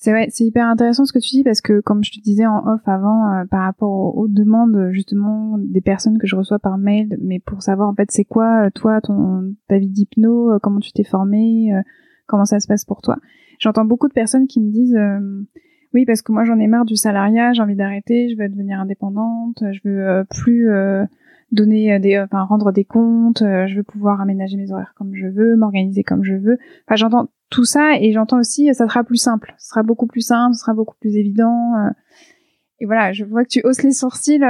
[0.00, 2.46] C'est vrai, c'est hyper intéressant ce que tu dis parce que comme je te disais
[2.46, 6.78] en off avant euh, par rapport aux, demandes justement des personnes que je reçois par
[6.78, 10.58] mail, mais pour savoir en fait c'est quoi euh, toi ton ta vie d'hypno, euh,
[10.62, 11.82] comment tu t'es formé, euh,
[12.28, 13.16] comment ça se passe pour toi.
[13.58, 14.96] J'entends beaucoup de personnes qui me disent
[15.92, 18.78] oui parce que moi j'en ai marre du salariat, j'ai envie d'arrêter, je veux devenir
[18.78, 20.70] indépendante, je veux plus
[21.52, 25.56] donner des, enfin rendre des comptes, je veux pouvoir aménager mes horaires comme je veux,
[25.56, 26.58] m'organiser comme je veux.
[26.86, 30.20] Enfin, j'entends tout ça et j'entends aussi ça sera plus simple, ce sera beaucoup plus
[30.20, 31.72] simple, ce sera beaucoup plus évident.
[32.80, 34.40] et voilà, je vois que tu hausses les sourcils.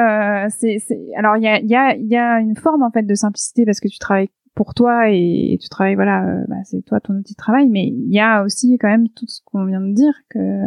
[0.50, 0.78] c'est,
[1.16, 3.80] alors il y a, y a, y a une forme en fait de simplicité parce
[3.80, 7.34] que tu travailles pour toi et, tu travailles voilà euh, bah, c'est toi ton outil
[7.34, 10.12] de travail mais il y a aussi quand même tout ce qu'on vient de dire
[10.28, 10.62] que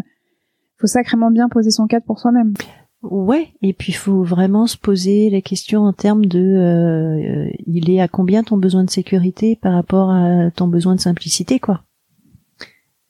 [0.78, 2.54] faut sacrément bien poser son cadre pour soi-même
[3.02, 7.90] ouais et puis il faut vraiment se poser la question en termes de euh, il
[7.90, 11.84] est à combien ton besoin de sécurité par rapport à ton besoin de simplicité quoi.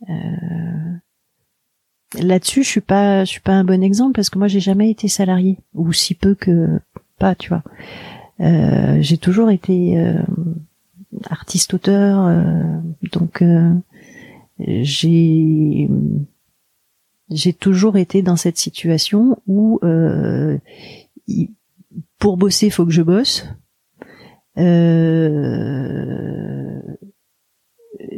[0.09, 0.93] Euh,
[2.19, 4.89] là-dessus je suis pas je suis pas un bon exemple parce que moi j'ai jamais
[4.89, 6.79] été salarié ou si peu que
[7.19, 7.63] pas tu vois.
[8.39, 9.95] J'ai toujours été
[11.29, 12.79] artiste-auteur, euh,
[13.11, 13.73] donc euh,
[14.59, 15.89] j'ai
[17.31, 20.57] j'ai toujours été dans cette situation où euh,
[22.19, 23.47] pour bosser, faut que je bosse.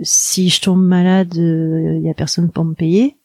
[0.04, 3.18] si je tombe malade, il y a personne pour me payer.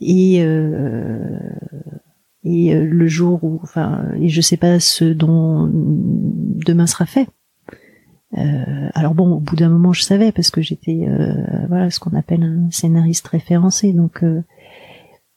[0.00, 0.40] et
[2.44, 7.28] et euh, le jour où, enfin, et je sais pas ce dont demain sera fait.
[8.38, 11.34] Euh, alors bon, au bout d'un moment, je savais parce que j'étais, euh,
[11.68, 13.92] voilà, ce qu'on appelle un scénariste référencé.
[13.92, 14.42] Donc, euh,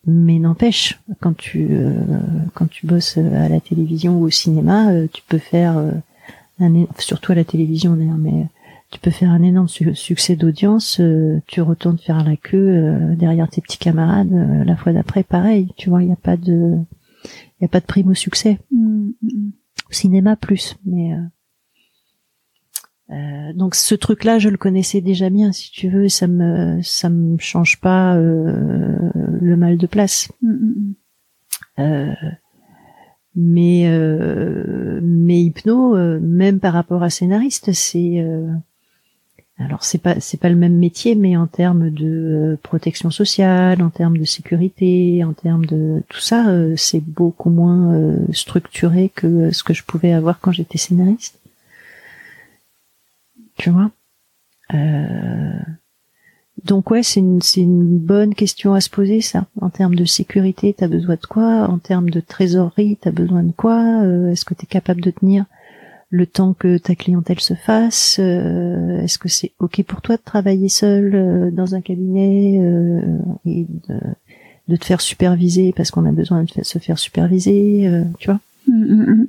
[0.06, 1.70] mais n'empêche, quand tu
[2.53, 5.78] quand tu bosses à la télévision ou au cinéma, tu peux faire,
[6.60, 8.48] un, surtout à la télévision d'ailleurs, mais
[8.91, 10.99] tu peux faire un énorme succès d'audience,
[11.48, 14.34] tu retournes faire la queue derrière tes petits camarades
[14.65, 16.78] la fois d'après, pareil, tu vois, il n'y a pas de
[17.24, 18.60] il y a pas de prime au succès.
[18.74, 19.52] Mm, mm, mm.
[19.90, 21.14] Au cinéma plus, mais
[23.10, 26.82] euh, euh, donc ce truc-là, je le connaissais déjà bien, si tu veux, ça me
[26.82, 28.98] ça me change pas euh,
[29.42, 30.32] le mal de place.
[31.80, 32.14] Euh,
[33.36, 38.24] mais euh, mais hypno, même par rapport à scénariste, c'est
[39.60, 43.82] alors c'est pas c'est pas le même métier, mais en termes de euh, protection sociale,
[43.82, 49.12] en termes de sécurité, en termes de tout ça, euh, c'est beaucoup moins euh, structuré
[49.14, 51.40] que ce que je pouvais avoir quand j'étais scénariste.
[53.58, 53.92] Tu vois.
[56.66, 59.46] Donc ouais, c'est une c'est une bonne question à se poser ça.
[59.60, 61.68] En termes de sécurité, t'as besoin de quoi?
[61.70, 64.04] En termes de trésorerie, t'as besoin de quoi?
[64.32, 65.46] Est-ce que t'es capable de tenir
[66.14, 68.18] le temps que ta clientèle se fasse?
[68.20, 73.02] Euh, Est-ce que c'est ok pour toi de travailler seul euh, dans un cabinet euh,
[73.46, 73.66] et
[74.68, 78.40] de, te faire superviser parce qu'on a besoin de se faire superviser, tu vois?
[78.68, 79.28] Mm, mm,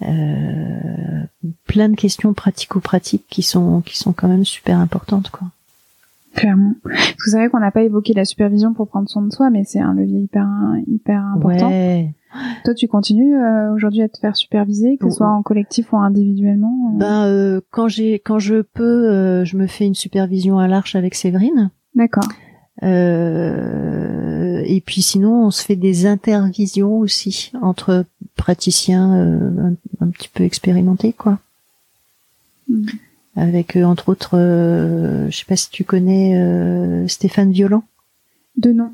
[0.00, 1.26] mm.
[1.66, 5.48] Plein de questions pratico-pratiques qui sont qui sont quand même super importantes, quoi.
[6.34, 6.74] Clairement.
[6.84, 9.80] Vous savez qu'on n'a pas évoqué la supervision pour prendre soin de soi, mais c'est
[9.80, 10.46] un levier hyper
[10.86, 11.68] hyper important.
[11.68, 12.10] Ouais.
[12.64, 15.96] Toi, tu continues euh, aujourd'hui à te faire superviser, que ce soit en collectif ou
[15.96, 20.68] individuellement euh Ben, euh, quand j'ai, quand je peux, je me fais une supervision à
[20.68, 21.70] l'arche avec Séverine.
[21.94, 22.28] D'accord.
[22.82, 28.04] Et puis sinon, on se fait des intervisions aussi entre
[28.34, 29.12] praticiens
[30.00, 31.38] un, petit peu expérimentés, quoi.
[32.68, 32.86] Hmm.
[33.36, 37.84] Avec entre autres, je sais pas si tu connais Stéphane Violent.
[38.56, 38.92] De nom.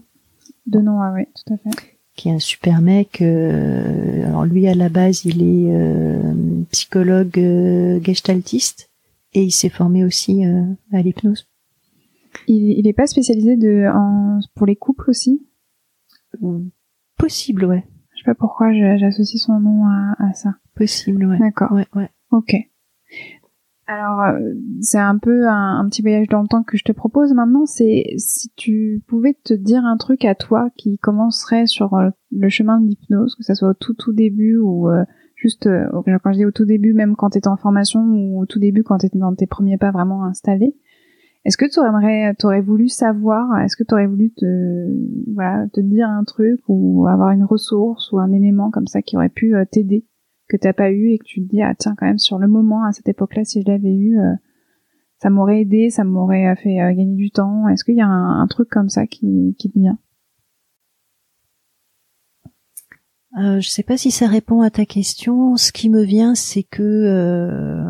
[0.66, 3.22] De nom, ah oui, tout à fait qui est un super mec.
[3.22, 6.34] Euh, alors lui à la base il est euh,
[6.70, 8.90] psychologue euh, gestaltiste
[9.34, 10.44] et il s'est formé aussi
[10.92, 11.46] à l'hypnose.
[12.46, 15.46] Il, il est pas spécialisé de en, pour les couples aussi?
[17.18, 17.84] Possible, ouais.
[18.14, 20.54] Je sais pas pourquoi j'associe son nom à, à ça.
[20.74, 21.38] Possible, ouais.
[21.38, 21.72] D'accord.
[21.72, 22.10] Ouais, ouais.
[22.30, 22.56] Ok.
[23.86, 27.32] Alors, euh, c'est un peu un, petit voyage dans le temps que je te propose
[27.34, 27.66] maintenant.
[27.66, 32.48] C'est si tu pouvais te dire un truc à toi qui commencerait sur euh, le
[32.48, 35.04] chemin de l'hypnose, que ça soit au tout tout début ou euh,
[35.34, 38.46] juste quand je dis au tout début, même quand tu étais en formation ou au
[38.46, 40.76] tout début quand tu étais dans tes premiers pas vraiment installés.
[41.44, 46.24] Est-ce que tu aurais, aurais voulu savoir, est-ce que tu aurais voulu te, dire un
[46.24, 50.06] truc ou avoir une ressource ou un élément comme ça qui aurait pu t'aider
[50.52, 52.46] que t'as pas eu et que tu te dis ah tiens quand même sur le
[52.46, 54.34] moment à cette époque-là si je l'avais eu euh,
[55.18, 57.68] ça m'aurait aidé ça m'aurait euh, fait euh, gagner du temps.
[57.68, 59.98] Est-ce qu'il y a un, truc comme ça qui, qui te vient?
[63.38, 65.56] Euh, je sais pas si ça répond à ta question.
[65.56, 67.81] Ce qui me vient c'est que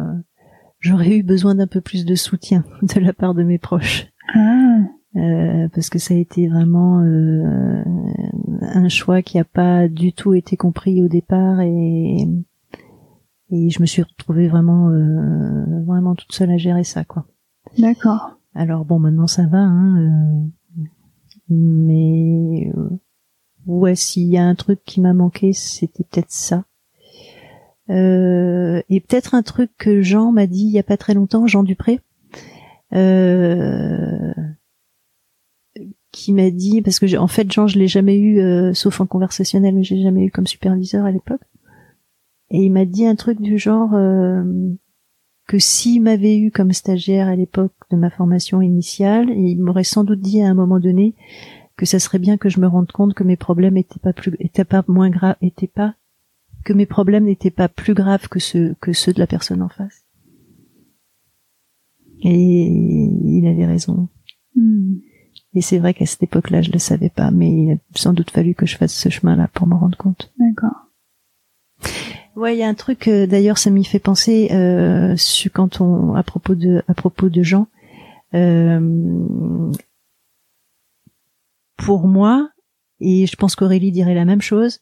[0.83, 4.81] j'aurais eu besoin d'un peu plus de soutien de la part de mes proches ah.
[5.75, 6.99] parce que ça a été vraiment
[8.61, 12.29] un choix qui n'a pas du tout été compris au départ et
[13.53, 17.27] et je me suis retrouvée vraiment euh, vraiment toute seule à gérer ça quoi.
[17.79, 18.39] D'accord.
[18.55, 20.85] Alors bon maintenant ça va hein, euh,
[21.49, 22.89] mais euh,
[23.67, 26.65] ouais, s'il y a un truc qui m'a manqué, c'était peut-être ça.
[27.93, 31.47] Euh, et peut-être un truc que Jean m'a dit il y a pas très longtemps,
[31.47, 32.01] Jean Dupré,
[32.95, 34.33] euh,
[36.11, 39.07] qui m'a dit parce que en fait Jean je l'ai jamais eu euh, sauf en
[39.07, 41.43] conversationnel, mais j'ai jamais eu comme superviseur à l'époque.
[42.51, 43.93] Et il m'a dit un truc du genre
[45.49, 50.05] que s'il m'avait eu comme stagiaire à l'époque de ma formation initiale, il m'aurait sans
[50.05, 51.15] doute dit à un moment donné
[51.77, 54.37] que ça serait bien que je me rende compte que mes problèmes étaient pas plus
[54.39, 55.95] étaient pas moins graves étaient pas
[56.65, 59.69] que mes problèmes n'étaient pas plus graves que ceux que ceux de la personne en
[59.69, 60.05] face.
[62.23, 62.65] Et
[63.25, 64.09] il avait raison.
[64.55, 64.97] Hmm.
[65.55, 68.31] Et c'est vrai qu'à cette époque-là, je le savais pas, mais il a sans doute
[68.31, 70.33] fallu que je fasse ce chemin-là pour me rendre compte.
[70.39, 70.93] D'accord.
[72.37, 73.09] Ouais, il y a un truc.
[73.09, 75.15] Euh, d'ailleurs, ça m'y fait penser euh,
[75.53, 77.67] quand on à propos de à propos de Jean.
[78.35, 79.71] Euh,
[81.77, 82.49] pour moi,
[83.01, 84.81] et je pense qu'Aurélie dirait la même chose,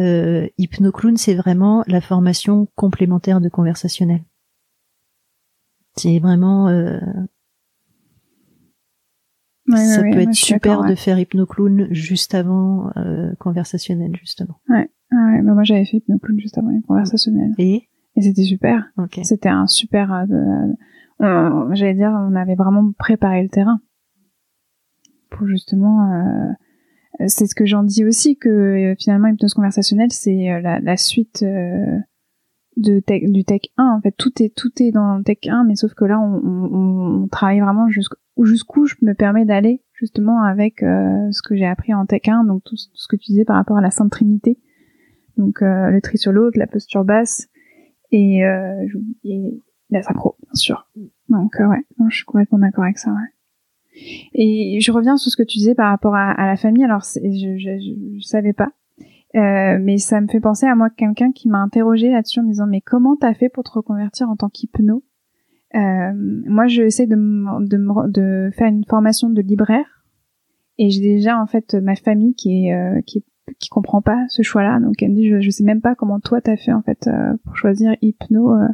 [0.00, 4.22] euh, Hypnoclown, c'est vraiment la formation complémentaire de conversationnel.
[5.96, 6.68] C'est vraiment...
[6.68, 7.00] Euh,
[9.74, 14.60] ça peut être super de faire Hypnoclown juste avant euh, conversationnel, justement.
[14.68, 17.52] Ouais, ouais bah moi j'avais fait Hypnoclown juste avant conversationnel.
[17.58, 17.88] Et?
[18.16, 18.90] Et c'était super.
[19.22, 20.26] C'était un super...
[21.20, 23.80] Euh, J'allais dire, on avait vraiment préparé le terrain
[25.30, 26.52] pour justement euh,
[27.26, 30.96] c'est ce que j'en dis aussi que euh, finalement hypnose conversationnelle c'est euh, la, la,
[30.96, 31.98] suite euh,
[32.76, 34.14] de tech, du tech 1 en fait.
[34.16, 37.28] Tout est tout est dans le tech 1 mais sauf que là on, on, on
[37.28, 42.28] travaille vraiment jusqu'où je me permets d'aller justement avec ce que j'ai appris en tech
[42.28, 44.58] 1 donc tout, ce que tu disais par rapport à la Sainte Trinité.
[45.36, 47.48] Donc le tri sur l'autre la posture basse
[48.12, 48.42] et,
[49.24, 50.88] et la synchro bien sûr.
[51.28, 53.37] Donc ouais je suis complètement d'accord avec ça ouais
[54.34, 56.84] et je reviens sur ce que tu disais par rapport à, la famille.
[56.84, 58.70] Alors, je, je, je, savais pas,
[59.36, 62.48] euh, mais ça me fait penser à moi quelqu'un qui m'a interrogé là-dessus en me
[62.48, 65.02] disant mais comment t'as fait pour te reconvertir en tant qu'hypno?
[65.74, 69.98] Euh, Moi, je essaie de, de, de faire une formation de libraire
[70.78, 73.24] et j'ai déjà en fait ma famille qui est euh, qui
[73.58, 74.78] qui comprend pas ce choix-là.
[74.80, 77.06] Donc elle me dit je, je sais même pas comment toi t'as fait en fait
[77.08, 78.68] euh, pour choisir hypno euh,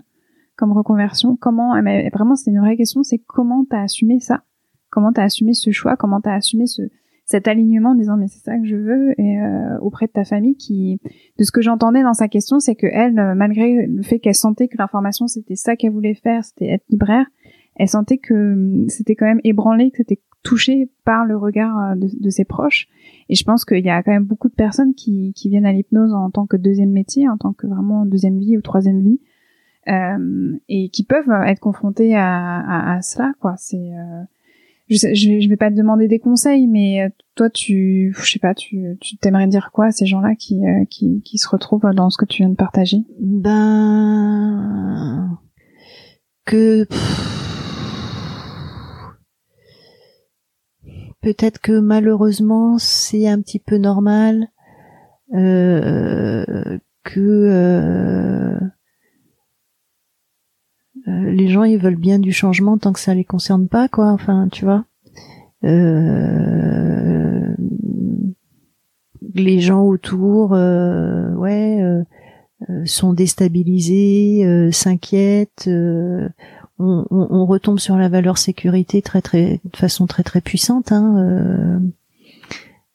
[0.57, 1.37] comme reconversion.
[1.37, 1.81] Comment
[2.13, 4.45] vraiment c'est une vraie question, c'est comment t'as assumé ça?
[4.95, 6.83] Comment tu as assumé ce choix, comment tu as assumé ce,
[7.27, 10.57] cet alignement en disant mais c'est ça que je veux euh, auprès de ta famille
[10.57, 11.01] qui
[11.39, 14.35] de ce que j'entendais dans sa question c'est que elle euh, malgré le fait qu'elle
[14.35, 17.27] sentait que l'information c'était ça qu'elle voulait faire c'était être libraire
[17.77, 21.95] elle sentait que hum, c'était quand même ébranlé que c'était touché par le regard euh,
[21.97, 22.87] de, ses proches.
[23.31, 25.73] Et je pense qu'il y a quand même beaucoup de personnes qui, qui viennent à
[25.73, 29.21] l'hypnose en tant que deuxième métier en tant que vraiment deuxième vie ou troisième vie
[29.89, 33.55] euh, et qui peuvent être confrontées à, à, à cela quoi.
[33.57, 33.91] C'est
[34.89, 38.55] je, je, vais pas te demander des conseils, mais euh, toi, tu, je sais pas,
[38.55, 42.11] tu, tu t'aimerais dire quoi à ces gens-là qui, euh, qui, qui se retrouvent dans
[42.11, 42.99] ce que tu viens de partager?
[43.21, 43.55] Ben,
[46.45, 46.87] que
[51.23, 54.49] peut-être que malheureusement c'est un petit peu normal
[55.33, 58.61] euh, que euh,
[61.09, 64.11] euh, les gens ils veulent bien du changement tant que ça les concerne pas quoi
[64.11, 64.85] enfin tu vois.
[65.65, 67.55] Euh,
[69.35, 72.05] les gens autour euh, ouais euh,
[72.85, 75.69] sont déstabilisés s'inquiètent
[76.79, 81.81] on, retombe sur la valeur sécurité très très de façon très très puissante hein,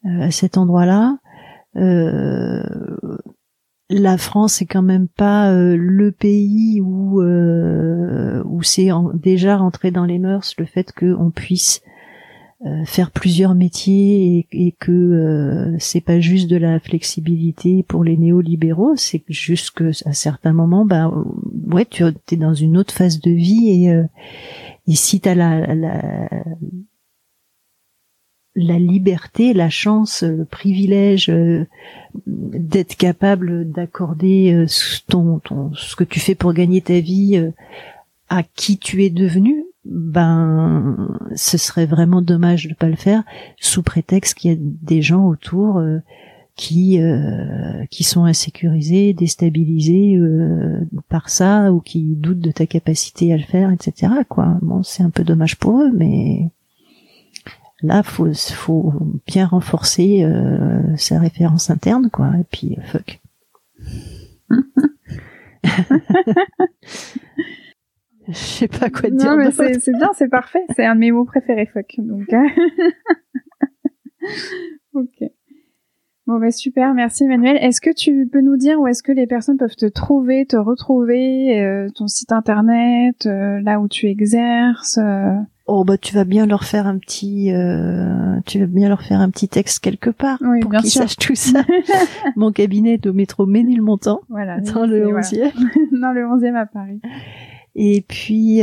[0.06, 1.18] à cet endroit là
[3.89, 9.89] la France est quand même pas euh, le pays où euh, où c'est déjà rentré
[9.91, 11.81] dans les mœurs le fait qu'on puisse
[12.65, 18.17] euh, faire plusieurs métiers et, et que c'est pas juste de la flexibilité pour les
[18.17, 21.11] néolibéraux, c'est juste que à certains moments, bah
[21.67, 24.03] ouais, tu es dans une autre phase de vie et
[24.87, 26.29] et si t'as la, la
[28.60, 31.65] la liberté, la chance, le privilège euh,
[32.27, 34.65] d'être capable d'accorder euh,
[35.07, 37.52] ton, ton, ce que tu fais pour gagner ta vie euh,
[38.27, 43.23] à qui tu es devenu, ben ce serait vraiment dommage de pas le faire
[43.60, 45.81] sous prétexte qu'il y a des gens autour
[46.56, 46.99] qui
[47.90, 50.19] qui sont insécurisés, déstabilisés
[51.07, 54.11] par ça ou qui doutent de ta capacité à le faire, etc.
[54.27, 54.60] Quoi.
[54.61, 56.49] Bon, c'est un peu dommage pour eux, mais
[57.81, 58.93] là faut faut
[59.27, 62.31] bien renforcer euh, sa référence interne quoi.
[62.39, 63.19] Et puis euh, fuck.
[68.27, 70.64] Je sais pas quoi dire non, mais c'est bien c'est parfait.
[70.76, 71.95] C'est un de mes mots préférés fuck.
[71.97, 72.27] Donc
[74.93, 75.31] ok
[76.30, 77.57] Bon bah super, merci Emmanuel.
[77.60, 80.57] Est-ce que tu peux nous dire où est-ce que les personnes peuvent te trouver, te
[80.57, 85.34] retrouver, euh, ton site internet, euh, là où tu exerces euh?
[85.65, 87.51] Oh bah tu vas bien leur faire un petit,
[88.45, 91.64] tu vas bien leur faire un petit texte quelque part pour qu'ils sachent tout ça.
[92.35, 95.51] Mon cabinet est au métro Ménilmontant, voilà, dans le 11e.
[95.99, 97.01] dans le 11e à Paris.
[97.73, 98.57] Et puis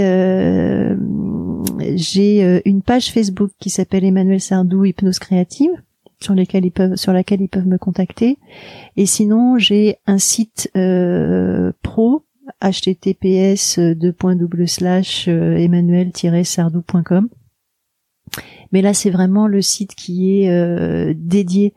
[1.96, 5.72] j'ai une page Facebook qui s'appelle Emmanuel Sardou Hypnose créative
[6.20, 8.38] sur lesquels ils peuvent sur laquelle ils peuvent me contacter.
[8.96, 12.24] Et sinon, j'ai un site euh, pro
[12.60, 13.78] https
[14.66, 17.28] slash euh, emmanuel-sardou.com.
[18.72, 21.74] Mais là, c'est vraiment le site qui est euh, dédié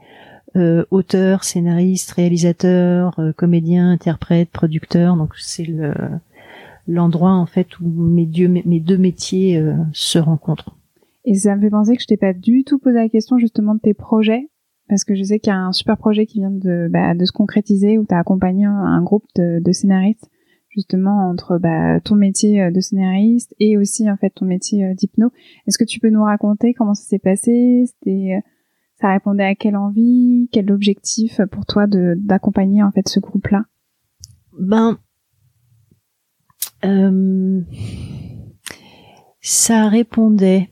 [0.56, 5.16] euh, auteur, scénariste, réalisateur, euh, comédien, interprète, producteur.
[5.16, 5.94] Donc c'est le
[6.88, 8.26] l'endroit en fait où mes,
[8.66, 9.64] mes deux métiers
[9.94, 10.76] se rencontrent.
[11.26, 13.76] Et ça me fait penser que je t'ai pas du tout posé la question justement
[13.76, 14.50] de tes projets,
[14.88, 17.26] parce que je sais qu'il y a un super projet qui vient de, bah, de
[17.26, 20.30] se concrétiser, où tu as accompagné un groupe de, de scénaristes,
[20.70, 24.94] justement entre bah, ton métier euh, de scénariste et aussi en fait ton métier euh,
[24.94, 25.32] d'hypno.
[25.68, 27.86] Est-ce que tu peux nous raconter comment ça s'est passé?
[27.86, 28.42] C'était euh,
[29.02, 33.66] ça répondait à quelle envie, quel objectif pour toi d'accompagner en fait ce groupe-là?
[34.60, 34.98] Ben,
[36.84, 37.62] euh,
[39.42, 40.70] ça répondait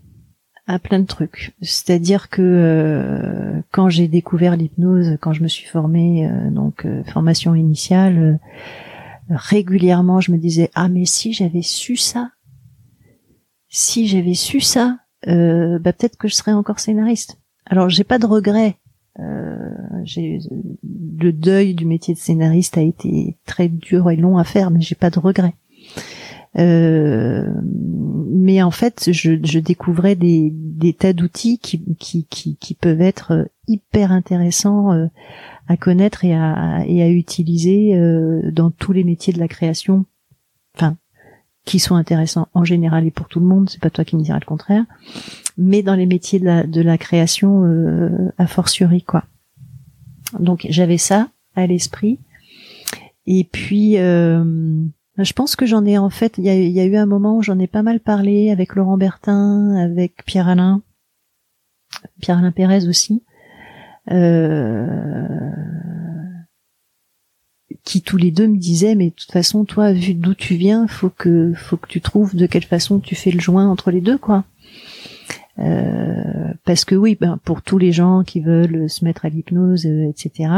[0.68, 1.56] à plein de trucs.
[1.62, 7.04] C'est-à-dire que euh, quand j'ai découvert l'hypnose, quand je me suis formée, euh, donc euh,
[7.06, 8.40] formation initiale,
[9.30, 12.32] régulièrement je me disais ah mais si j'avais su ça,
[13.70, 17.38] si j'avais su ça, bah peut-être que je serais encore scénariste.
[17.66, 18.78] Alors j'ai pas de regrets.
[19.18, 24.82] le deuil du métier de scénariste a été très dur et long à faire, mais
[24.82, 25.56] j'ai pas de regrets.
[26.58, 27.52] Euh,
[28.30, 33.02] mais en fait, je, je découvrais des, des tas d'outils qui, qui, qui, qui, peuvent
[33.02, 35.08] être hyper intéressants euh,
[35.68, 40.06] à connaître et à, et à utiliser euh, dans tous les métiers de la création.
[40.76, 40.96] Enfin,
[41.68, 43.70] qui sont intéressants en général et pour tout le monde.
[43.70, 44.86] C'est pas toi qui me diras le contraire.
[45.58, 49.26] Mais dans les métiers de la, de la création, euh, a fortiori quoi.
[50.40, 52.20] Donc j'avais ça à l'esprit.
[53.26, 54.44] Et puis euh,
[55.18, 57.60] je pense que j'en ai en fait, il y a, eu un moment où j'en
[57.60, 60.82] ai pas mal parlé avec Laurent Bertin, avec Pierre Alain,
[62.22, 63.24] Pierre Alain Pérez aussi,
[64.12, 65.52] euh,
[67.84, 70.88] qui tous les deux me disaient mais de toute façon toi vu d'où tu viens,
[70.88, 74.02] faut que faut que tu trouves de quelle façon tu fais le joint entre les
[74.02, 74.46] deux quoi.
[75.60, 79.86] Euh, parce que oui, ben, pour tous les gens qui veulent se mettre à l'hypnose,
[79.86, 80.52] euh, etc.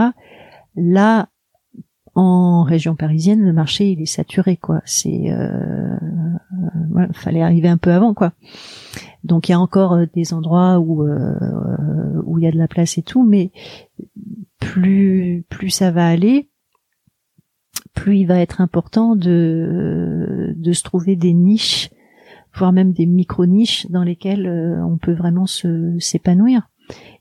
[0.75, 1.29] Là,
[2.19, 4.81] en région parisienne, le marché il est saturé quoi.
[4.85, 5.95] C'est euh,
[6.97, 8.33] euh fallait arriver un peu avant quoi.
[9.23, 12.57] Donc il y a encore euh, des endroits où euh, où il y a de
[12.57, 13.51] la place et tout, mais
[14.59, 16.49] plus plus ça va aller,
[17.93, 21.89] plus il va être important de de se trouver des niches,
[22.53, 24.49] voire même des micro niches dans lesquelles
[24.83, 26.69] on peut vraiment se s'épanouir.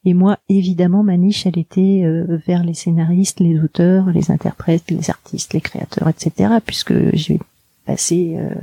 [0.08, 4.90] Et moi, évidemment, ma niche, elle était euh, vers les scénaristes, les auteurs, les interprètes,
[4.90, 6.50] les artistes, les créateurs, etc.
[6.64, 7.38] Puisque j'ai
[7.84, 8.54] passé euh,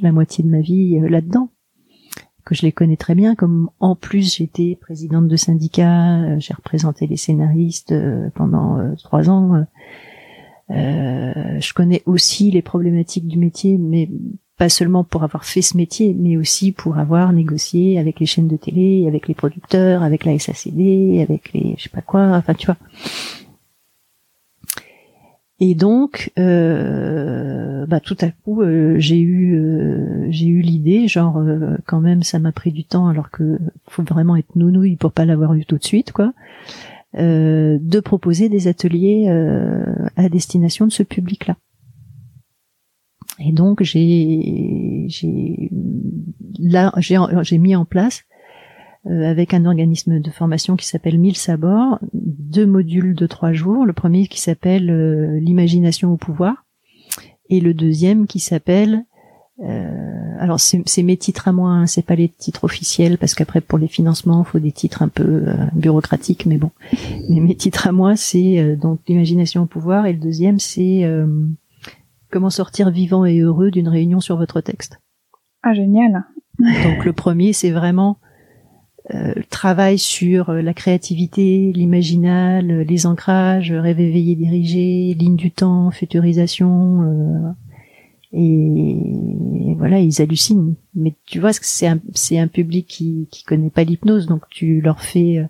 [0.00, 1.48] la moitié de ma vie euh, là-dedans,
[2.44, 3.34] que je les connais très bien.
[3.34, 7.94] Comme en plus j'étais présidente de syndicat, j'ai représenté les scénaristes
[8.34, 9.64] pendant trois ans.
[10.68, 14.10] je connais aussi les problématiques du métier, mais
[14.60, 18.46] pas seulement pour avoir fait ce métier, mais aussi pour avoir négocié avec les chaînes
[18.46, 22.52] de télé, avec les producteurs, avec la SACD, avec les je sais pas quoi, enfin
[22.52, 22.76] tu vois.
[25.60, 31.42] Et donc, euh, bah, tout à coup, euh, j'ai eu, euh, j'ai eu l'idée, genre
[31.86, 33.58] quand même, ça m'a pris du temps, alors que
[33.88, 36.34] faut vraiment être nounouille pour pas l'avoir eu tout de suite, quoi,
[37.14, 39.26] de proposer des ateliers
[40.16, 41.56] à destination de ce public-là.
[43.40, 45.70] Et donc j'ai j'ai
[46.58, 48.24] là j'ai j'ai mis en place
[49.06, 53.86] euh, avec un organisme de formation qui s'appelle Mille Sabords deux modules de trois jours.
[53.86, 56.66] Le premier qui s'appelle euh, l'imagination au pouvoir
[57.48, 59.04] et le deuxième qui s'appelle
[59.62, 63.60] euh, alors c'est mes titres à moi, hein, c'est pas les titres officiels parce qu'après
[63.60, 66.70] pour les financements faut des titres un peu euh, bureaucratiques, mais bon.
[67.28, 71.06] Mais mes titres à moi c'est donc l'imagination au pouvoir et le deuxième c'est
[72.30, 75.00] Comment sortir vivant et heureux d'une réunion sur votre texte?
[75.62, 76.24] Ah génial.
[76.58, 78.18] Donc le premier, c'est vraiment
[79.14, 85.36] euh, le travail sur euh, la créativité, l'imaginal, euh, les ancrages, rêve éveillé dirigé, ligne
[85.36, 87.54] du temps, futurisation.
[88.32, 90.74] et, voilà, ils hallucinent.
[90.94, 94.80] Mais tu vois, c'est un, c'est un public qui qui connaît pas l'hypnose, donc tu
[94.80, 95.44] leur fais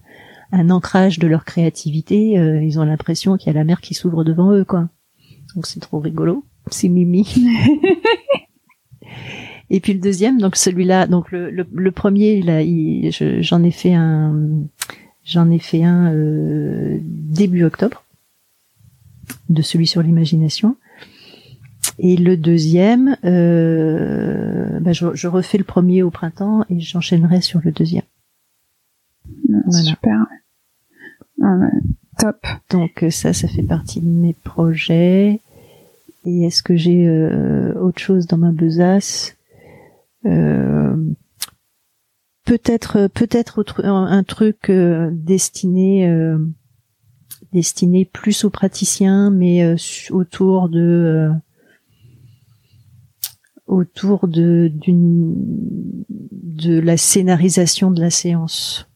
[0.52, 2.32] un ancrage de leur créativité.
[2.62, 4.89] ils ont l'impression qu'il y a la mer qui s'ouvre devant eux, quoi.
[5.55, 6.44] Donc c'est trop rigolo.
[6.70, 7.27] C'est Mimi.
[9.70, 12.60] Et puis le deuxième, donc celui-là, donc le, le, premier, là,
[13.40, 14.35] j'en ai fait un,
[15.24, 18.02] j'en ai fait un euh, début octobre,
[19.48, 20.77] de celui sur l'imagination.
[22.01, 27.70] Et le deuxième, euh, bah, je, refais le premier au printemps et j'enchaînerai sur le
[27.70, 28.02] deuxième.
[29.70, 30.27] Super.
[31.43, 31.56] Ah
[32.20, 32.47] top.
[32.70, 35.40] Donc ça, ça fait partie de mes projets.
[36.26, 39.36] Et est-ce que j'ai euh, autre chose dans ma besace?
[40.26, 40.97] Euh,
[42.44, 46.36] peut-être peut-être un, truc euh, destiné euh,
[47.55, 49.76] destiné plus aux praticiens mais
[50.10, 51.30] autour de
[53.66, 55.34] autour de d'une
[56.32, 58.89] de la scénarisation de la séance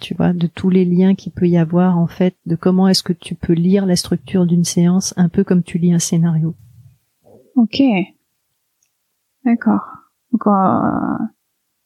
[0.00, 3.02] tu vois de tous les liens qu'il peut y avoir en fait de comment est-ce
[3.02, 6.54] que tu peux lire la structure d'une séance un peu comme tu lis un scénario
[7.56, 7.82] ok
[9.44, 10.04] d'accord
[10.34, 11.24] donc, euh,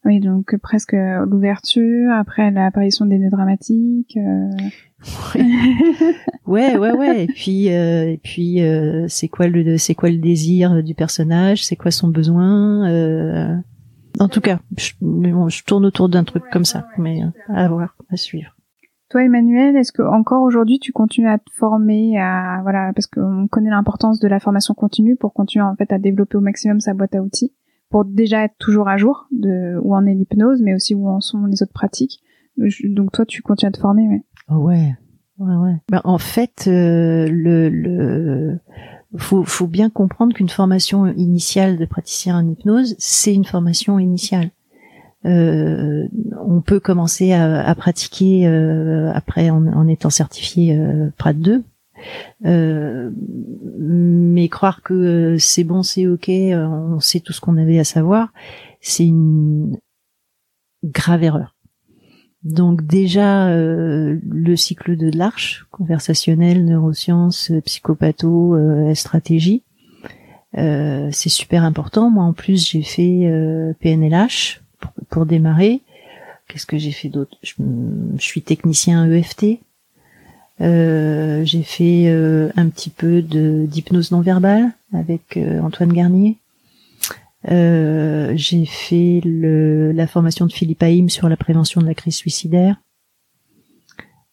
[0.07, 4.17] oui, donc presque l'ouverture, après l'apparition des nœuds dramatiques.
[4.17, 5.39] Euh...
[6.47, 7.25] ouais, ouais, ouais.
[7.25, 11.63] Et puis, euh, et puis, euh, c'est quoi le, c'est quoi le désir du personnage,
[11.63, 12.89] c'est quoi son besoin?
[14.20, 14.24] Euh...
[14.24, 18.16] En tout cas, je, je tourne autour d'un truc comme ça, mais à voir, à
[18.16, 18.55] suivre.
[19.11, 23.47] Toi, Emmanuel, est-ce que encore aujourd'hui tu continues à te former, à voilà, parce qu'on
[23.49, 26.93] connaît l'importance de la formation continue pour continuer en fait à développer au maximum sa
[26.93, 27.55] boîte à outils
[27.89, 31.20] pour déjà être toujours à jour de où en est l'hypnose, mais aussi où en
[31.20, 32.20] sont les autres pratiques.
[32.85, 34.23] Donc toi, tu continues à te former, ouais.
[34.51, 34.95] Oh ouais,
[35.39, 35.77] ouais, ouais.
[35.90, 38.59] Ben, en fait, euh, le, le
[39.17, 44.51] faut, faut bien comprendre qu'une formation initiale de praticien en hypnose, c'est une formation initiale.
[45.25, 46.07] Euh,
[46.45, 51.65] on peut commencer à, à pratiquer euh, après en, en, étant certifié euh, PRAT 2
[52.47, 53.11] euh,
[53.79, 57.79] mais croire que euh, c'est bon, c'est ok, euh, on sait tout ce qu'on avait
[57.79, 58.33] à savoir,
[58.81, 59.77] c'est une
[60.85, 61.57] grave erreur.
[62.44, 68.56] Donc déjà le cycle de l'arche, conversationnel, neurosciences, psychopatho,
[68.94, 69.65] stratégie,
[70.55, 72.10] c'est super important.
[72.10, 73.28] Moi en plus j'ai fait
[73.81, 74.60] PNLH
[75.10, 75.81] pour, démarrer.
[76.47, 77.36] Qu'est-ce que j'ai fait d'autre?
[77.43, 77.55] Je,
[78.19, 79.59] suis technicien EFT,
[80.60, 86.36] euh, j'ai fait euh, un petit peu de d'hypnose non verbale avec euh, Antoine Garnier.
[87.44, 92.81] J'ai fait le, la formation de Philippe Haïm sur la prévention de la crise suicidaire.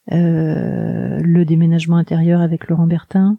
[0.10, 3.38] le déménagement intérieur avec Laurent Bertin.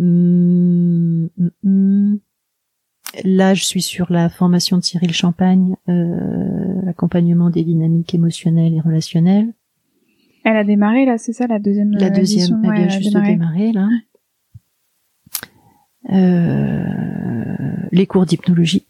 [0.00, 2.18] Hum, hum, hum.
[3.22, 9.52] Là, je suis sur la formation de Cyril Champagne, l'accompagnement des dynamiques émotionnelles et relationnelles.
[10.44, 13.72] Elle a démarré là, c'est ça la deuxième La deuxième, elle vient juste de démarrer
[13.72, 13.88] là.
[16.12, 16.74] Euh,
[17.92, 18.86] les cours d'hypnologie.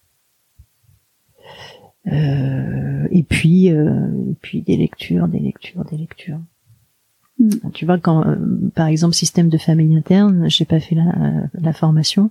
[2.07, 6.41] Euh, et puis euh, et puis des lectures, des lectures, des lectures.
[7.39, 7.71] Hmm.
[7.73, 8.37] Tu vois quand euh,
[8.75, 11.13] par exemple système de famille interne, j'ai pas fait la,
[11.55, 12.31] la formation,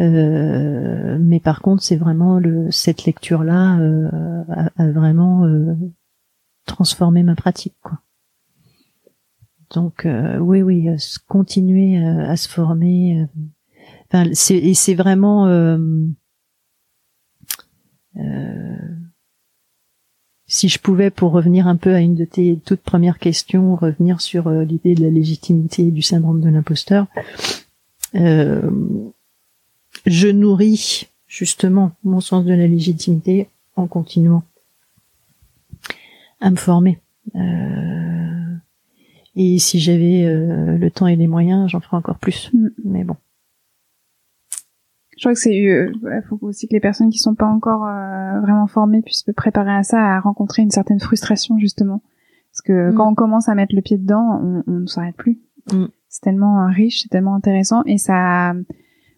[0.00, 3.78] euh, mais par contre c'est vraiment le cette lecture là
[4.48, 5.46] a, a, vraiment
[6.64, 8.00] transformé ma pratique quoi.
[9.74, 10.96] Donc euh, oui, oui, euh,
[11.28, 13.26] continuer euh, à se former.
[14.08, 15.46] Enfin, c'est, et c'est vraiment
[20.48, 24.20] si je pouvais, pour revenir un peu à une de tes toutes premières questions, revenir
[24.20, 27.06] sur l'idée de la légitimité du syndrome de l'imposteur,
[28.14, 28.68] je
[30.28, 34.44] nourris justement mon sens de la légitimité en continuant
[36.40, 37.00] à me former.
[39.36, 42.50] Et si j'avais euh, le temps et les moyens, j'en ferais encore plus.
[42.54, 42.68] Mm.
[42.84, 43.16] Mais bon.
[45.16, 45.92] Je crois que c'est euh,
[46.28, 49.74] faut aussi que les personnes qui sont pas encore euh, vraiment formées puissent se préparer
[49.74, 52.02] à ça, à rencontrer une certaine frustration justement.
[52.52, 52.94] Parce que mm.
[52.94, 55.40] quand on commence à mettre le pied dedans, on, on ne s'arrête plus.
[55.72, 55.86] Mm.
[56.08, 58.54] C'est tellement riche, c'est tellement intéressant et ça.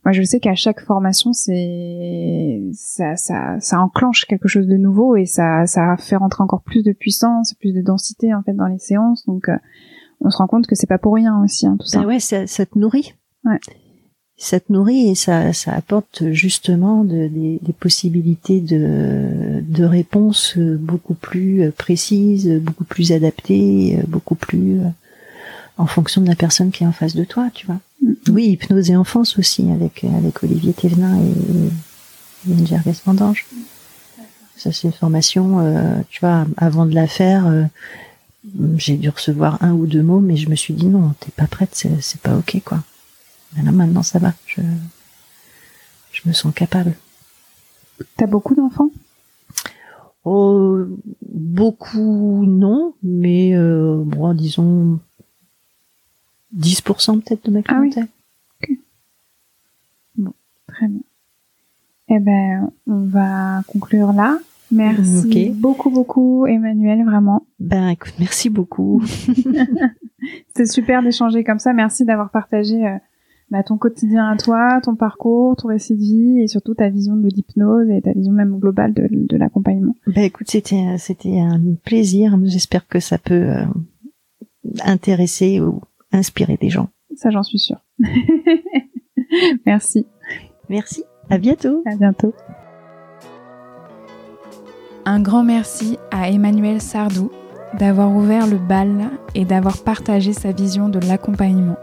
[0.04, 5.16] Moi, je sais qu'à chaque formation, c'est ça, ça, ça enclenche quelque chose de nouveau
[5.16, 8.68] et ça, ça fait rentrer encore plus de puissance, plus de densité en fait dans
[8.68, 9.26] les séances.
[9.26, 9.48] Donc,
[10.20, 12.00] on se rend compte que c'est pas pour rien aussi, hein, tout ça.
[12.00, 13.14] Ben ouais, ça, ça, te nourrit.
[13.44, 13.58] Ouais.
[14.40, 20.56] Ça te nourrit et ça, ça apporte justement de, des, des, possibilités de, de réponses
[20.56, 24.88] beaucoup plus précises, beaucoup plus adaptées, beaucoup plus euh,
[25.76, 27.80] en fonction de la personne qui est en face de toi, tu vois.
[28.04, 28.30] Mm-hmm.
[28.30, 33.44] Oui, hypnose et enfance aussi avec avec Olivier Thévenin et, et Gervais Vendange.
[34.58, 37.62] Ça, c'est une formation, euh, tu vois, avant de la faire, euh,
[38.76, 41.46] j'ai dû recevoir un ou deux mots, mais je me suis dit non, t'es pas
[41.46, 42.82] prête, c'est pas ok, quoi.
[43.56, 44.34] Mais là, maintenant, ça va.
[44.46, 44.60] Je,
[46.12, 46.94] je me sens capable.
[48.16, 48.90] T'as beaucoup d'enfants?
[50.24, 50.78] Oh,
[51.22, 54.98] beaucoup, non, mais euh, bon, disons
[56.56, 58.08] 10% peut-être de ma clientèle.
[58.08, 58.80] Ah oui.
[60.16, 60.34] Bon,
[60.66, 61.00] très bien.
[62.10, 64.38] Eh ben, on va conclure là.
[64.70, 67.46] Merci beaucoup, beaucoup, Emmanuel, vraiment.
[67.58, 69.02] Ben, écoute, merci beaucoup.
[70.48, 71.72] C'était super d'échanger comme ça.
[71.72, 72.96] Merci d'avoir partagé euh,
[73.50, 77.16] bah, ton quotidien à toi, ton parcours, ton récit de vie et surtout ta vision
[77.16, 79.94] de l'hypnose et ta vision même globale de, de l'accompagnement.
[80.06, 82.38] Ben, écoute, c'était, c'était un plaisir.
[82.44, 83.64] J'espère que ça peut euh,
[84.84, 85.80] intéresser ou
[86.12, 86.88] inspirer des gens.
[87.16, 87.82] Ça, j'en suis sûre.
[89.66, 90.06] merci.
[90.68, 91.04] Merci.
[91.30, 91.82] À bientôt.
[91.86, 92.34] À bientôt.
[95.04, 97.30] Un grand merci à Emmanuel Sardou
[97.78, 101.76] d'avoir ouvert le bal et d'avoir partagé sa vision de l'accompagnement.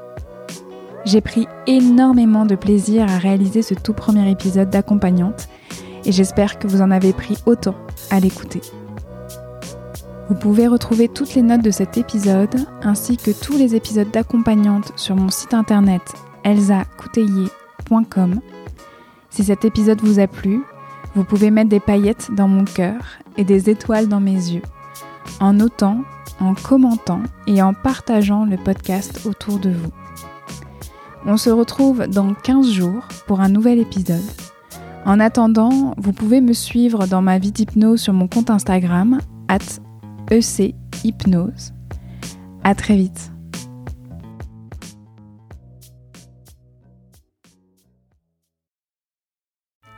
[1.05, 5.47] J'ai pris énormément de plaisir à réaliser ce tout premier épisode d'accompagnante
[6.03, 7.75] et j'espère que vous en avez pris autant
[8.09, 8.61] à l'écouter.
[10.29, 14.93] Vous pouvez retrouver toutes les notes de cet épisode ainsi que tous les épisodes d'accompagnante
[14.95, 16.01] sur mon site internet
[16.43, 18.39] elsacouteiller.com.
[19.29, 20.63] Si cet épisode vous a plu,
[21.13, 24.63] vous pouvez mettre des paillettes dans mon cœur et des étoiles dans mes yeux,
[25.39, 26.01] en notant,
[26.39, 29.91] en commentant et en partageant le podcast autour de vous.
[31.27, 34.21] On se retrouve dans 15 jours pour un nouvel épisode.
[35.05, 39.57] En attendant, vous pouvez me suivre dans ma vie d'hypnose sur mon compte Instagram, at
[40.29, 41.73] echypnose.
[42.63, 43.31] À très vite.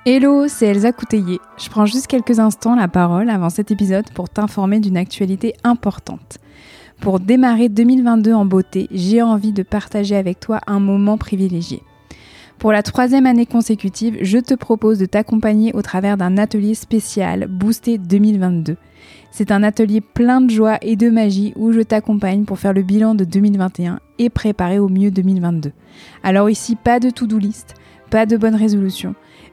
[0.06, 1.40] Hello, c'est Elsa Couteillé.
[1.58, 6.38] Je prends juste quelques instants la parole avant cet épisode pour t'informer d'une actualité importante.
[7.00, 11.84] Pour démarrer 2022 en beauté, j'ai envie de partager avec toi un moment privilégié.
[12.60, 17.48] Pour la troisième année consécutive, je te propose de t'accompagner au travers d'un atelier spécial
[17.48, 18.78] Boosté 2022.
[19.30, 22.82] C'est un atelier plein de joie et de magie où je t'accompagne pour faire le
[22.82, 25.72] bilan de 2021 et préparer au mieux 2022.
[26.24, 27.76] Alors ici, pas de to-do list,
[28.10, 29.14] pas de bonne résolution